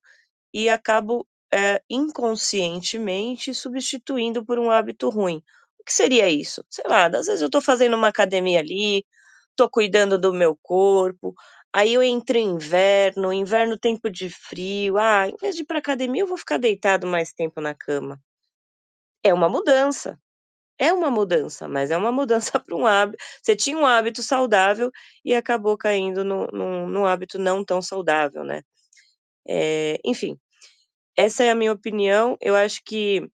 e 0.53 0.69
acabo, 0.69 1.27
eh, 1.53 1.81
inconscientemente 1.89 3.53
substituindo 3.53 4.45
por 4.45 4.59
um 4.59 4.71
hábito 4.71 5.09
ruim. 5.09 5.41
O 5.79 5.83
que 5.85 5.93
seria 5.93 6.29
isso? 6.29 6.63
Sei 6.69 6.83
lá, 6.87 7.05
às 7.07 7.27
vezes 7.27 7.41
eu 7.41 7.47
estou 7.47 7.61
fazendo 7.61 7.95
uma 7.97 8.09
academia 8.09 8.59
ali, 8.59 9.05
estou 9.51 9.69
cuidando 9.69 10.17
do 10.19 10.33
meu 10.33 10.57
corpo, 10.61 11.33
aí 11.73 11.93
eu 11.93 12.03
entro 12.03 12.37
em 12.37 12.49
inverno, 12.55 13.33
inverno 13.33 13.77
tempo 13.77 14.09
de 14.09 14.29
frio, 14.29 14.97
ah, 14.97 15.27
em 15.29 15.35
vez 15.41 15.55
de 15.55 15.61
ir 15.63 15.65
para 15.65 15.79
academia 15.79 16.21
eu 16.23 16.27
vou 16.27 16.37
ficar 16.37 16.57
deitado 16.59 17.07
mais 17.07 17.33
tempo 17.33 17.61
na 17.61 17.73
cama. 17.75 18.19
É 19.23 19.33
uma 19.33 19.49
mudança. 19.49 20.19
É 20.79 20.93
uma 20.93 21.11
mudança, 21.11 21.67
mas 21.67 21.91
é 21.91 21.97
uma 21.97 22.11
mudança 22.11 22.59
para 22.61 22.75
um 22.75 22.85
hábito 22.87 23.23
você 23.43 23.55
tinha 23.55 23.77
um 23.77 23.85
hábito 23.85 24.23
saudável 24.23 24.91
e 25.25 25.35
acabou 25.35 25.77
caindo 25.77 26.23
no 26.25 26.47
num 26.53 26.87
num 26.89 27.05
hábito 27.05 27.39
não 27.39 27.63
tão 27.65 27.81
saudável, 27.81 28.43
né. 28.43 28.61
Eh, 29.47 29.99
enfim, 30.05 30.37
essa 31.17 31.43
é 31.43 31.51
a 31.51 31.55
minha 31.55 31.73
opinião, 31.73 32.37
eu 32.41 32.55
acho 32.55 32.81
que, 32.85 33.27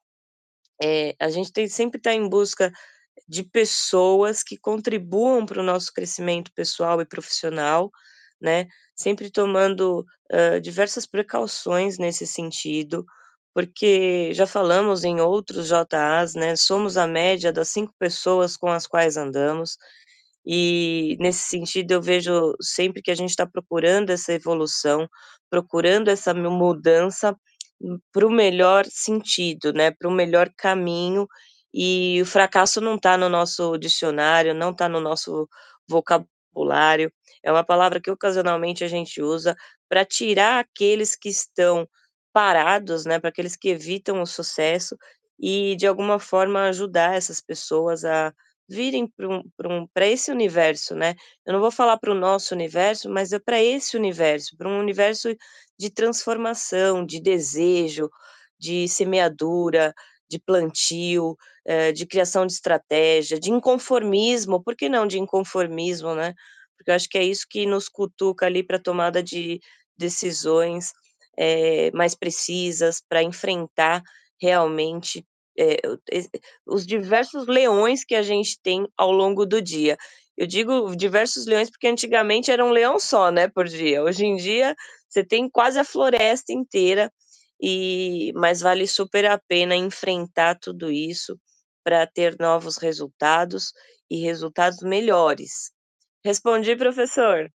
eh, 0.84 1.16
a 1.20 1.30
gente 1.30 1.52
tem 1.54 1.68
sempre 1.70 2.00
estar 2.00 2.14
em 2.16 2.28
busca 2.30 2.72
de 3.30 3.44
pessoas 3.44 4.44
que 4.44 4.58
contribuam 4.60 5.46
para 5.46 5.62
o 5.62 5.64
nosso 5.66 5.94
crescimento 5.94 6.52
pessoal 6.56 7.02
e 7.02 7.06
profissional, 7.08 7.92
né, 8.42 8.68
sempre 8.96 9.32
tomando, 9.32 10.06
diversas 10.64 11.06
precauções 11.08 11.98
nesse 12.00 12.28
sentido, 12.28 13.06
porque 13.56 14.34
já 14.34 14.48
falamos 14.48 15.04
em 15.06 15.22
outros 15.22 15.68
JAs, 15.70 16.36
né, 16.36 16.56
somos 16.58 16.98
a 16.98 17.08
média 17.08 17.54
das 17.54 17.70
5 17.70 17.94
pessoas 18.00 18.58
com 18.58 18.70
as 18.72 18.88
quais 18.88 19.18
andamos, 19.18 19.78
e 20.46 21.18
nesse 21.20 21.44
sentido 21.50 21.92
eu 21.94 22.02
vejo 22.04 22.56
sempre 22.62 23.02
que 23.04 23.12
a 23.12 23.16
gente 23.16 23.32
está 23.32 23.46
procurando 23.48 24.12
essa 24.12 24.34
evolução, 24.34 25.08
procurando 25.52 26.10
essa 26.10 26.34
mu 26.34 26.52
mudança 26.52 27.36
para 28.14 28.28
o 28.28 28.32
melhor 28.32 28.86
sentido, 28.88 29.74
né, 29.74 29.92
para 29.92 30.08
o 30.10 30.12
melhor 30.12 30.50
caminho, 30.58 31.28
e 31.74 32.22
o 32.22 32.26
fracasso 32.26 32.80
não 32.82 32.96
está 32.96 33.18
no 33.18 33.30
nosso 33.30 33.78
dicionário, 33.78 34.54
não 34.54 34.72
está 34.72 34.88
no 34.90 35.00
nosso 35.02 35.48
vocabulário, 35.88 37.12
é 37.44 37.52
uma 37.52 37.64
palavra 37.66 38.00
que 38.02 38.12
ocasionalmente 38.12 38.84
a 38.84 38.88
gente 38.88 39.22
usa 39.22 39.56
para 39.90 40.06
tirar 40.06 40.60
aqueles 40.60 41.16
que 41.16 41.30
estão 41.30 41.88
parados, 42.34 43.06
né, 43.06 43.20
para 43.20 43.30
aqueles 43.30 43.56
que 43.56 43.70
evitam 43.70 44.22
o 44.22 44.26
sucesso, 44.28 44.98
e 45.40 45.76
de 45.78 45.88
alguma 45.88 46.20
forma 46.20 46.68
ajudar 46.70 47.16
essas 47.16 47.42
pessoas 47.42 48.06
a 48.06 48.34
virem 48.70 49.08
para 49.08 49.28
um 49.30 49.42
um 49.66 49.88
esse 50.02 50.32
universo, 50.32 50.96
né. 50.96 51.16
Eu 51.46 51.54
não 51.54 51.60
vou 51.62 51.72
falar 51.72 51.98
para 51.98 52.12
o 52.12 52.16
nosso 52.16 52.54
universo, 52.56 53.10
mas 53.10 53.34
é 53.34 53.40
para 53.40 53.62
esse 53.62 53.98
universo, 53.98 54.56
para 54.58 54.70
um 54.70 54.80
universo 54.80 55.30
de 55.80 55.90
transformação, 55.92 57.06
de 57.06 57.20
desejo, 57.22 58.10
de 58.60 58.88
semeadura, 58.88 59.94
de 60.30 60.40
plantio, 60.40 61.36
eh, 61.66 61.92
de 61.92 62.06
criação 62.08 62.46
de 62.48 62.54
estratégia, 62.54 63.40
de 63.40 63.52
inconformismo, 63.52 64.64
por 64.64 64.76
que 64.76 64.90
não 64.90 65.06
de 65.08 65.20
inconformismo, 65.20 66.16
né, 66.16 66.34
porque 66.78 66.92
eu 66.92 66.96
acho 66.96 67.10
que 67.10 67.18
é 67.18 67.24
isso 67.24 67.46
que 67.50 67.66
nos 67.66 67.90
cutuca 67.90 68.46
ali 68.46 68.64
para 68.64 68.80
tomada 68.80 69.22
de 69.24 69.60
decisões, 69.98 70.92
eh, 71.38 71.92
mais 71.94 72.16
precisas, 72.16 73.02
para 73.10 73.24
enfrentar 73.24 74.02
realmente, 74.42 75.26
e 75.58 75.80
os 76.66 76.86
diversos 76.86 77.48
leões 77.48 78.04
que 78.04 78.16
a 78.16 78.22
gente 78.24 78.60
tem 78.62 78.88
ao 78.98 79.12
longo 79.12 79.46
do 79.46 79.62
dia. 79.62 79.98
Eu 80.38 80.48
digo 80.48 80.96
diversos 80.96 81.46
leões, 81.46 81.70
porque 81.70 81.88
antigamente 81.88 82.52
era 82.52 82.66
um 82.66 82.72
leão 82.72 83.00
só, 83.00 83.30
né, 83.32 83.48
por 83.48 83.68
dia, 83.68 84.04
hoje 84.04 84.26
em 84.26 84.36
dia 84.36 84.76
você 85.08 85.24
tem 85.24 85.48
quase 85.48 85.78
a 85.78 85.84
floresta 85.84 86.52
inteira, 86.52 87.12
e 87.62 88.32
mas 88.36 88.62
vale 88.62 88.88
super 88.88 89.26
a 89.28 89.38
pena 89.38 89.76
enfrentar 89.76 90.58
tudo 90.60 90.92
isso, 90.92 91.40
para 91.84 92.08
ter 92.08 92.36
novos 92.40 92.78
resultados, 92.78 93.74
e 94.10 94.22
resultados 94.22 94.82
melhores. 94.82 95.72
Respondi, 96.24 96.76
professor? 96.76 97.52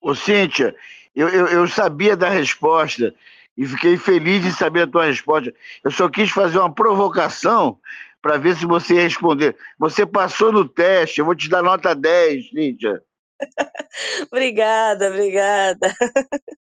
Ô, 0.00 0.14
Cíntia, 0.14 0.74
eu 1.14 1.28
eu 1.28 1.46
eu 1.48 1.68
sabia 1.68 2.16
da 2.16 2.30
resposta 2.30 3.14
e 3.58 3.66
fiquei 3.66 3.96
feliz 3.96 4.46
em 4.46 4.52
saber 4.52 4.82
a 4.82 4.86
tua 4.86 5.06
resposta. 5.06 5.52
Eu 5.84 5.90
só 5.90 6.08
quis 6.08 6.30
fazer 6.30 6.58
uma 6.58 6.72
provocação 6.72 7.76
para 8.22 8.38
ver 8.38 8.56
se 8.56 8.64
você 8.64 8.94
ia 8.94 9.02
responder. 9.02 9.56
Você 9.80 10.06
passou 10.06 10.52
no 10.52 10.66
teste, 10.66 11.18
eu 11.18 11.24
vou 11.24 11.34
te 11.34 11.48
dar 11.48 11.60
nota 11.60 11.92
10, 11.92 12.50
Cíntia. 12.50 13.02
Obrigada, 14.30 15.08
obrigada. 15.08 15.78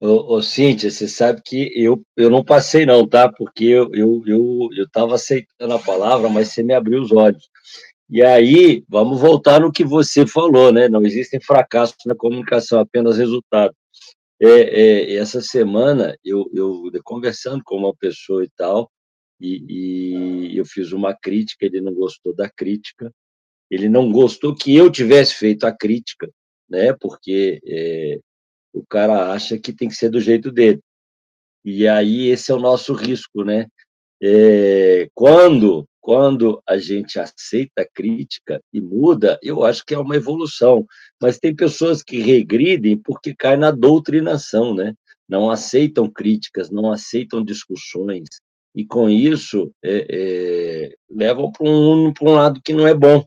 Ô 0.00 0.36
ô, 0.36 0.42
Cíntia, 0.42 0.92
você 0.92 1.08
sabe 1.08 1.42
que 1.44 1.72
eu 1.74 2.00
eu 2.16 2.30
não 2.30 2.44
passei 2.44 2.86
não, 2.86 3.04
tá, 3.04 3.28
porque 3.28 3.64
eu 3.64 3.92
eu 3.92 4.22
eu 4.26 4.68
eu 4.76 4.84
estava 4.84 5.16
aceitando 5.16 5.74
a 5.74 5.78
palavra, 5.78 6.28
mas 6.28 6.48
você 6.52 6.62
me 6.62 6.72
abriu 6.72 7.02
os 7.02 7.10
olhos. 7.10 7.50
E 8.08 8.22
aí, 8.22 8.84
vamos 8.88 9.20
voltar 9.20 9.60
no 9.60 9.72
que 9.72 9.84
você 9.84 10.24
falou, 10.24 10.72
né, 10.72 10.88
não 10.88 11.02
existem 11.04 11.40
fracassos 11.40 11.96
na 12.06 12.14
comunicação, 12.14 12.78
apenas 12.78 13.18
resultados. 13.18 13.76
Eh 14.40 15.14
eh, 15.14 15.16
essa 15.16 15.40
semana 15.40 16.16
eu 16.24 16.48
eu 16.54 16.84
conversando 17.04 17.60
com 17.64 17.76
uma 17.76 17.92
pessoa 17.96 18.44
e 18.44 18.48
tal, 18.56 18.88
e 19.40 20.52
e 20.54 20.56
eu 20.56 20.64
fiz 20.64 20.92
uma 20.92 21.12
crítica, 21.16 21.66
ele 21.66 21.80
não 21.80 21.92
gostou 21.92 22.32
da 22.34 22.48
crítica, 22.48 23.12
ele 23.70 23.88
não 23.88 24.12
gostou 24.12 24.54
que 24.54 24.74
eu 24.76 24.90
tivesse 24.90 25.34
feito 25.36 25.64
a 25.66 25.72
crítica, 25.76 26.30
né, 26.70 26.94
porque, 27.00 27.60
eh, 27.66 28.20
o 28.74 28.84
cara 28.86 29.32
acha 29.32 29.58
que 29.58 29.72
tem 29.74 29.88
que 29.88 29.96
ser 29.96 30.10
do 30.10 30.20
jeito 30.20 30.52
dele. 30.52 30.80
E 31.64 31.88
aí 31.88 32.28
esse 32.28 32.52
é 32.52 32.56
o 32.56 32.60
nosso 32.60 32.94
risco, 32.94 33.44
né. 33.44 33.66
Eh, 34.22 35.08
quando 35.14 35.87
quando 36.08 36.62
a 36.66 36.78
gente 36.78 37.20
aceita 37.20 37.82
a 37.82 37.86
crítica 37.86 38.62
e 38.72 38.80
muda, 38.80 39.38
eu 39.42 39.62
acho 39.62 39.84
que 39.84 39.92
é 39.92 39.98
uma 39.98 40.16
evolução. 40.16 40.86
Mas 41.20 41.38
tem 41.38 41.54
pessoas 41.54 42.02
que 42.02 42.18
regridem 42.18 42.96
porque 42.96 43.34
caem 43.34 43.58
na 43.58 43.70
doutrinação, 43.70 44.74
né? 44.74 44.94
não 45.28 45.50
aceitam 45.50 46.10
críticas, 46.10 46.70
não 46.70 46.90
aceitam 46.90 47.44
discussões, 47.44 48.26
e 48.74 48.86
com 48.86 49.10
isso 49.10 49.70
é, 49.84 50.06
é, 50.08 50.94
levam 51.10 51.52
para 51.52 51.68
um, 51.68 52.10
um 52.22 52.32
lado 52.32 52.58
que 52.64 52.72
não 52.72 52.88
é 52.88 52.94
bom. 52.94 53.22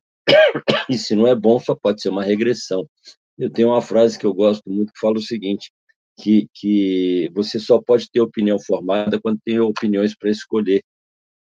E 0.89 0.97
se 0.97 1.15
não 1.15 1.27
é 1.27 1.35
bom, 1.35 1.59
só 1.59 1.75
pode 1.75 2.01
ser 2.01 2.09
uma 2.09 2.23
regressão. 2.23 2.89
Eu 3.37 3.51
tenho 3.51 3.67
uma 3.67 3.81
frase 3.83 4.17
que 4.17 4.25
eu 4.25 4.33
gosto 4.33 4.67
muito 4.67 4.91
que 4.91 4.99
fala 4.99 5.17
o 5.17 5.21
seguinte: 5.21 5.71
que, 6.17 6.47
que 6.51 7.29
você 7.31 7.59
só 7.59 7.79
pode 7.79 8.09
ter 8.09 8.21
opinião 8.21 8.57
formada 8.59 9.21
quando 9.21 9.39
tem 9.45 9.59
opiniões 9.59 10.15
para 10.15 10.31
escolher. 10.31 10.81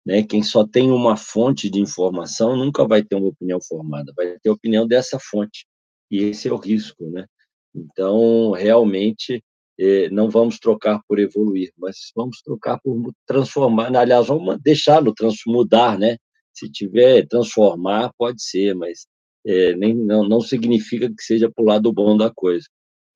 Né? 0.05 0.23
Quem 0.23 0.43
só 0.43 0.67
tem 0.67 0.91
uma 0.91 1.17
fonte 1.17 1.69
de 1.71 1.81
informação 1.81 2.57
nunca 2.57 2.87
vai 2.87 3.03
ter 3.03 3.17
uma 3.17 3.29
opinião 3.29 3.61
formada, 3.61 4.13
vai 4.17 4.39
ter 4.41 4.51
opinião 4.51 4.87
dessa 4.87 5.19
fonte. 5.21 5.67
E 6.11 6.25
esse 6.25 6.49
é 6.49 6.53
o 6.53 6.57
risco. 6.57 7.05
Né? 7.11 7.27
Então, 7.75 8.53
realmente, 8.53 9.43
eh, 9.79 10.09
não 10.11 10.29
vamos 10.31 10.59
trocar 10.59 11.01
por 11.09 11.19
evoluir, 11.19 11.73
mas 11.79 12.13
vamos 12.15 12.41
trocar 12.43 12.81
por 12.81 13.13
transformar. 13.27 13.95
Aliás, 13.95 14.27
vamos 14.27 14.59
deixá-lo 14.63 15.15
mudar, 15.47 15.99
né? 15.99 16.17
Se 16.53 16.71
tiver 16.71 17.27
transformar, 17.27 18.13
pode 18.19 18.43
ser, 18.43 18.75
mas 18.75 19.07
é, 19.47 19.75
nem, 19.75 19.95
não, 19.95 20.29
não 20.29 20.41
significa 20.41 21.09
que 21.09 21.23
seja 21.23 21.51
para 21.51 21.63
o 21.63 21.67
lado 21.67 21.93
bom 21.93 22.17
da 22.17 22.31
coisa. 22.31 22.67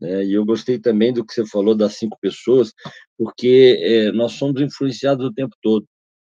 Né? 0.01 0.25
E 0.25 0.35
eu 0.35 0.45
gostei 0.45 0.79
também 0.79 1.13
do 1.13 1.25
que 1.25 1.35
você 1.35 1.47
falou 1.47 1.75
das 1.75 1.97
cinco 1.97 2.19
pessoas, 2.21 2.73
porque 3.19 3.79
é, 3.83 4.13
nós 4.13 4.33
somos 4.33 4.61
influenciados 4.61 5.27
o 5.27 5.33
tempo 5.33 5.55
todo. 5.63 5.87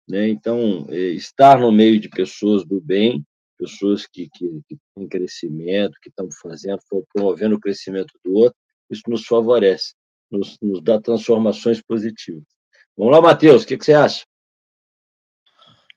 Né? 0.07 0.29
Então, 0.29 0.87
é, 0.89 0.97
estar 1.09 1.59
no 1.59 1.71
meio 1.71 1.99
de 1.99 2.09
pessoas 2.09 2.63
do 2.65 2.79
bem, 2.79 3.25
pessoas 3.57 4.05
que, 4.05 4.29
que, 4.29 4.61
que 4.67 4.77
têm 4.95 5.07
crescimento, 5.07 5.97
que 6.01 6.09
estão 6.09 6.29
fazendo, 6.41 6.79
promovendo 7.13 7.55
o 7.55 7.59
crescimento 7.59 8.13
do 8.23 8.33
outro, 8.33 8.57
isso 8.89 9.03
nos 9.07 9.25
favorece, 9.25 9.93
nos, 10.31 10.57
nos 10.61 10.81
dá 10.81 11.01
transformações 11.01 11.81
positivas. 11.81 12.43
Vamos 12.95 13.13
lá, 13.13 13.21
Matheus, 13.21 13.63
o 13.63 13.67
que, 13.67 13.77
que 13.77 13.85
você 13.85 13.93
acha? 13.93 14.25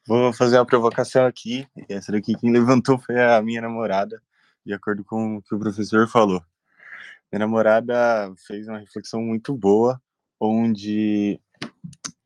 Vou 0.07 0.33
fazer 0.33 0.59
uma 0.59 0.67
provocação 0.67 1.25
aqui. 1.27 1.67
Essa 1.89 2.11
daqui 2.11 2.35
quem 2.35 2.51
levantou 2.51 2.99
foi 2.99 3.21
a 3.23 3.41
minha 3.41 3.61
namorada, 3.61 4.21
de 4.67 4.73
acordo 4.73 5.05
com 5.05 5.37
o 5.37 5.43
que 5.43 5.55
o 5.55 5.59
professor 5.59 6.09
falou. 6.09 6.43
Minha 7.31 7.47
namorada 7.47 8.35
fez 8.47 8.67
uma 8.67 8.79
reflexão 8.79 9.23
muito 9.23 9.55
boa, 9.55 10.03
onde 10.41 11.41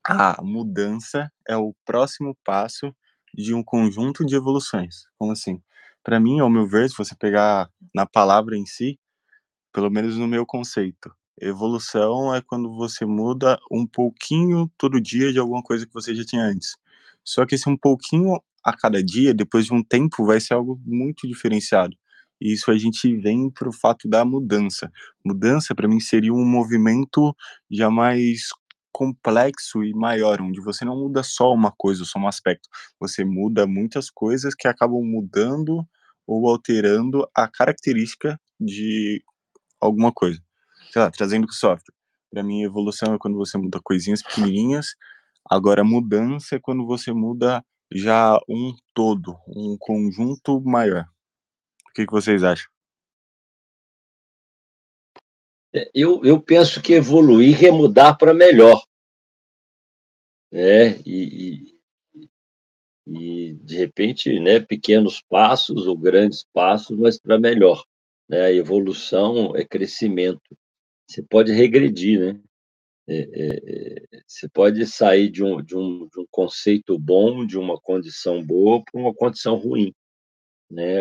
a 0.06 0.40
mudança 0.42 1.30
é 1.48 1.56
o 1.56 1.74
próximo 1.84 2.36
passo 2.44 2.94
de 3.34 3.54
um 3.54 3.62
conjunto 3.62 4.24
de 4.24 4.36
evoluções. 4.36 5.06
Como 5.18 5.32
assim? 5.32 5.60
Para 6.02 6.20
mim, 6.20 6.40
ao 6.40 6.50
meu 6.50 6.66
ver, 6.66 6.88
se 6.90 6.96
você 6.96 7.14
pegar 7.14 7.68
na 7.94 8.06
palavra 8.06 8.56
em 8.56 8.66
si, 8.66 8.98
pelo 9.72 9.90
menos 9.90 10.16
no 10.16 10.28
meu 10.28 10.46
conceito, 10.46 11.12
evolução 11.40 12.34
é 12.34 12.40
quando 12.42 12.74
você 12.76 13.04
muda 13.04 13.58
um 13.70 13.86
pouquinho 13.86 14.70
todo 14.78 15.00
dia 15.00 15.32
de 15.32 15.38
alguma 15.38 15.62
coisa 15.62 15.86
que 15.86 15.94
você 15.94 16.14
já 16.14 16.24
tinha 16.24 16.44
antes. 16.44 16.76
Só 17.24 17.46
que 17.46 17.54
esse 17.54 17.68
um 17.68 17.76
pouquinho 17.76 18.40
a 18.62 18.76
cada 18.76 19.02
dia, 19.02 19.34
depois 19.34 19.66
de 19.66 19.74
um 19.74 19.82
tempo, 19.82 20.24
vai 20.26 20.40
ser 20.40 20.54
algo 20.54 20.80
muito 20.84 21.26
diferenciado. 21.26 21.96
E 22.40 22.52
isso 22.52 22.70
a 22.70 22.76
gente 22.78 23.16
vem 23.16 23.50
para 23.50 23.68
o 23.68 23.72
fato 23.72 24.08
da 24.08 24.24
mudança. 24.24 24.90
Mudança, 25.24 25.74
para 25.74 25.88
mim, 25.88 26.00
seria 26.00 26.32
um 26.32 26.44
movimento 26.44 27.34
já 27.70 27.90
mais 27.90 28.48
complexo 28.94 29.82
e 29.82 29.92
maior, 29.92 30.40
onde 30.40 30.60
você 30.60 30.84
não 30.84 30.96
muda 30.96 31.22
só 31.22 31.52
uma 31.52 31.72
coisa, 31.76 32.04
só 32.04 32.18
um 32.18 32.28
aspecto. 32.28 32.68
Você 33.00 33.24
muda 33.24 33.66
muitas 33.66 34.08
coisas 34.10 34.54
que 34.54 34.68
acabam 34.68 35.02
mudando 35.02 35.84
ou 36.26 36.48
alterando 36.48 37.28
a 37.34 37.48
característica 37.48 38.40
de 38.58 39.22
alguma 39.80 40.12
coisa. 40.12 40.40
Sei 40.92 41.02
lá, 41.02 41.10
trazendo 41.10 41.46
o 41.46 41.52
software. 41.52 41.94
Para 42.30 42.42
mim, 42.42 42.62
evolução 42.62 43.14
é 43.14 43.18
quando 43.18 43.36
você 43.36 43.58
muda 43.58 43.80
coisinhas 43.82 44.22
pequenininhas 44.22 44.94
Agora, 45.48 45.84
mudança 45.84 46.56
é 46.56 46.58
quando 46.58 46.86
você 46.86 47.12
muda 47.12 47.62
já 47.92 48.38
um 48.48 48.74
todo, 48.94 49.36
um 49.46 49.76
conjunto 49.78 50.60
maior. 50.62 51.04
O 51.90 51.92
que, 51.94 52.06
que 52.06 52.12
vocês 52.12 52.42
acham? 52.42 52.73
Eu, 55.92 56.24
eu 56.24 56.40
penso 56.40 56.80
que 56.80 56.92
evoluir 56.94 57.64
é 57.64 57.70
mudar 57.70 58.14
para 58.14 58.32
melhor. 58.32 58.80
Né? 60.52 61.00
E, 61.04 61.74
e, 62.14 62.28
e, 63.06 63.54
de 63.54 63.76
repente, 63.76 64.38
né, 64.38 64.60
pequenos 64.60 65.20
passos 65.20 65.86
ou 65.86 65.98
grandes 65.98 66.44
passos, 66.52 66.96
mas 66.96 67.18
para 67.18 67.38
melhor. 67.38 67.84
Né? 68.28 68.54
Evolução 68.54 69.56
é 69.56 69.64
crescimento. 69.64 70.56
Você 71.08 71.22
pode 71.22 71.52
regredir, 71.52 72.20
né? 72.20 72.40
É, 73.06 73.16
é, 73.16 73.96
é, 74.16 74.22
você 74.26 74.48
pode 74.48 74.86
sair 74.86 75.28
de 75.28 75.44
um, 75.44 75.60
de, 75.60 75.76
um, 75.76 76.08
de 76.08 76.20
um 76.20 76.26
conceito 76.30 76.98
bom, 76.98 77.44
de 77.44 77.58
uma 77.58 77.78
condição 77.78 78.42
boa, 78.42 78.82
para 78.82 78.98
uma 78.98 79.12
condição 79.12 79.56
ruim. 79.56 79.92
Né? 80.70 80.94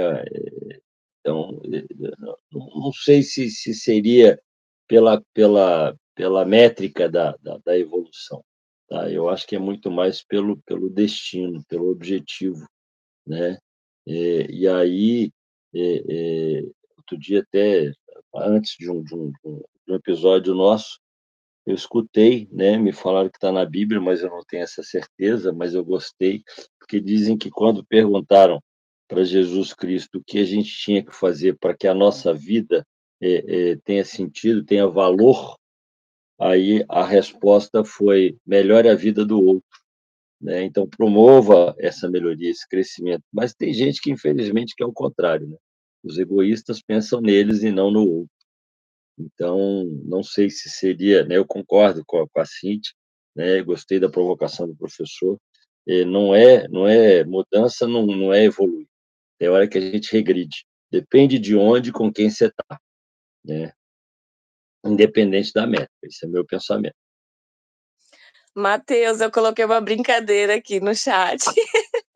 Então, 1.19 1.61
não 2.51 2.91
sei 2.91 3.23
se, 3.23 3.49
se 3.49 3.73
seria 3.73 4.37
pela, 4.93 5.23
pela, 5.33 5.97
pela 6.13 6.45
métrica 6.45 7.09
da, 7.09 7.35
da, 7.41 7.57
da 7.65 7.75
evolução. 7.75 8.45
Tá? 8.87 9.09
Eu 9.09 9.27
acho 9.27 9.47
que 9.47 9.55
é 9.55 9.59
muito 9.59 9.89
mais 9.89 10.23
pelo, 10.23 10.61
pelo 10.67 10.87
destino, 10.87 11.63
pelo 11.67 11.89
objetivo. 11.89 12.63
Né? 13.25 13.57
É, 14.07 14.51
e 14.51 14.67
aí, 14.67 15.31
é, 15.73 16.03
é, 16.07 16.61
outro 16.95 17.17
dia, 17.17 17.39
até 17.39 17.91
antes 18.35 18.75
de 18.77 18.87
um, 18.91 19.03
de 19.03 19.15
um, 19.15 19.31
de 19.31 19.93
um 19.93 19.95
episódio 19.95 20.53
nosso, 20.53 20.99
eu 21.65 21.73
escutei, 21.73 22.47
né, 22.51 22.77
me 22.77 22.93
falaram 22.93 23.29
que 23.29 23.37
está 23.37 23.51
na 23.51 23.65
Bíblia, 23.65 23.99
mas 23.99 24.21
eu 24.21 24.29
não 24.29 24.43
tenho 24.47 24.61
essa 24.61 24.83
certeza, 24.83 25.51
mas 25.51 25.73
eu 25.73 25.83
gostei, 25.83 26.43
porque 26.77 26.99
dizem 26.99 27.35
que 27.35 27.49
quando 27.49 27.83
perguntaram 27.83 28.61
para 29.07 29.23
Jesus 29.23 29.73
Cristo 29.73 30.19
o 30.19 30.23
que 30.23 30.37
a 30.37 30.45
gente 30.45 30.69
tinha 30.69 31.03
que 31.03 31.15
fazer 31.15 31.57
para 31.57 31.75
que 31.75 31.87
a 31.87 31.95
nossa 31.95 32.31
vida 32.31 32.85
é, 33.21 33.71
é, 33.71 33.75
tenha 33.77 34.03
sentido, 34.05 34.63
tenha 34.63 34.87
valor, 34.87 35.57
aí 36.39 36.83
a 36.89 37.05
resposta 37.05 37.83
foi 37.83 38.37
melhore 38.45 38.89
a 38.89 38.95
vida 38.95 39.25
do 39.25 39.41
outro. 39.41 39.79
Né? 40.41 40.63
Então, 40.63 40.87
promova 40.87 41.73
essa 41.79 42.09
melhoria, 42.09 42.49
esse 42.51 42.67
crescimento. 42.67 43.23
Mas 43.31 43.53
tem 43.53 43.73
gente 43.73 44.01
que, 44.01 44.11
infelizmente, 44.11 44.75
quer 44.75 44.85
o 44.85 44.91
contrário. 44.91 45.47
Né? 45.47 45.57
Os 46.03 46.17
egoístas 46.17 46.81
pensam 46.81 47.21
neles 47.21 47.63
e 47.63 47.71
não 47.71 47.89
no 47.89 48.01
outro. 48.01 48.33
Então, 49.17 49.85
não 50.05 50.23
sei 50.23 50.49
se 50.49 50.69
seria, 50.69 51.23
né, 51.23 51.37
eu 51.37 51.45
concordo 51.45 52.03
com 52.05 52.21
a, 52.21 52.27
com 52.27 52.39
a 52.39 52.45
Cintia, 52.45 52.93
né, 53.35 53.61
gostei 53.61 53.99
da 53.99 54.09
provocação 54.09 54.67
do 54.67 54.75
professor, 54.75 55.37
é, 55.87 56.03
não 56.05 56.33
é 56.33 56.67
não 56.67 56.87
é 56.87 57.23
mudança, 57.23 57.87
não, 57.87 58.05
não 58.05 58.33
é 58.33 58.45
evoluir, 58.45 58.87
tem 59.37 59.49
hora 59.49 59.67
que 59.67 59.77
a 59.77 59.81
gente 59.81 60.11
regride, 60.11 60.65
depende 60.91 61.37
de 61.37 61.55
onde, 61.55 61.91
com 61.91 62.11
quem 62.11 62.29
você 62.29 62.47
está, 62.47 62.79
né, 63.43 63.71
independente 64.85 65.51
da 65.53 65.65
meta, 65.65 65.89
esse 66.03 66.25
é 66.25 66.27
meu 66.27 66.45
pensamento. 66.45 66.95
Matheus, 68.55 69.19
eu 69.19 69.31
coloquei 69.31 69.65
uma 69.65 69.81
brincadeira 69.81 70.55
aqui 70.55 70.79
no 70.79 70.95
chat. 70.95 71.43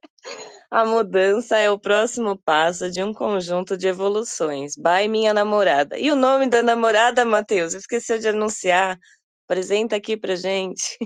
A 0.69 0.85
mudança 0.85 1.57
é 1.57 1.71
o 1.71 1.79
próximo 1.79 2.37
passo 2.37 2.91
de 2.91 3.01
um 3.01 3.13
conjunto 3.13 3.77
de 3.77 3.87
evoluções. 3.87 4.75
By 4.75 5.07
minha 5.07 5.33
namorada. 5.33 5.97
E 5.97 6.11
o 6.11 6.15
nome 6.15 6.47
da 6.49 6.61
namorada, 6.61 7.23
Matheus? 7.23 7.73
Esqueceu 7.73 8.19
de 8.19 8.27
anunciar. 8.27 8.99
Apresenta 9.47 9.95
aqui 9.95 10.17
pra 10.17 10.35
gente. 10.35 10.97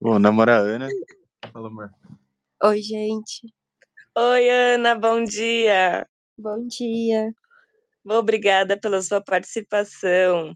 Bom, 0.00 0.20
namora 0.20 0.56
Ana. 0.56 0.88
Fala, 1.52 1.66
amor. 1.66 1.90
Oi, 2.62 2.80
gente. 2.80 3.52
Oi, 4.16 4.48
Ana, 4.48 4.94
bom 4.94 5.24
dia. 5.24 6.06
Bom 6.38 6.64
dia. 6.68 7.34
Obrigada 8.04 8.78
pela 8.80 9.02
sua 9.02 9.22
participação. 9.22 10.54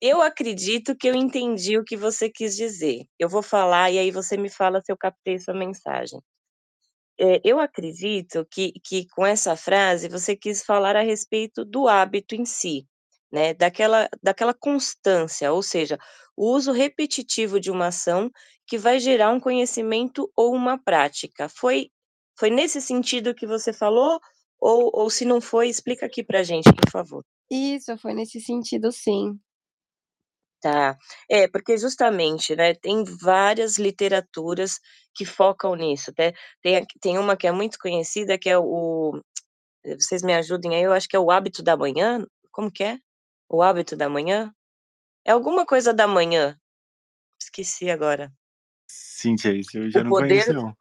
Eu 0.00 0.22
acredito 0.22 0.96
que 0.96 1.06
eu 1.08 1.14
entendi 1.14 1.78
o 1.78 1.84
que 1.84 1.96
você 1.96 2.30
quis 2.30 2.56
dizer. 2.56 3.04
Eu 3.18 3.28
vou 3.28 3.42
falar 3.42 3.90
e 3.90 3.98
aí 3.98 4.10
você 4.10 4.36
me 4.36 4.48
fala 4.48 4.80
se 4.84 4.90
eu 4.92 4.96
captei 4.96 5.38
sua 5.38 5.54
mensagem. 5.54 6.18
É, 7.18 7.40
eu 7.44 7.58
acredito 7.60 8.46
que 8.50 8.72
que 8.84 9.06
com 9.10 9.24
essa 9.26 9.56
frase 9.56 10.08
você 10.08 10.36
quis 10.36 10.62
falar 10.64 10.96
a 10.96 11.02
respeito 11.02 11.64
do 11.64 11.88
hábito 11.88 12.34
em 12.34 12.44
si, 12.44 12.86
né, 13.32 13.54
daquela 13.54 14.08
daquela 14.22 14.52
constância, 14.54 15.52
ou 15.52 15.62
seja, 15.62 15.98
o 16.36 16.50
uso 16.52 16.72
repetitivo 16.72 17.58
de 17.60 17.70
uma 17.70 17.86
ação 17.88 18.30
que 18.66 18.76
vai 18.78 19.00
gerar 19.00 19.30
um 19.32 19.40
conhecimento 19.40 20.30
ou 20.36 20.54
uma 20.54 20.78
prática. 20.82 21.48
Foi 21.48 21.90
foi 22.38 22.50
nesse 22.50 22.80
sentido 22.82 23.34
que 23.34 23.46
você 23.46 23.72
falou? 23.72 24.20
Ou 24.60 24.90
ou 24.94 25.10
se 25.10 25.24
não 25.24 25.40
foi, 25.40 25.68
explica 25.68 26.06
aqui 26.06 26.24
pra 26.24 26.42
gente, 26.42 26.72
por 26.72 26.90
favor. 26.90 27.22
Isso, 27.50 27.96
foi 27.98 28.14
nesse 28.14 28.40
sentido 28.40 28.90
sim. 28.92 29.38
Tá. 30.62 30.96
É, 31.30 31.46
porque 31.48 31.76
justamente, 31.76 32.56
né, 32.56 32.74
tem 32.74 33.04
várias 33.04 33.76
literaturas 33.78 34.80
que 35.14 35.24
focam 35.24 35.74
nisso, 35.74 36.10
até 36.10 36.32
tem 36.62 36.84
tem 37.00 37.18
uma 37.18 37.36
que 37.36 37.46
é 37.46 37.52
muito 37.52 37.78
conhecida 37.78 38.38
que 38.38 38.48
é 38.50 38.58
o 38.58 39.20
vocês 39.98 40.22
me 40.22 40.34
ajudem 40.34 40.74
aí, 40.76 40.82
eu 40.82 40.92
acho 40.92 41.08
que 41.08 41.16
é 41.16 41.18
O 41.20 41.30
Hábito 41.30 41.62
da 41.62 41.76
Manhã, 41.76 42.26
como 42.52 42.70
que 42.72 42.84
é? 42.84 42.98
O 43.48 43.62
Hábito 43.62 43.96
da 43.96 44.08
Manhã? 44.08 44.52
É 45.26 45.32
alguma 45.32 45.66
coisa 45.66 45.92
da 45.94 46.06
manhã, 46.08 46.56
esqueci 47.42 47.90
agora. 47.90 48.32
Cíntia, 48.88 49.50
esse 49.56 49.76
eu 49.78 49.90
O 49.90 49.90
já 49.90 50.04
não 50.04 50.10
conheço 50.10 50.48
poder 50.48 50.54
não. 50.54 50.76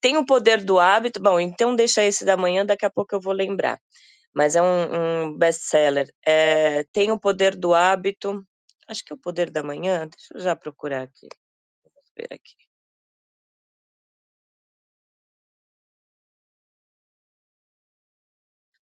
Tem 0.00 0.16
o 0.16 0.24
poder 0.26 0.64
do 0.64 0.78
hábito 0.78 1.20
bom, 1.22 1.40
então 1.40 1.74
deixa 1.76 2.02
esse 2.04 2.24
da 2.24 2.36
manhã, 2.36 2.64
daqui 2.66 2.86
a 2.86 2.90
pouco 2.90 3.14
eu 3.14 3.20
vou 3.20 3.32
lembrar. 3.32 3.80
Mas 4.34 4.56
é 4.56 4.62
um 4.62 5.28
um 5.32 5.38
best-seller. 5.38 6.08
Eh, 6.26 6.84
tem 6.92 7.10
o 7.12 7.20
poder 7.20 7.56
do 7.56 7.74
hábito, 7.74 8.44
acho 8.88 9.04
que 9.04 9.12
é 9.12 9.16
o 9.16 9.20
poder 9.20 9.50
da 9.50 9.62
manhã, 9.62 10.08
deixa 10.08 10.34
eu 10.34 10.40
já 10.40 10.56
procurar 10.56 11.02
aqui. 11.04 11.28
Vamos 11.94 12.12
ver 12.18 12.28
aqui. 12.34 12.56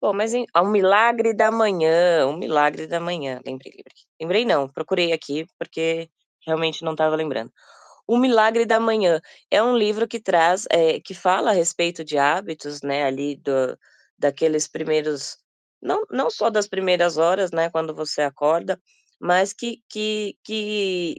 Bom, 0.01 0.14
mas 0.14 0.34
em 0.34 0.45
O 0.57 0.66
Milagre 0.66 1.32
da 1.34 1.51
Manhã, 1.51 2.26
O 2.28 2.34
Milagre 2.36 2.88
da 2.88 2.99
Manhã, 2.99 3.39
lembrei, 3.45 3.72
lembrei. 3.74 3.93
Lembrei 4.20 4.45
não, 4.45 4.68
procurei 4.68 5.14
aqui, 5.14 5.45
porque 5.59 6.09
realmente 6.45 6.84
não 6.84 6.93
estava 6.93 7.16
lembrando. 7.16 7.51
O 8.14 8.18
Milagre 8.18 8.66
da 8.66 8.78
Manhã 8.78 9.22
é 9.49 9.64
um 9.64 9.78
livro 9.78 10.05
que 10.05 10.20
traz, 10.20 10.68
eh, 10.70 10.99
que 10.99 11.14
fala 11.14 11.51
a 11.51 11.53
respeito 11.53 12.03
de 12.03 12.18
hábitos, 12.18 12.82
né, 12.82 13.05
ali 13.05 13.38
do 13.38 13.78
daqueles 14.20 14.68
primeiros 14.68 15.38
não 15.82 16.03
não 16.12 16.30
só 16.30 16.49
das 16.49 16.68
primeiras 16.68 17.16
horas, 17.18 17.51
né, 17.53 17.70
quando 17.70 17.95
você 17.95 18.22
acorda, 18.22 18.78
mas 19.18 19.53
que 19.53 19.82
que 19.89 20.36
que 20.43 21.16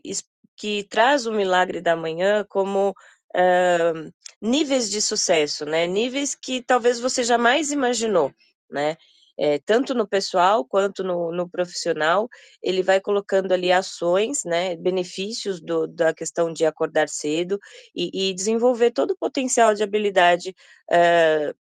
que 0.55 0.85
traz 0.85 1.25
o 1.27 1.33
milagre 1.33 1.81
da 1.81 1.97
manhã 1.97 2.45
como, 2.47 2.95
hã, 3.35 4.13
níveis 4.43 4.91
de 4.91 5.01
sucesso, 5.01 5.65
né, 5.65 5.87
níveis 5.87 6.35
que 6.35 6.61
talvez 6.63 7.01
você 7.01 7.25
jamais 7.25 7.71
imaginou, 7.73 8.31
né. 8.71 8.99
Eh, 9.39 9.59
tanto 9.65 9.95
no 9.95 10.07
pessoal 10.07 10.65
quanto 10.65 11.03
no 11.05 11.33
no 11.33 11.49
profissional, 11.49 12.29
ele 12.63 12.83
vai 12.83 13.01
colocando 13.01 13.53
ali 13.53 13.73
ações, 13.73 14.45
né, 14.45 14.77
benefícios 14.77 15.61
do 15.61 15.87
da 15.87 16.13
questão 16.15 16.53
de 16.53 16.67
acordar 16.67 17.09
cedo 17.09 17.59
e 17.95 18.31
e 18.31 18.35
desenvolver 18.35 18.91
todo 18.93 19.13
o 19.13 19.17
potencial 19.19 19.75
de 19.75 19.83
habilidade, 19.83 20.55
hã, 20.93 21.55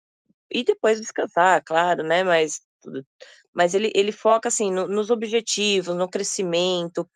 e 0.51 0.63
depois 0.63 0.99
descansar, 1.01 1.63
claro, 1.65 2.03
né, 2.03 2.23
mas 2.23 2.61
tudo 2.81 3.05
mas 3.53 3.73
ele 3.75 3.91
ele 3.95 4.11
foca, 4.13 4.49
assim, 4.49 4.71
no 4.71 4.87
nos 4.87 5.09
objetivos, 5.11 5.95
no 5.95 6.09
crescimento, 6.09 7.09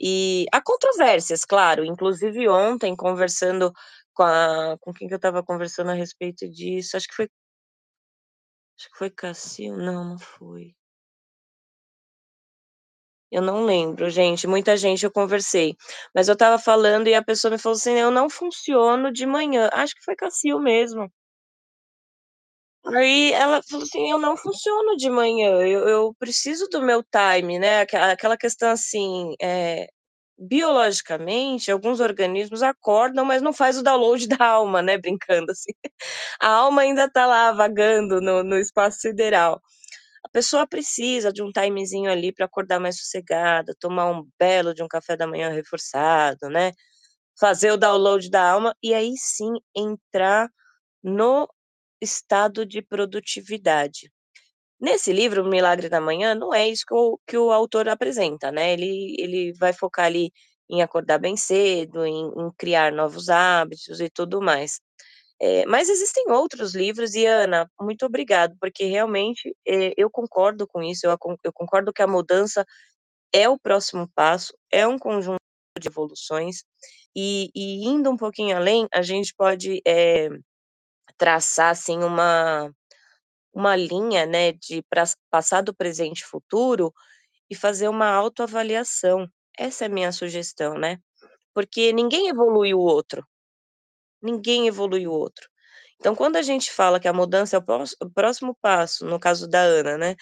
e 0.00 0.46
há 0.52 0.62
controvérsias, 0.62 1.44
claro, 1.46 1.84
inclusive 1.84 2.48
ontem 2.48 2.96
conversando 2.96 3.72
com 4.14 4.24
a 4.24 4.76
com 4.80 4.92
quem 4.94 5.08
que 5.08 5.14
eu 5.14 5.18
estava 5.18 5.42
conversando 5.44 5.90
a 5.92 5.94
respeito 5.94 6.48
disso, 6.50 6.96
acho 6.96 7.08
que 7.08 7.14
foi 7.16 7.28
acho 8.82 8.90
que 8.90 8.98
foi 8.98 9.10
Cassio 9.10 9.76
não, 9.76 10.04
não 10.04 10.18
foi. 10.18 10.74
Eu 13.32 13.40
não 13.42 13.64
lembro, 13.64 14.10
gente, 14.10 14.46
muita 14.46 14.76
gente 14.76 15.04
eu 15.04 15.10
conversei, 15.10 15.74
mas 16.14 16.28
eu 16.28 16.34
estava 16.34 16.58
falando 16.58 17.08
e 17.08 17.14
a 17.14 17.22
pessoa 17.24 17.50
me 17.50 17.58
falou 17.58 17.76
assim: 17.76 17.94
"Eu 17.98 18.10
não 18.10 18.28
funciono 18.28 19.10
de 19.12 19.24
manhã", 19.26 19.70
acho 19.72 19.94
que 19.94 20.04
foi 20.04 20.14
Cassio 20.14 20.58
mesmo. 20.60 21.10
Aí 22.84 23.32
ela 23.32 23.62
falou 23.62 23.84
assim: 23.84 24.10
"Eu 24.10 24.18
não 24.18 24.36
funciono 24.36 24.96
de 24.96 25.08
manhã, 25.08 25.50
eu 25.66 25.86
eu 25.88 26.14
preciso 26.18 26.66
do 26.68 26.82
meu 26.82 27.02
time", 27.04 27.58
né, 27.58 27.80
aquela 27.82 28.36
questão 28.36 28.70
assim, 28.70 29.34
eh, 29.40 29.86
biologicamente, 30.42 31.70
alguns 31.70 32.00
organismos 32.00 32.62
acordam, 32.62 33.24
mas 33.24 33.42
não 33.42 33.52
faz 33.52 33.78
o 33.78 33.82
download 33.82 34.26
da 34.28 34.44
alma, 34.46 34.82
né, 34.82 34.98
brincando 34.98 35.52
assim. 35.52 35.72
A 36.40 36.48
alma 36.48 36.82
ainda 36.82 37.10
tá 37.10 37.26
lá 37.26 37.52
vagando 37.52 38.20
no 38.20 38.42
no 38.44 38.58
espaço 38.58 39.00
sideral. 39.00 39.62
A 40.24 40.28
pessoa 40.30 40.66
precisa 40.66 41.32
de 41.32 41.42
um 41.42 41.52
timezinho 41.52 42.10
ali 42.10 42.32
pra 42.32 42.46
acordar 42.46 42.80
mais 42.80 42.98
sossegada, 42.98 43.74
tomar 43.80 44.10
um 44.10 44.26
belo 44.38 44.74
de 44.74 44.82
um 44.82 44.88
café 44.88 45.16
da 45.16 45.26
manhã 45.26 45.50
reforçado, 45.50 46.48
né, 46.50 46.72
fazer 47.40 47.72
o 47.72 47.76
download 47.78 48.30
da 48.30 48.50
alma 48.52 48.74
e 48.82 48.94
aí 48.94 49.14
sim 49.18 49.52
entrar 49.76 50.48
no 51.02 51.48
estado 52.02 52.66
de 52.66 52.82
produtividade. 52.82 54.10
Nesse 54.84 55.12
livro, 55.12 55.44
O 55.44 55.48
Milagre 55.48 55.88
da 55.88 56.00
Manhã, 56.00 56.34
não 56.34 56.52
é 56.52 56.68
isso 56.68 56.84
que 56.84 56.92
o 56.92 57.16
que 57.24 57.38
o 57.38 57.52
autor 57.52 57.88
apresenta, 57.88 58.50
né, 58.50 58.72
ele 58.72 59.14
ele 59.16 59.52
vai 59.52 59.72
focar 59.72 60.06
ali 60.06 60.32
em 60.68 60.82
acordar 60.82 61.18
bem 61.20 61.36
cedo, 61.36 62.04
em 62.04 62.26
em 62.36 62.50
criar 62.58 62.90
novos 62.92 63.28
hábitos 63.28 64.00
e 64.00 64.10
tudo 64.10 64.42
mais. 64.42 64.80
Eh, 65.40 65.66
mas 65.66 65.88
existem 65.88 66.30
outros 66.32 66.74
livros 66.74 67.14
e 67.14 67.26
Ana, 67.26 67.70
muito 67.80 68.06
obrigado, 68.06 68.56
porque 68.60 68.84
realmente, 68.86 69.54
eh, 69.68 69.92
eu 69.96 70.10
concordo 70.10 70.66
com 70.66 70.82
isso, 70.82 71.06
eu 71.06 71.16
eu 71.44 71.52
concordo 71.54 71.92
que 71.92 72.02
a 72.02 72.08
mudança 72.08 72.64
é 73.34 73.48
o 73.48 73.58
próximo 73.58 74.08
passo, 74.14 74.54
é 74.72 74.86
um 74.88 74.98
conjunto 74.98 75.38
de 75.80 75.88
evoluções, 75.88 76.64
e 77.16 77.50
e 77.54 77.86
indo 77.88 78.10
um 78.10 78.16
pouquinho 78.18 78.56
além, 78.56 78.88
a 78.94 79.02
gente 79.02 79.34
pode, 79.36 79.82
eh, 79.86 80.30
traçar 81.18 81.70
assim 81.72 81.98
uma 82.04 82.70
uma 83.54 83.76
linha, 83.76 84.26
né, 84.26 84.52
de 84.52 84.82
pras 84.90 85.16
passado, 85.30 85.74
presente 85.74 86.20
e 86.22 86.26
futuro, 86.26 86.92
e 87.50 87.54
fazer 87.56 87.88
uma 87.88 88.08
autoavaliação. 88.08 89.28
Essa 89.58 89.84
é 89.86 89.88
a 89.88 89.90
minha 89.90 90.12
sugestão, 90.12 90.74
né, 90.78 90.98
porque 91.54 91.92
ninguém 91.92 92.28
evolui 92.28 92.74
o 92.74 92.80
outro. 92.80 93.24
Ninguém 94.22 94.68
evolui 94.68 95.06
o 95.08 95.12
outro. 95.12 95.48
Então 96.00 96.14
quando 96.16 96.36
a 96.36 96.42
gente 96.42 96.72
fala 96.72 97.00
que 97.00 97.08
a 97.08 97.12
mudança 97.14 97.56
é 97.56 97.60
o 97.60 98.10
próximo 98.12 98.56
passo, 98.62 99.06
no 99.06 99.20
caso 99.20 99.48
da 99.48 99.60
Ana, 99.62 99.98
né, 99.98 100.16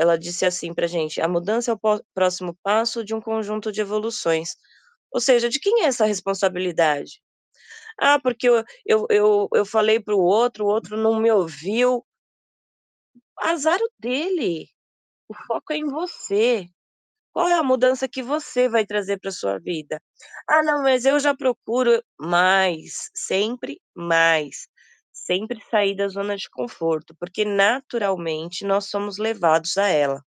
ela 0.00 0.18
disse 0.18 0.46
assim 0.46 0.74
pra 0.74 0.86
gente: 0.88 1.20
"A 1.22 1.28
mudança 1.28 1.72
é 1.72 1.74
o 1.74 2.02
próximo 2.14 2.56
passo 2.64 3.04
de 3.04 3.14
um 3.14 3.20
conjunto 3.22 3.72
de 3.72 3.80
evoluções", 3.82 4.56
ou 5.12 5.20
seja, 5.20 5.48
de 5.50 5.60
quem 5.60 5.84
é 5.84 5.86
essa 5.88 6.06
responsabilidade? 6.06 7.20
"Ah, 8.00 8.18
porque 8.20 8.48
eu 8.48 8.64
eu 8.86 9.06
eu 9.10 9.48
eu 9.54 9.66
falei 9.66 10.00
para 10.00 10.14
o 10.16 10.20
outro, 10.22 10.64
o 10.66 10.68
outro 10.68 10.96
não 10.98 11.20
me 11.20 11.30
ouviu". 11.32 12.04
Azar 13.42 13.78
o 13.80 13.88
dele, 13.98 14.68
o 15.28 15.34
foco 15.34 15.72
é 15.72 15.76
em 15.78 15.86
você. 15.86 16.66
Qual 17.32 17.48
é 17.48 17.54
a 17.54 17.62
mudança 17.62 18.08
que 18.08 18.22
você 18.22 18.68
vai 18.68 18.86
trazer 18.86 19.18
pra 19.20 19.30
sua 19.32 19.58
vida? 19.60 20.00
"Ah 20.48 20.62
não, 20.64 20.82
mas 20.82 21.04
eu 21.06 21.20
já 21.20 21.34
procuro", 21.36 22.02
mais, 22.20 23.10
sempre 23.14 23.80
mais, 23.94 24.68
sempre 25.12 25.60
sair 25.70 25.96
da 25.96 26.08
zona 26.08 26.36
de 26.36 26.48
conforto, 26.50 27.14
porque 27.20 27.44
naturalmente 27.44 28.64
nós 28.66 28.86
somos 28.90 29.18
levados 29.18 29.76
a 29.78 29.88
ela. 29.88 30.22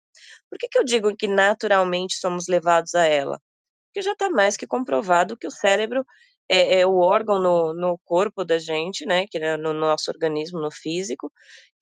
Por 0.49 0.59
que 0.59 0.67
que 0.69 0.79
eu 0.79 0.85
digo 0.85 1.15
que 1.17 1.27
naturalmente 1.27 2.15
somos 2.17 2.47
levados 2.49 2.95
a 2.95 3.05
ela? 3.05 3.39
Porque 3.87 4.01
já 4.03 4.15
tá 4.15 4.29
mais 4.31 4.57
que 4.57 4.67
comprovado 4.67 5.37
que 5.37 5.47
o 5.47 5.51
cérebro 5.51 6.05
é 6.49 6.81
é 6.81 6.87
o 6.87 6.97
órgão 6.99 7.39
no 7.41 7.73
no 7.75 7.99
corpo 8.05 8.45
da 8.45 8.59
gente, 8.59 9.05
né, 9.05 9.25
que 9.29 9.37
é 9.39 9.57
no 9.57 9.73
nosso 9.73 10.11
organismo, 10.11 10.59
no 10.61 10.71
físico, 10.71 11.31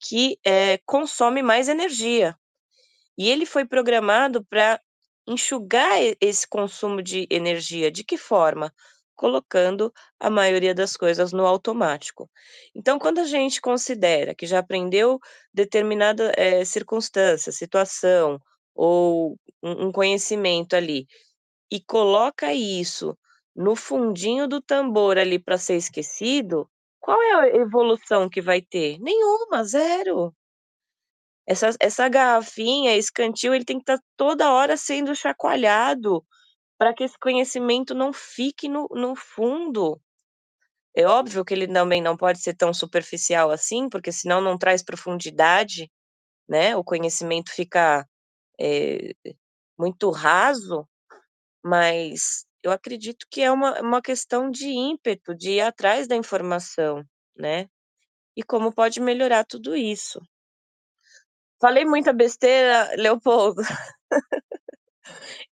que, 0.02 0.40
eh, 0.46 0.80
consome 0.86 1.42
mais 1.44 1.70
energia. 1.70 2.36
E 3.18 3.30
ele 3.30 3.46
foi 3.46 3.66
programado 3.66 4.46
pra 4.46 4.80
enxugar 5.28 5.98
esse 6.22 6.48
consumo 6.48 7.02
de 7.04 7.28
energia, 7.32 7.92
de 7.92 8.04
que 8.04 8.18
forma? 8.18 8.74
Colocando 9.16 9.94
a 10.20 10.30
maioria 10.30 10.76
das 10.76 10.98
coisas 10.98 11.34
no 11.34 11.46
automático. 11.48 12.30
Então 12.76 13.00
quando 13.00 13.20
a 13.20 13.26
gente 13.26 13.62
considera 13.62 14.36
que 14.36 14.46
já 14.48 14.60
aprendeu 14.60 15.20
determinada, 15.54 16.32
eh, 16.38 16.66
circunstância, 16.66 17.52
situação, 17.52 18.40
ou 18.76 19.38
um 19.64 19.92
conhecimento 19.92 20.76
ali, 20.76 21.08
e 21.72 21.82
coloca 21.82 22.54
isso 22.54 23.18
no 23.56 23.76
fundinho 23.76 24.48
do 24.48 24.62
tambor 24.62 25.18
ali 25.20 25.40
pra 25.40 25.58
ser 25.58 25.76
esquecido, 25.78 26.70
qual 27.02 27.22
é 27.22 27.34
a 27.36 27.48
evolução 27.58 28.30
que 28.30 28.42
vai 28.42 28.62
ter? 28.62 29.00
Nenhuma, 29.00 29.64
0. 29.64 30.34
Essa 31.48 31.70
essa 31.80 32.10
garrafinha, 32.10 32.94
esse 32.96 33.12
cantil, 33.12 33.54
ele 33.56 33.64
tem 33.64 33.78
que 33.78 33.84
estar 33.90 34.00
toda 34.18 34.52
hora 34.52 34.76
sendo 34.76 35.16
chacoalhado, 35.16 36.22
pra 36.78 36.94
que 36.94 37.04
esse 37.06 37.18
conhecimento 37.20 37.96
não 37.96 38.14
fique 38.14 38.68
no 38.70 38.88
no 38.92 39.16
fundo. 39.16 40.02
É 40.96 41.06
óbvio 41.08 41.46
que 41.46 41.54
ele 41.54 41.68
também 41.68 42.02
não 42.02 42.18
pode 42.18 42.40
ser 42.42 42.56
tão 42.56 42.74
superficial 42.74 43.52
assim, 43.52 43.90
porque 43.90 44.12
senão 44.12 44.42
não 44.42 44.58
traz 44.58 44.84
profundidade, 44.84 45.92
né, 46.50 46.76
o 46.78 46.84
conhecimento 46.84 47.52
fica, 47.54 48.08
eh, 48.62 49.14
muito 49.80 50.12
raso, 50.12 50.88
mas 51.64 52.47
eu 52.68 52.72
acredito 52.72 53.26
que 53.30 53.42
é 53.42 53.52
uma 53.52 53.80
uma 53.82 54.02
questão 54.02 54.50
de 54.50 54.68
ímpeto, 54.68 55.36
de 55.36 55.52
ir 55.52 55.62
atrás 55.62 56.08
da 56.08 56.16
informação, 56.16 57.04
né, 57.36 57.68
e 58.36 58.44
como 58.44 58.72
pode 58.72 59.00
melhorar 59.00 59.46
tudo 59.46 59.76
isso. 59.76 60.22
Falei 61.60 61.86
muita 61.86 62.14
besteira, 62.14 62.92
Leopoldo? 62.96 63.62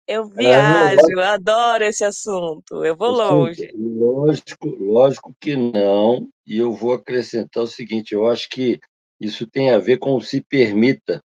Eu 0.07 0.27
viajo, 0.27 1.11
eu 1.11 1.21
adoro 1.21 1.85
esse 1.85 2.03
assunto, 2.03 2.83
eu 2.83 2.97
vou 2.97 3.11
longe. 3.11 3.71
Lógico, 3.75 4.69
lógico 4.69 5.37
que 5.39 5.55
não, 5.55 6.31
e 6.47 6.57
eu 6.57 6.73
vou 6.73 6.95
acrescentar 6.95 7.65
o 7.65 7.67
seguinte, 7.67 8.15
eu 8.15 8.27
acho 8.27 8.49
que 8.49 8.81
isso 9.21 9.47
tem 9.47 9.71
a 9.71 9.79
ver 9.79 9.99
com 9.99 10.15
o 10.15 10.21
se 10.23 10.41
permita, 10.41 11.23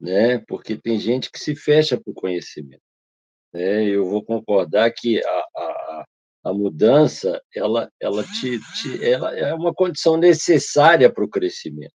né? 0.00 0.38
Porque 0.48 0.76
tem 0.76 0.98
gente 0.98 1.30
que 1.30 1.38
se 1.38 1.54
fecha 1.54 2.00
para 2.00 2.10
o 2.10 2.14
conhecimento. 2.14 2.82
Né? 3.56 3.84
Eu 3.84 4.04
vou 4.04 4.22
concordar 4.22 4.92
que 4.92 5.18
a, 5.24 5.46
a, 5.56 6.04
a 6.44 6.52
mudança 6.52 7.40
ela, 7.54 7.90
ela, 7.98 8.22
te, 8.22 8.60
te, 8.74 9.02
ela 9.02 9.34
é 9.34 9.54
uma 9.54 9.72
condição 9.72 10.18
necessária 10.18 11.10
para 11.10 11.24
o 11.24 11.28
crescimento. 11.28 11.94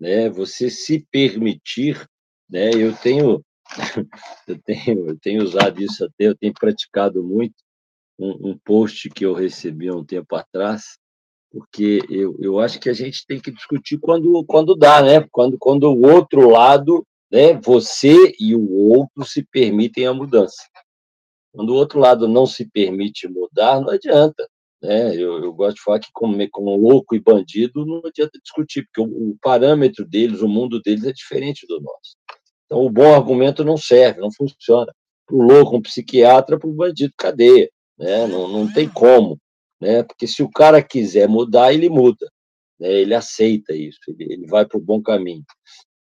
Né? 0.00 0.30
Você 0.30 0.70
se 0.70 1.06
permitir, 1.10 2.02
né? 2.48 2.70
eu 2.70 2.96
tenho 2.96 3.44
eu 4.48 4.58
tenho, 4.62 5.08
eu 5.08 5.18
tenho 5.20 5.42
usado 5.42 5.82
isso 5.82 6.04
até, 6.04 6.28
eu 6.28 6.36
tenho 6.36 6.54
praticado 6.54 7.22
muito 7.22 7.54
um, 8.18 8.50
um 8.50 8.58
post 8.64 9.10
que 9.10 9.26
eu 9.26 9.34
recebi 9.34 9.88
há 9.88 9.94
um 9.94 10.04
tempo 10.04 10.34
atrás, 10.36 10.98
porque 11.50 12.00
eu, 12.08 12.36
eu 12.40 12.58
acho 12.58 12.80
que 12.80 12.88
a 12.88 12.92
gente 12.92 13.26
tem 13.26 13.40
que 13.40 13.50
discutir 13.50 13.98
quando, 13.98 14.44
quando 14.44 14.74
dá, 14.74 15.02
né? 15.02 15.26
Quando, 15.30 15.56
quando 15.58 15.84
o 15.84 16.06
outro 16.06 16.48
lado, 16.48 17.06
né? 17.30 17.54
Você 17.62 18.34
e 18.38 18.54
o 18.54 18.70
outro 18.70 19.24
se 19.24 19.42
permitem 19.42 20.06
a 20.06 20.14
mudança. 20.14 20.62
Quando 21.54 21.70
o 21.70 21.76
outro 21.76 22.00
lado 22.00 22.26
não 22.26 22.46
se 22.46 22.68
permite 22.68 23.28
mudar, 23.28 23.80
não 23.80 23.90
adianta. 23.90 24.48
Né? 24.82 25.14
Eu, 25.14 25.42
eu 25.42 25.52
gosto 25.52 25.76
de 25.76 25.82
falar 25.82 26.00
que, 26.00 26.08
como, 26.12 26.36
como 26.50 26.76
louco 26.76 27.14
e 27.14 27.20
bandido, 27.20 27.86
não 27.86 28.02
adianta 28.04 28.40
discutir, 28.42 28.84
porque 28.86 29.00
o, 29.00 29.30
o 29.30 29.38
parâmetro 29.40 30.04
deles, 30.04 30.42
o 30.42 30.48
mundo 30.48 30.82
deles 30.82 31.04
é 31.04 31.12
diferente 31.12 31.64
do 31.68 31.80
nosso. 31.80 32.16
Então, 32.66 32.84
o 32.84 32.90
bom 32.90 33.14
argumento 33.14 33.64
não 33.64 33.76
serve, 33.76 34.20
não 34.20 34.32
funciona. 34.32 34.92
Para 35.26 35.36
o 35.36 35.42
louco, 35.42 35.76
um 35.76 35.80
psiquiatra, 35.80 36.58
para 36.58 36.68
o 36.68 36.74
bandido, 36.74 37.14
cadeia. 37.16 37.70
Né? 37.96 38.26
Não, 38.26 38.48
não 38.48 38.72
tem 38.72 38.88
como. 38.88 39.38
Né? 39.80 40.02
Porque 40.02 40.26
se 40.26 40.42
o 40.42 40.50
cara 40.50 40.82
quiser 40.82 41.28
mudar, 41.28 41.72
ele 41.72 41.88
muda. 41.88 42.28
Né? 42.80 42.92
Ele 42.92 43.14
aceita 43.14 43.72
isso, 43.72 44.00
ele, 44.08 44.32
ele 44.32 44.46
vai 44.48 44.66
para 44.66 44.76
o 44.76 44.82
bom 44.82 45.00
caminho. 45.00 45.44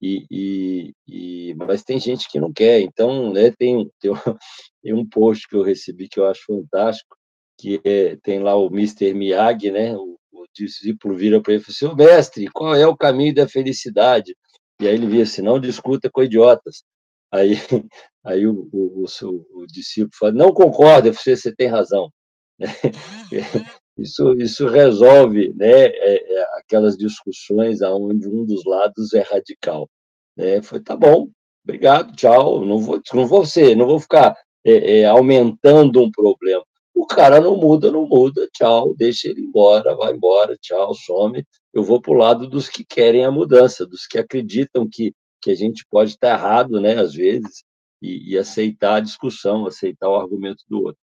E, 0.02 0.26
e, 0.28 0.94
e, 1.06 1.54
mas 1.54 1.84
tem 1.84 2.00
gente 2.00 2.28
que 2.28 2.40
não 2.40 2.52
quer. 2.52 2.80
Então, 2.80 3.32
né, 3.32 3.52
tem, 3.52 3.88
tem, 4.00 4.10
tem 4.82 4.92
um 4.92 5.08
post 5.08 5.48
que 5.48 5.54
eu 5.54 5.62
recebi 5.62 6.08
que 6.08 6.18
eu 6.18 6.26
acho 6.26 6.42
fantástico, 6.44 7.16
que 7.56 7.80
é, 7.84 8.16
tem 8.16 8.40
lá 8.40 8.56
o 8.56 8.66
Mr. 8.66 9.14
Miyagi, 9.14 9.70
né? 9.70 9.96
O, 9.96 10.18
o 10.32 10.44
discípulo 10.52 11.16
vira 11.16 11.40
para 11.40 11.52
ele 11.52 11.62
e 11.62 11.64
fala 11.64 11.92
assim, 11.92 11.96
mestre, 11.96 12.48
qual 12.48 12.74
é 12.74 12.86
o 12.86 12.96
caminho 12.96 13.34
da 13.34 13.48
felicidade? 13.48 14.36
E 14.80 14.88
aí 14.88 14.94
ele 14.94 15.06
via 15.06 15.22
assim, 15.22 15.42
não 15.42 15.60
discuta 15.60 16.10
com 16.10 16.24
idiotas. 16.24 16.82
Aí, 17.30 17.52
aí 18.24 18.46
o, 18.46 18.68
o, 18.72 19.04
o, 19.04 19.62
o 19.62 19.66
discípulo 19.66 20.10
fala, 20.18 20.32
não 20.32 20.52
concorda, 20.52 21.12
você, 21.12 21.36
você 21.36 21.54
tem 21.54 21.68
razão. 21.68 22.10
Isso, 23.96 24.32
isso 24.38 24.66
resolve 24.68 25.52
né, 25.54 25.86
é, 25.86 26.34
é, 26.34 26.42
aquelas 26.58 26.96
discussões 26.96 27.82
onde 27.82 28.26
um 28.26 28.44
dos 28.44 28.64
lados 28.64 29.12
é 29.12 29.20
radical. 29.20 29.88
Né? 30.36 30.62
Foi, 30.62 30.80
tá 30.80 30.96
bom, 30.96 31.28
obrigado, 31.62 32.14
tchau, 32.16 32.64
não 32.64 32.78
vou, 32.78 33.00
não 33.12 33.26
vou 33.26 33.44
ser, 33.44 33.76
não 33.76 33.86
vou 33.86 34.00
ficar 34.00 34.36
é, 34.64 35.00
é, 35.00 35.04
aumentando 35.04 36.02
um 36.02 36.10
problema. 36.10 36.64
O 36.94 37.06
cara 37.06 37.40
não 37.40 37.56
muda, 37.56 37.90
não 37.90 38.06
muda, 38.06 38.48
tchau, 38.52 38.94
deixa 38.94 39.28
ele 39.28 39.42
embora, 39.42 39.94
vai 39.94 40.12
embora, 40.12 40.56
tchau, 40.60 40.94
some. 40.94 41.44
Eu 41.72 41.82
vou 41.82 42.00
para 42.00 42.12
o 42.12 42.16
lado 42.16 42.46
dos 42.48 42.68
que 42.68 42.84
querem 42.84 43.24
a 43.24 43.30
mudança, 43.30 43.86
dos 43.86 44.06
que 44.06 44.18
acreditam 44.18 44.88
que, 44.88 45.14
que 45.40 45.50
a 45.50 45.54
gente 45.54 45.84
pode 45.90 46.10
estar 46.12 46.30
errado, 46.30 46.80
né, 46.80 46.98
às 46.98 47.14
vezes, 47.14 47.64
e, 48.00 48.32
e 48.32 48.38
aceitar 48.38 48.96
a 48.96 49.00
discussão, 49.00 49.66
aceitar 49.66 50.08
o 50.08 50.16
argumento 50.16 50.64
do 50.68 50.82
outro. 50.82 51.01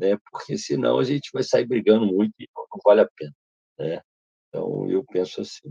Né, 0.00 0.16
porque 0.30 0.56
senão 0.56 0.98
a 0.98 1.04
gente 1.04 1.28
vai 1.30 1.42
sair 1.42 1.66
brigando 1.66 2.06
muito 2.06 2.32
e 2.40 2.48
não, 2.56 2.64
vale 2.82 3.02
a 3.02 3.08
pena. 3.14 3.34
Né? 3.78 4.00
Então, 4.48 4.90
eu 4.90 5.04
penso 5.04 5.42
assim. 5.42 5.70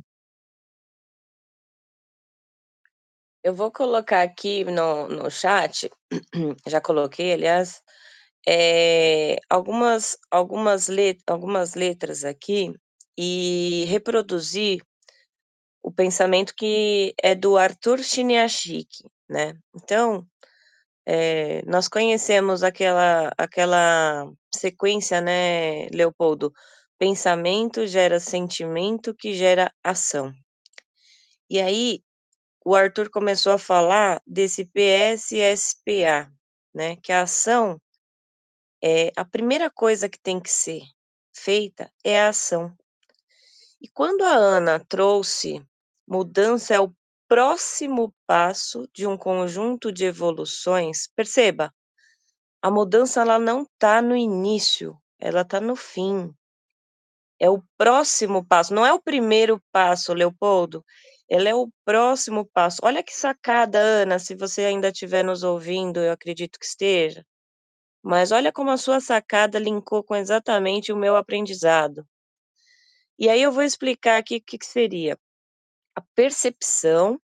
Eu 3.44 3.56
vou 3.56 3.72
colocar 3.72 4.22
aqui 4.22 4.64
no, 4.66 5.08
no 5.08 5.32
chat, 5.32 5.90
já 6.68 6.80
coloquei, 6.80 7.34
aliás, 7.34 7.82
é, 8.48 9.38
algumas, 9.50 10.16
algumas, 10.30 10.88
let, 10.88 11.20
algumas 11.26 11.74
letras 11.74 12.24
aqui 12.24 12.72
e 13.18 13.86
reproduzir 13.88 14.84
o 15.82 15.92
pensamento 15.92 16.54
que 16.56 17.16
é 17.20 17.34
do 17.34 17.58
Arthur 17.58 18.04
Chiniachik, 18.04 19.10
né? 19.28 19.58
Então, 19.76 20.28
é, 21.12 21.64
nós 21.66 21.88
conhecemos 21.88 22.62
aquela, 22.62 23.34
aquela 23.36 24.32
sequência, 24.54 25.20
né, 25.20 25.88
Leopoldo? 25.88 26.54
Pensamento 27.00 27.88
gera 27.88 28.20
sentimento 28.20 29.16
que 29.16 29.34
gera 29.34 29.74
ação. 29.84 30.32
E 31.50 31.60
aí, 31.60 32.04
o 32.64 32.76
Arthur 32.76 33.10
começou 33.10 33.54
a 33.54 33.58
falar 33.58 34.22
desse 34.24 34.66
PSSPA, 34.66 36.32
né? 36.72 36.96
Que 36.98 37.12
a 37.12 37.24
ação 37.24 37.82
é 38.80 39.12
a 39.16 39.26
primeira 39.26 39.72
coisa 39.72 40.08
que 40.08 40.20
tem 40.20 40.40
que 40.40 40.52
ser 40.52 40.84
feita 41.34 41.92
é 42.04 42.22
a 42.22 42.30
ação. 42.30 42.72
E 43.82 43.88
quando 43.88 44.22
a 44.22 44.36
Ana 44.36 44.80
trouxe 44.88 45.66
mudança 46.08 46.76
é 46.76 46.80
o 46.80 46.94
próximo 47.30 48.12
passo 48.26 48.90
de 48.92 49.06
um 49.06 49.16
conjunto 49.16 49.92
de 49.92 50.04
evoluções, 50.06 51.08
perceba, 51.16 51.72
a 52.60 52.72
mudança 52.72 53.22
ela 53.22 53.38
não 53.38 53.62
está 53.62 54.02
no 54.02 54.18
início, 54.18 55.00
ela 55.20 55.42
está 55.42 55.62
no 55.62 55.76
fim. 55.76 56.34
É 57.40 57.48
o 57.48 57.64
próximo 57.78 58.44
passo, 58.44 58.74
não 58.74 58.84
é 58.86 58.92
o 58.92 59.02
primeiro 59.02 59.62
passo, 59.72 60.12
Leopoldo. 60.14 60.84
Ela 61.30 61.50
é 61.50 61.56
o 61.56 61.70
próximo 61.86 62.50
passo. 62.52 62.80
Olha 62.84 63.04
que 63.04 63.14
sacada, 63.14 63.78
Ana, 63.80 64.18
se 64.18 64.36
você 64.36 64.66
ainda 64.66 64.90
estiver 64.90 65.24
nos 65.24 65.44
ouvindo, 65.44 66.00
eu 66.00 66.12
acredito 66.12 66.60
que 66.60 66.66
esteja. 66.66 67.24
Mas 68.02 68.32
olha 68.32 68.52
como 68.52 68.72
a 68.72 68.78
sua 68.78 69.00
sacada 69.00 69.60
linkou 69.60 70.04
com 70.04 70.16
exatamente 70.16 70.92
o 70.92 70.98
meu 70.98 71.16
aprendizado. 71.16 72.06
E 73.20 73.30
aí 73.30 73.42
eu 73.42 73.52
vou 73.52 73.64
explicar 73.64 74.18
aqui 74.18 74.38
o 74.38 74.42
que, 74.42 74.58
que 74.58 74.66
seria. 74.66 75.18
A 75.96 76.02
percepção 76.16 77.20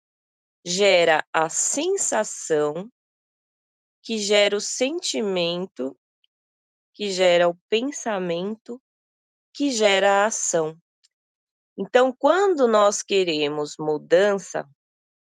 gera 0.65 1.25
a 1.31 1.47
sensação, 1.49 2.91
que 4.01 4.17
gera 4.17 4.57
o 4.57 4.61
sentimento, 4.61 5.97
que 6.93 7.11
gera 7.11 7.47
o 7.47 7.55
pensamento, 7.69 8.81
que 9.53 9.71
gera 9.71 10.23
a 10.23 10.25
ação. 10.25 10.77
Então, 11.77 12.13
quando 12.13 12.67
nós 12.67 13.03
queremos 13.03 13.75
mudança, 13.77 14.67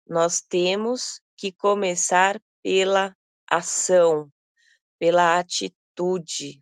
nós 0.05 0.41
temos 0.41 1.19
que 1.35 1.51
começar 1.51 2.41
pela 2.63 3.15
ação, 3.49 4.31
pela 4.99 5.39
atitude. 5.39 6.61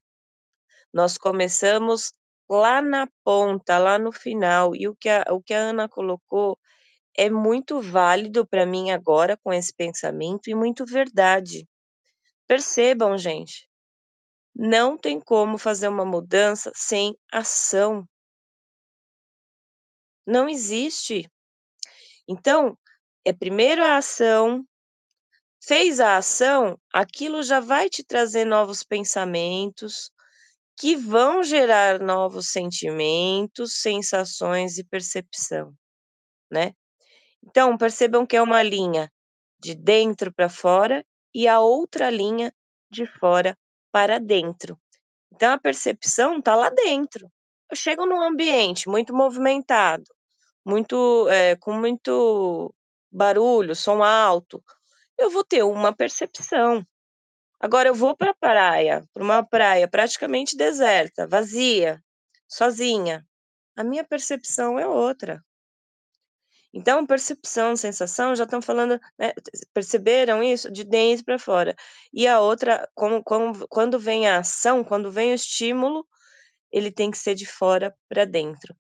Nós 0.94 1.18
começamos 1.18 2.14
lá 2.50 2.82
na 2.82 3.08
ponta, 3.24 3.78
lá 3.78 3.98
no 4.00 4.12
final, 4.12 4.76
e 4.76 4.88
o 4.88 4.96
que 4.96 5.10
a, 5.10 5.26
o 5.32 5.42
que 5.42 5.54
a 5.54 5.60
Ana 5.60 5.90
colocou 5.90 6.58
é 7.18 7.30
muito 7.30 7.82
válido 7.82 8.46
para 8.46 8.66
mim 8.66 8.92
agora 8.92 9.38
com 9.38 9.54
esse 9.54 9.74
pensamento 9.74 10.50
e 10.50 10.56
muito 10.56 10.86
verdade. 10.86 11.68
Percebam, 12.48 13.18
gente, 13.18 13.70
não 14.56 14.98
tem 14.98 15.20
como 15.20 15.58
fazer 15.58 15.88
uma 15.88 16.06
mudança 16.06 16.72
sem 16.76 17.18
ação. 17.32 18.08
Não 20.26 20.48
existe. 20.50 21.30
Então, 22.28 22.78
é 23.26 23.34
primeiro 23.34 23.84
a 23.84 23.98
ação, 23.98 24.66
fez 25.62 26.00
a 26.00 26.18
ação, 26.18 26.80
aquilo 26.94 27.44
já 27.44 27.60
vai 27.60 27.90
te 27.90 28.04
trazer 28.04 28.46
novos 28.46 28.84
pensamentos, 28.84 30.12
que 30.78 30.96
vão 30.96 31.44
gerar 31.44 32.00
novos 32.00 32.50
sentimentos, 32.50 33.82
sensações 33.82 34.78
e 34.78 34.84
percepção, 34.84 35.74
né? 36.52 36.74
Então, 37.44 37.78
percebam 37.78 38.26
que 38.26 38.36
é 38.36 38.42
uma 38.42 38.64
linha 38.64 39.12
de 39.60 39.76
dentro 39.76 40.34
para 40.34 40.50
fora 40.50 41.06
e 41.34 41.48
a 41.48 41.60
outra 41.60 42.10
linha 42.10 42.54
de 42.92 43.06
fora 43.20 43.58
para 43.92 44.20
dentro. 44.20 44.80
Então, 45.34 45.54
a 45.54 45.60
percepção 45.60 46.40
está 46.40 46.56
lá 46.56 46.70
dentro. 46.70 47.30
Eu 47.70 47.78
chego 47.78 48.06
num 48.06 48.22
ambiente 48.22 48.90
muito 48.90 49.14
movimentado, 49.14 50.06
muito 50.66 51.28
é, 51.30 51.56
com 51.58 51.74
muito 51.74 52.74
barulho, 53.12 53.76
som 53.76 54.04
alto, 54.04 54.64
eu 55.18 55.30
vou 55.30 55.44
ter 55.44 55.64
uma 55.64 55.94
percepção. 55.96 56.86
Agora 57.60 57.90
eu 57.90 57.96
vou 57.96 58.16
para 58.16 58.32
a 58.32 58.36
praia, 58.36 59.04
para 59.14 59.24
uma 59.24 59.44
praia 59.46 59.88
praticamente 59.88 60.58
deserta, 60.58 61.28
vazia, 61.28 62.02
sozinha. 62.48 63.26
A 63.76 63.84
minha 63.84 64.04
percepção 64.04 64.80
é 64.80 64.88
outra. 64.88 65.44
Então, 66.74 67.06
percepção, 67.06 67.76
sensação, 67.78 68.36
já 68.36 68.44
estão 68.44 68.62
falando, 68.62 69.00
né, 69.18 69.34
perceberam 69.74 70.44
isso? 70.44 70.70
De 70.70 70.84
dentro 70.84 71.24
para 71.24 71.40
fora. 71.40 71.74
E 72.14 72.28
a 72.28 72.42
outra, 72.42 72.88
como 72.94 73.24
como 73.24 73.66
quando 73.70 73.98
vem 73.98 74.28
a 74.28 74.40
ação, 74.40 74.84
quando 74.84 75.10
vem 75.10 75.32
o 75.32 75.36
estímulo, 75.36 76.06
ele 76.72 76.92
tem 76.92 77.10
que 77.12 77.18
ser 77.18 77.36
de 77.36 77.46
fora 77.46 77.96
para 78.10 78.26
dentro. 78.26 78.76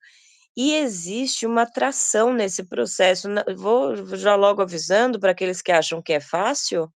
E 0.57 0.75
existe 0.75 1.45
uma 1.45 1.63
atração 1.63 2.33
nesse 2.33 2.63
processo, 2.65 3.29
vou 3.57 3.95
já 4.17 4.35
logo 4.35 4.61
avisando 4.61 5.19
para 5.19 5.31
aqueles 5.31 5.61
que 5.61 5.71
acham 5.71 6.01
que 6.01 6.13
é 6.13 6.19
fácil, 6.19 6.91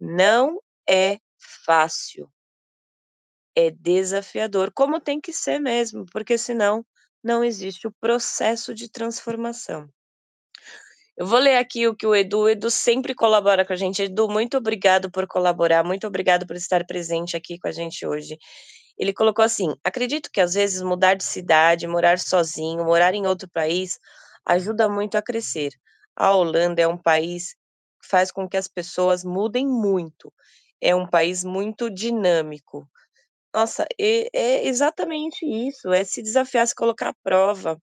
não 0.00 0.60
é 0.88 1.18
fácil. 1.66 2.30
É 3.56 3.70
desafiador, 3.70 4.72
como 4.72 5.00
tem 5.00 5.20
que 5.20 5.32
ser 5.32 5.60
mesmo, 5.60 6.04
porque 6.12 6.36
senão 6.36 6.84
não 7.22 7.44
existe 7.44 7.86
o 7.86 7.92
processo 8.00 8.74
de 8.74 8.88
transformação. 8.88 9.88
Eu 11.16 11.26
vou 11.26 11.38
ler 11.38 11.56
aqui 11.56 11.86
o 11.86 11.94
que 11.94 12.06
o 12.06 12.14
Edu 12.14 12.40
o 12.40 12.48
Edu 12.48 12.70
sempre 12.70 13.14
colabora 13.14 13.64
com 13.64 13.72
a 13.72 13.76
gente. 13.76 14.02
Edu, 14.02 14.28
muito 14.28 14.56
obrigado 14.56 15.10
por 15.10 15.26
colaborar, 15.28 15.84
muito 15.84 16.06
obrigado 16.08 16.44
por 16.46 16.56
estar 16.56 16.84
presente 16.84 17.36
aqui 17.36 17.56
com 17.58 17.68
a 17.68 17.72
gente 17.72 18.04
hoje. 18.06 18.36
Ele 18.98 19.12
colocou 19.12 19.44
assim: 19.44 19.74
"Acredito 19.84 20.30
que 20.32 20.40
às 20.40 20.54
vezes 20.54 20.82
mudar 20.82 21.14
de 21.14 21.24
cidade, 21.24 21.86
morar 21.86 22.18
sozinho, 22.18 22.84
morar 22.84 23.14
em 23.14 23.26
outro 23.26 23.48
país, 23.48 23.98
ajuda 24.46 24.88
muito 24.88 25.16
a 25.16 25.22
crescer. 25.22 25.70
A 26.16 26.32
Holanda 26.34 26.82
é 26.82 26.88
um 26.88 26.98
país 26.98 27.54
que 28.02 28.08
faz 28.08 28.32
com 28.32 28.48
que 28.48 28.56
as 28.56 28.68
pessoas 28.68 29.24
mudem 29.24 29.66
muito. 29.68 30.32
É 30.86 30.94
um 30.94 31.06
país 31.08 31.42
muito 31.44 31.88
dinâmico". 31.90 32.86
Nossa, 33.54 33.86
é 34.00 34.28
é 34.34 34.66
exatamente 34.68 35.46
isso, 35.46 35.92
é 35.92 36.04
se 36.04 36.22
desafiar, 36.22 36.66
se 36.68 36.74
colocar 36.74 37.10
à 37.10 37.14
prova. 37.24 37.78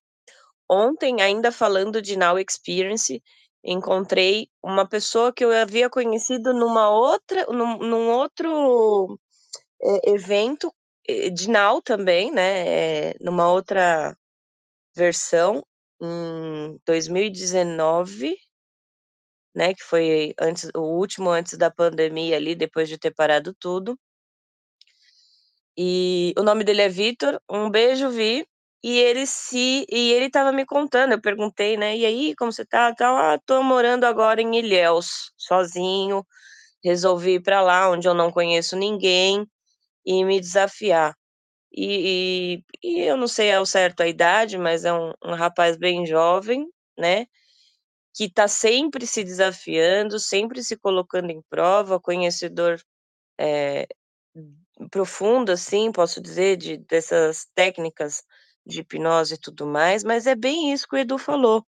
Ontem, 0.70 1.22
ainda 1.22 1.52
falando 1.52 2.02
de 2.02 2.18
Now 2.18 2.39
Experience, 2.39 3.22
encontrei 3.64 4.49
uma 4.64 4.88
pessoa 4.88 5.34
que 5.34 5.45
eu 5.45 5.52
havia 5.54 5.89
conhecido 5.89 6.54
numa 6.54 6.89
outra 6.91 7.45
num 7.49 7.78
num 7.80 8.10
outro, 8.12 9.20
eh, 9.84 10.12
evento, 10.14 10.74
de 11.34 11.49
Now 11.49 11.82
também, 11.82 12.32
né, 12.32 13.12
eh, 13.12 13.16
numa 13.22 13.52
outra 13.52 14.16
versão, 14.95 15.64
em 16.02 16.80
2019 16.88 18.36
né, 19.56 19.74
que 19.74 19.84
foi 19.84 20.34
antes 20.39 20.70
o 20.76 20.82
último 20.82 21.30
antes 21.32 21.58
da 21.58 21.72
pandemia 21.72 22.38
ali, 22.38 22.56
depois 22.56 22.89
de 22.89 22.97
ter 22.97 23.12
parado 23.14 23.54
tudo. 23.60 23.97
E 25.78 26.34
o 26.38 26.43
nome 26.43 26.64
dele 26.64 26.82
é 26.82 26.89
Vitor, 26.89 27.39
um 27.49 27.70
beijo 27.70 28.10
Vi, 28.10 28.45
e 28.84 28.97
ele 28.99 29.26
se 29.26 29.86
e 29.89 30.12
ele 30.14 30.26
estava 30.26 30.52
me 30.52 30.66
contando, 30.66 31.14
eu 31.14 31.22
perguntei, 31.22 31.78
né: 31.78 31.95
"E 31.97 32.06
aí, 32.06 32.36
como 32.36 32.52
você 32.52 32.66
tá, 32.66 32.93
tal?". 32.93 33.16
"Ah, 33.18 33.39
tô 33.45 33.64
morando 33.64 34.04
agora 34.06 34.41
em 34.41 34.58
Ilhéus, 34.58 35.32
sozinho, 35.38 36.26
resolvi 36.84 37.36
ir 37.36 37.41
pra 37.43 37.62
lá 37.62 37.89
onde 37.91 38.08
eu 38.08 38.14
não 38.16 38.32
conheço 38.32 38.76
ninguém, 38.78 39.47
e 40.06 40.26
me 40.26 40.39
desafiar". 40.41 41.16
E 41.74 42.64
e 42.84 42.97
e 43.02 43.02
eu 43.02 43.18
não 43.18 43.28
sei 43.28 43.54
ao 43.54 43.66
certo 43.66 44.02
a 44.04 44.08
idade, 44.08 44.58
mas 44.58 44.86
é 44.86 44.93
um 44.93 45.14
um 45.26 45.34
rapaz 45.36 45.78
bem 45.78 46.06
jovem, 46.08 46.68
né, 46.97 47.28
que 48.22 48.30
tá 48.32 48.48
sempre 48.48 49.08
se 49.08 49.24
desafiando, 49.24 50.20
sempre 50.20 50.64
se 50.64 50.78
colocando 50.78 51.32
em 51.32 51.42
prova, 51.50 52.00
conhecedor, 52.00 52.80
eh, 53.40 53.88
profundo, 54.92 55.52
assim, 55.52 55.92
posso 55.92 56.22
dizer, 56.22 56.58
de 56.58 56.78
dessas 56.78 57.48
técnicas 57.56 58.24
de 58.66 58.82
hipnose 58.82 59.36
e 59.36 59.40
tudo 59.40 59.66
mais, 59.68 60.04
mas 60.04 60.28
é 60.28 60.36
bem 60.36 60.74
isso 60.74 60.88
que 60.88 60.96
o 60.98 61.00
Edu 61.00 61.18
falou. 61.18 61.66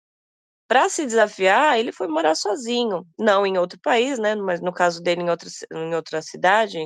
Pra 0.67 0.89
se 0.89 1.05
desafiar, 1.05 1.79
ele 1.79 1.91
foi 1.93 2.07
morar 2.09 2.35
sozinho, 2.35 3.05
não 3.19 3.45
em 3.45 3.57
outro 3.59 3.79
país, 3.81 4.19
né, 4.19 4.35
mas 4.35 4.61
no 4.61 4.73
caso 4.73 5.01
dele 5.03 5.21
em 5.23 5.29
outra 5.31 5.49
em 5.73 5.95
outra 5.95 6.21
cidade 6.23 6.79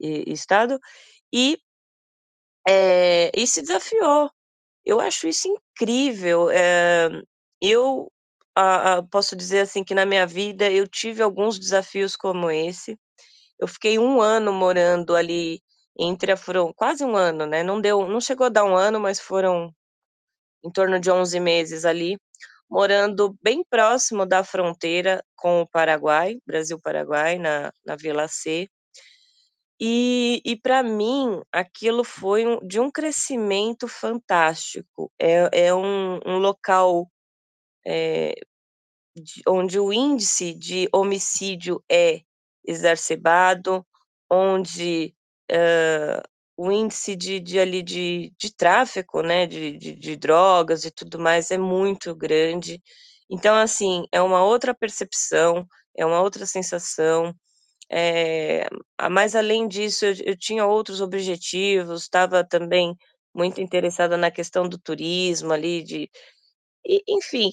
e 0.00 0.32
estado, 0.32 0.78
e 1.34 1.58
eh, 2.68 3.30
e 3.36 3.46
se 3.46 3.60
desafiou. 3.62 4.30
Eu 4.86 5.00
acho 5.00 5.28
isso 5.28 5.48
incrível, 5.48 6.50
eh, 6.50 7.10
eu, 7.62 8.12
posso 9.10 9.36
dizer, 9.36 9.60
assim, 9.60 9.84
que 9.84 9.94
na 9.94 10.06
minha 10.06 10.26
vida 10.26 10.70
eu 10.70 10.86
tive 10.88 11.22
alguns 11.22 11.58
desafios 11.58 12.16
como 12.16 12.50
esse. 12.50 12.98
Eu 13.60 13.68
fiquei 13.68 13.98
1 13.98 14.20
ano 14.22 14.52
morando 14.52 15.16
ali 15.16 15.60
entre 15.98 16.32
a 16.32 16.36
fron 16.38 16.72
quase 16.74 17.04
1 17.04 17.16
ano, 17.16 17.46
né, 17.46 17.62
não 17.64 17.80
deu 17.80 18.08
não 18.08 18.20
chegou 18.20 18.46
a 18.46 18.50
dar 18.50 18.64
1 18.64 18.76
ano, 18.76 19.00
mas 19.00 19.20
foram 19.20 19.72
em 20.64 20.70
torno 20.72 21.00
de 21.00 21.10
11 21.10 21.40
meses 21.40 21.84
ali, 21.86 22.18
morando 22.70 23.36
bem 23.42 23.64
próximo 23.70 24.26
da 24.26 24.44
fronteira 24.44 25.24
com 25.36 25.62
o 25.62 25.68
Paraguai, 25.68 26.38
Brasil-Paraguai, 26.46 27.38
na 27.38 27.72
na 27.86 27.96
Vila 27.96 28.28
C. 28.28 28.68
E 29.80 30.40
e 30.44 30.56
pra 30.56 30.82
mim, 30.82 31.40
aquilo 31.52 32.04
foi 32.04 32.46
um 32.46 32.58
de 32.66 32.78
um 32.80 32.90
crescimento 32.90 33.88
fantástico. 33.88 35.10
É 35.18 35.66
é 35.68 35.74
um 35.74 36.18
um 36.26 36.38
local, 36.38 37.08
eh, 37.86 38.34
de 39.16 39.42
onde 39.48 39.78
o 39.80 39.92
índice 39.92 40.54
de 40.54 40.88
homicídio 40.94 41.82
é 41.90 42.22
exacerbado, 42.66 43.86
onde, 44.30 45.14
hã, 45.52 46.22
o 46.56 46.72
índice 46.72 47.16
de 47.16 47.40
de 47.40 47.58
ali 47.60 47.82
de 47.82 48.32
de 48.38 48.54
tráfico, 48.56 49.22
né, 49.22 49.46
de 49.46 49.78
de 49.78 49.94
de 49.96 50.16
drogas 50.16 50.84
e 50.86 50.90
tudo 50.92 51.18
mais 51.20 51.50
é 51.52 51.58
muito 51.58 52.14
grande. 52.16 52.82
Então, 53.30 53.56
assim, 53.56 54.04
é 54.12 54.22
uma 54.22 54.44
outra 54.44 54.74
percepção, 54.74 55.66
é 55.96 56.06
uma 56.06 56.20
outra 56.22 56.46
sensação, 56.46 57.34
a 58.98 59.10
mas 59.10 59.34
além 59.36 59.68
disso 59.68 60.04
eu 60.06 60.14
eu 60.26 60.36
tinha 60.38 60.66
outros 60.66 61.00
objetivos, 61.02 62.02
estava 62.04 62.44
também 62.44 62.96
muito 63.34 63.60
interessada 63.62 64.16
na 64.18 64.30
questão 64.30 64.68
do 64.68 64.78
turismo 64.78 65.52
ali 65.52 65.82
de 65.84 66.10
enfim, 67.08 67.52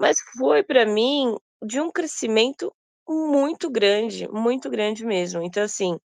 mas 0.00 0.18
foi 0.38 0.64
pra 0.64 0.86
mim 0.86 1.36
de 1.64 1.80
um 1.80 1.92
crescimento 1.92 2.72
muito 3.08 3.70
grande, 3.70 4.28
muito 4.30 4.70
grande 4.70 5.04
mesmo. 5.06 5.42
Então, 5.42 5.62
assim, 5.64 5.98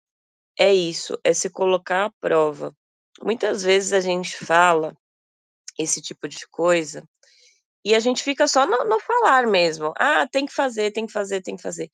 é 0.59 0.73
isso, 0.73 1.17
é 1.23 1.33
se 1.33 1.49
colocar 1.49 2.05
à 2.07 2.11
prova. 2.21 2.75
Muitas 3.23 3.63
vezes 3.63 3.93
a 3.93 4.01
gente 4.01 4.37
fala 4.45 4.95
esse 5.79 6.01
tipo 6.01 6.27
de 6.27 6.47
coisa, 6.49 7.03
e 7.85 7.95
a 7.95 7.99
gente 8.01 8.23
fica 8.23 8.47
só 8.47 8.65
no 8.67 8.85
no 8.85 8.99
falar 9.01 9.47
mesmo: 9.47 9.93
"Ah, 9.97 10.27
tem 10.27 10.45
que 10.45 10.53
fazer, 10.53 10.91
tem 10.91 11.05
que 11.07 11.13
fazer, 11.13 11.41
tem 11.41 11.55
que 11.57 11.61
fazer". 11.63 11.89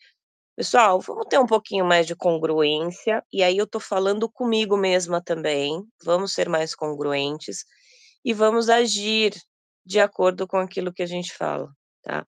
Pessoal, 0.58 1.02
vamos 1.02 1.28
ter 1.30 1.40
um 1.40 1.48
pouquinho 1.48 1.86
mais 1.86 2.08
de 2.08 2.16
congruência, 2.16 3.24
e 3.34 3.44
aí 3.44 3.58
eu 3.58 3.68
tô 3.68 3.80
falando 3.80 4.30
comigo 4.32 4.78
mesma 4.78 5.22
também, 5.24 5.84
vamos 6.04 6.34
ser 6.34 6.50
mais 6.50 6.76
congruentes, 6.76 7.66
e 8.26 8.34
vamos 8.34 8.70
agir 8.70 9.34
de 9.86 10.00
acordo 10.02 10.48
com 10.48 10.58
aquilo 10.60 10.94
que 10.94 11.04
a 11.04 11.08
gente 11.08 11.34
fala, 11.36 11.70
tá. 12.10 12.26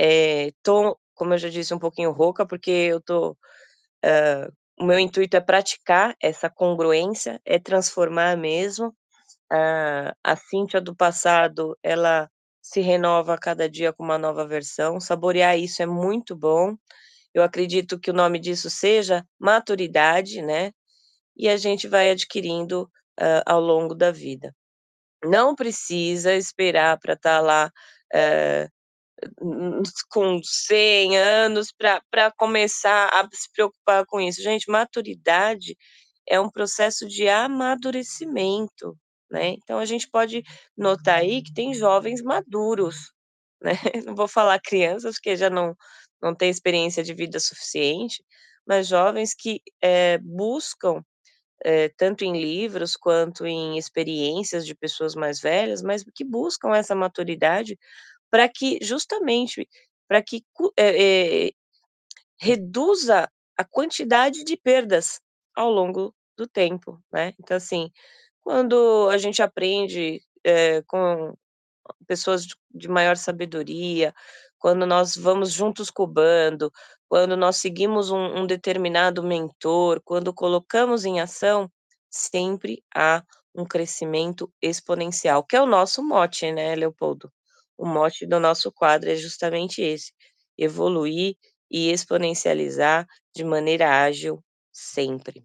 Eh, 0.00 0.52
tô, 0.62 0.98
como 1.14 1.34
eu 1.34 1.38
já 1.38 1.48
disse, 1.50 1.74
um 1.74 1.78
pouquinho 1.80 2.12
rouca, 2.12 2.46
porque 2.46 2.70
eu 2.70 3.00
tô, 3.02 3.36
hã, 4.04 4.48
o 4.80 4.84
meu 4.86 4.98
intuito 5.00 5.36
é 5.36 5.40
praticar 5.40 6.14
essa 6.22 6.50
congruência, 6.50 7.40
é 7.46 7.58
transformar 7.58 8.36
mesmo. 8.38 8.94
A 9.52 10.14
a 10.24 10.36
Cíntia 10.36 10.80
do 10.80 10.96
passado, 10.96 11.76
ela 11.82 12.30
se 12.62 12.80
renova 12.82 13.34
a 13.34 13.38
cada 13.38 13.68
dia 13.70 13.92
com 13.92 14.04
uma 14.04 14.18
nova 14.18 14.46
versão, 14.46 15.00
saborear 15.00 15.58
isso 15.58 15.82
é 15.82 15.86
muito 15.86 16.36
bom. 16.36 16.76
Eu 17.34 17.42
acredito 17.44 18.00
que 18.00 18.10
o 18.10 18.14
nome 18.14 18.38
disso 18.40 18.70
seja 18.70 19.24
maturidade, 19.40 20.42
né, 20.42 20.72
e 21.36 21.48
a 21.50 21.56
gente 21.58 21.88
vai 21.88 22.10
adquirindo, 22.10 22.90
hã, 23.20 23.42
ao 23.46 23.60
longo 23.60 23.94
da 23.96 24.10
vida. 24.12 24.54
Não 25.24 25.54
precisa 25.56 26.34
esperar 26.34 26.98
pra 27.00 27.14
estar 27.14 27.40
lá, 27.40 27.70
eh, 28.14 28.62
n 28.64 28.64
n 28.64 28.70
com 30.10 30.40
100 30.42 31.18
anos 31.18 31.68
pra 31.72 32.30
começar 32.36 33.08
a 33.12 33.28
se 33.32 33.50
preocupar 33.54 34.04
com 34.06 34.20
isso. 34.20 34.42
Gente, 34.42 34.70
maturidade 34.70 35.76
é 36.28 36.40
um 36.40 36.50
processo 36.50 37.06
de 37.08 37.28
amadurecimento, 37.28 38.96
né, 39.30 39.50
então 39.50 39.78
a 39.78 39.84
gente 39.86 40.08
pode 40.10 40.42
notar 40.76 41.20
aí 41.20 41.42
que 41.42 41.52
tem 41.54 41.74
jovens 41.74 42.22
maduros, 42.22 42.96
né, 43.62 43.74
não 44.06 44.14
vou 44.16 44.28
falar 44.28 44.60
crianças, 44.60 45.16
porque 45.16 45.36
já 45.36 45.50
não 45.50 45.74
não 46.22 46.34
têm 46.34 46.50
experiência 46.50 47.02
de 47.04 47.14
vida 47.14 47.40
suficiente, 47.40 48.24
mas 48.66 48.88
jovens 48.88 49.34
que, 49.34 49.60
eh, 49.82 50.18
buscam, 50.22 51.02
eh, 51.64 51.90
tanto 51.96 52.24
em 52.24 52.40
livros 52.40 52.96
quanto 52.96 53.46
em 53.46 53.78
experiências 53.78 54.66
de 54.66 54.74
pessoas 54.74 55.14
mais 55.16 55.40
velhas, 55.40 55.82
mas 55.82 56.04
que 56.14 56.24
buscam 56.24 56.74
essa 56.76 56.94
maturidade 56.94 57.78
pra 58.30 58.48
que 58.48 58.78
justamente, 58.82 59.68
pra 60.08 60.22
que 60.22 60.44
eh 60.78 61.48
eh, 61.48 61.52
reduza 62.40 63.28
a 63.56 63.64
quantidade 63.64 64.44
de 64.44 64.56
perdas 64.56 65.20
ao 65.56 65.70
longo 65.70 66.14
do 66.36 66.46
tempo, 66.48 67.00
né. 67.12 67.34
Então, 67.40 67.56
assim, 67.56 67.90
quando 68.44 69.08
a 69.10 69.18
gente 69.18 69.42
aprende, 69.42 70.22
eh, 70.44 70.82
com 70.88 71.34
pessoas 72.06 72.46
de, 72.46 72.54
de 72.74 72.88
maior 72.88 73.16
sabedoria, 73.16 74.14
quando 74.58 74.86
nós 74.86 75.16
vamos 75.16 75.52
juntos 75.52 75.90
com 75.90 76.04
o 76.04 76.06
bando, 76.08 76.72
quando 77.08 77.36
nós 77.36 77.56
seguimos 77.58 78.10
um, 78.10 78.40
um 78.42 78.46
determinado 78.46 79.22
mentor, 79.22 80.00
quando 80.04 80.34
colocamos 80.34 81.04
em 81.06 81.20
ação, 81.20 81.70
sempre 82.10 82.82
há 82.94 83.22
um 83.54 83.64
crescimento 83.66 84.52
exponencial, 84.62 85.44
que 85.44 85.56
é 85.56 85.62
o 85.62 85.66
nosso 85.66 86.02
mote, 86.04 86.50
né, 86.52 86.74
Leopoldo? 86.76 87.32
O 87.78 87.86
mote 87.86 88.26
do 88.26 88.40
nosso 88.40 88.72
quadro 88.72 89.10
é 89.10 89.16
justamente 89.16 89.82
esse: 89.82 90.12
evoluir 90.56 91.36
e 91.70 91.90
exponencializar 91.90 93.06
de 93.34 93.44
maneira 93.44 94.02
ágil 94.04 94.42
sempre. 94.72 95.44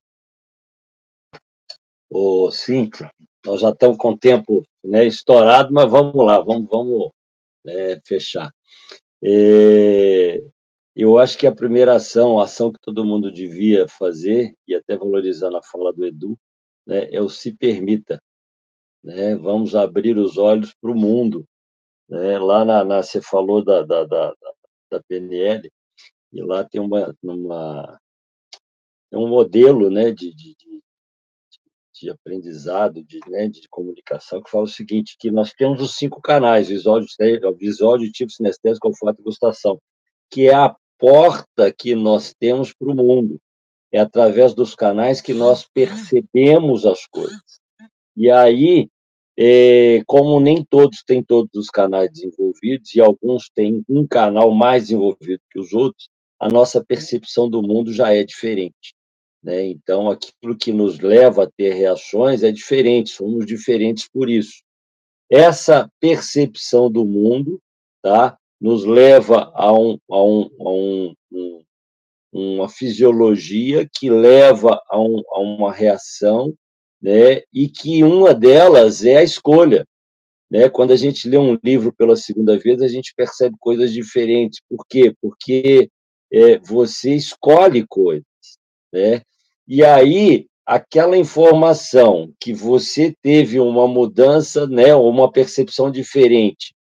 Ô, 2.10 2.52
Cíntia, 2.52 3.12
nós 3.46 3.62
já 3.62 3.70
estamos 3.70 3.98
com 3.98 4.12
o 4.12 4.18
tempo 4.18 4.64
né, 4.84 5.06
estourado, 5.06 5.74
mas 5.74 5.90
vamos 5.90 6.26
lá, 6.26 6.40
vamos, 6.40 6.68
vamos 6.70 7.12
é, 7.66 8.00
fechar. 8.06 8.54
É, 9.24 10.42
eu 10.96 11.18
acho 11.18 11.38
que 11.38 11.48
a 11.48 11.56
primeira 11.56 11.96
ação, 11.96 12.40
a 12.40 12.44
ação 12.44 12.72
que 12.72 12.80
todo 12.82 13.06
mundo 13.06 13.32
devia 13.32 13.88
fazer, 13.88 14.54
e 14.68 14.76
até 14.76 14.98
valorizando 14.98 15.58
a 15.58 15.64
fala 15.64 15.94
do 15.94 16.06
Edu, 16.06 16.38
né, 16.86 17.08
é 17.12 17.22
o 17.22 17.30
se 17.30 17.54
permita. 17.54 18.22
Né? 19.04 19.36
Vamos 19.36 19.76
abrir 19.76 20.18
os 20.18 20.38
olhos 20.38 20.74
para 20.80 20.92
o 20.92 20.96
mundo. 20.96 21.46
Né? 22.12 22.38
Lá 22.38 22.66
na, 22.66 22.84
na, 22.84 23.02
você 23.02 23.22
falou 23.22 23.64
da, 23.64 23.84
da, 23.84 24.04
da, 24.04 24.36
da 24.92 25.02
PNL, 25.08 25.72
e 26.34 26.42
lá 26.42 26.64
tem 26.64 26.82
uma, 26.82 27.16
uma 27.24 28.00
um 29.14 29.28
modelo 29.28 29.90
né, 29.90 30.12
de, 30.12 30.34
de, 30.34 30.56
de 31.94 32.10
aprendizado, 32.10 33.02
de, 33.04 33.20
né, 33.28 33.48
de 33.48 33.68
comunicação, 33.70 34.42
que 34.42 34.52
fala 34.52 34.66
o 34.66 34.68
seguinte, 34.68 35.16
que 35.18 35.32
nós 35.32 35.54
temos 35.54 35.82
os 35.82 35.96
cinco 35.96 36.22
canais, 36.22 36.68
visual, 36.68 37.02
visual 37.58 37.98
tipo 38.12 38.32
sinestésico, 38.32 38.88
olfato 38.88 39.22
e 39.22 39.24
gustação, 39.24 39.82
que 40.30 40.48
é 40.48 40.54
a 40.54 40.76
porta 40.98 41.72
que 41.72 41.96
nós 41.96 42.34
temos 42.38 42.74
para 42.74 42.90
o 42.90 42.96
mundo. 42.96 43.40
É 43.92 44.00
através 44.00 44.54
dos 44.54 44.74
canais 44.74 45.20
que 45.20 45.34
nós 45.34 45.68
percebemos 45.74 46.86
as 46.86 47.06
coisas. 47.08 47.60
E 48.16 48.32
aí, 48.32 48.90
é, 49.38 50.04
como 50.06 50.40
nem 50.40 50.64
todos 50.64 51.04
têm 51.04 51.24
todos 51.24 51.52
os 51.56 51.70
canais 51.70 52.12
desenvolvidos, 52.12 52.94
e 52.94 53.02
alguns 53.02 53.50
têm 53.50 53.84
um 53.88 54.06
canal 54.06 54.52
mais 54.52 54.84
desenvolvido 54.84 55.42
que 55.50 55.60
os 55.60 55.74
outros, 55.74 56.10
a 56.40 56.50
nossa 56.50 56.84
percepção 56.84 57.50
do 57.50 57.62
mundo 57.62 57.94
já 57.94 58.14
é 58.14 58.24
diferente. 58.24 58.96
Né? 59.44 59.68
Então, 59.68 60.10
aquilo 60.10 60.58
que 60.58 60.72
nos 60.72 61.00
leva 61.00 61.44
a 61.44 61.50
ter 61.50 61.74
reações 61.74 62.44
é 62.44 62.52
diferente, 62.52 63.12
somos 63.12 63.46
diferentes 63.46 64.08
por 64.08 64.30
isso. 64.30 64.62
Essa 65.30 65.90
percepção 66.00 66.92
do 66.92 67.06
mundo 67.06 67.60
tá, 68.02 68.38
nos 68.60 68.86
leva 68.86 69.52
a, 69.56 69.72
um, 69.74 69.98
a, 70.10 70.24
um, 70.24 70.50
a 70.60 70.70
um, 70.70 71.16
um, 71.32 71.64
uma 72.32 72.70
fisiologia 72.70 73.90
que 73.92 74.10
leva 74.10 74.82
a, 74.90 74.98
a 74.98 75.40
uma 75.40 75.72
reação, 75.72 76.54
né, 77.02 77.42
e 77.54 77.68
que 77.68 78.04
uma 78.04 78.34
delas 78.34 79.04
é 79.04 79.18
a 79.18 79.24
escolha. 79.24 79.86
Né? 80.50 80.70
Quando 80.70 80.92
a 80.92 80.96
gente 80.96 81.28
lê 81.28 81.38
um 81.38 81.58
livro 81.64 81.94
pela 81.94 82.16
segunda 82.16 82.58
vez, 82.58 82.82
a 82.82 82.88
gente 82.88 83.14
percebe 83.16 83.56
coisas 83.60 83.92
diferentes. 83.92 84.60
Por 84.70 84.86
quê? 84.88 85.14
Porque 85.22 85.90
é, 86.32 86.60
você 86.60 87.16
escolhe 87.16 87.86
coisas. 87.88 88.26
Né? 88.94 89.22
E 89.68 89.84
aí, 89.84 90.48
aquela 90.66 91.18
informação 91.18 92.34
que 92.40 92.54
você 92.54 93.16
teve 93.22 93.60
uma 93.60 93.88
mudança, 93.88 94.68
né, 94.68 94.94
ou 94.94 95.10
uma 95.10 95.32
percepção 95.32 95.90
diferente, 95.90 96.74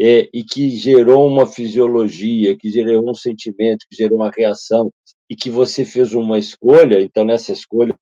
é, 0.00 0.28
e 0.32 0.44
que 0.44 0.70
gerou 0.70 1.26
uma 1.26 1.46
fisiologia, 1.46 2.56
que 2.56 2.70
gerou 2.70 3.10
um 3.10 3.14
sentimento, 3.14 3.84
que 3.90 3.96
gerou 3.96 4.18
uma 4.18 4.30
reação, 4.30 4.92
e 5.28 5.36
que 5.36 5.50
você 5.50 5.84
fez 5.84 6.14
uma 6.14 6.38
escolha, 6.38 7.02
então 7.02 7.24
nessa 7.24 7.52
escolha 7.52 7.94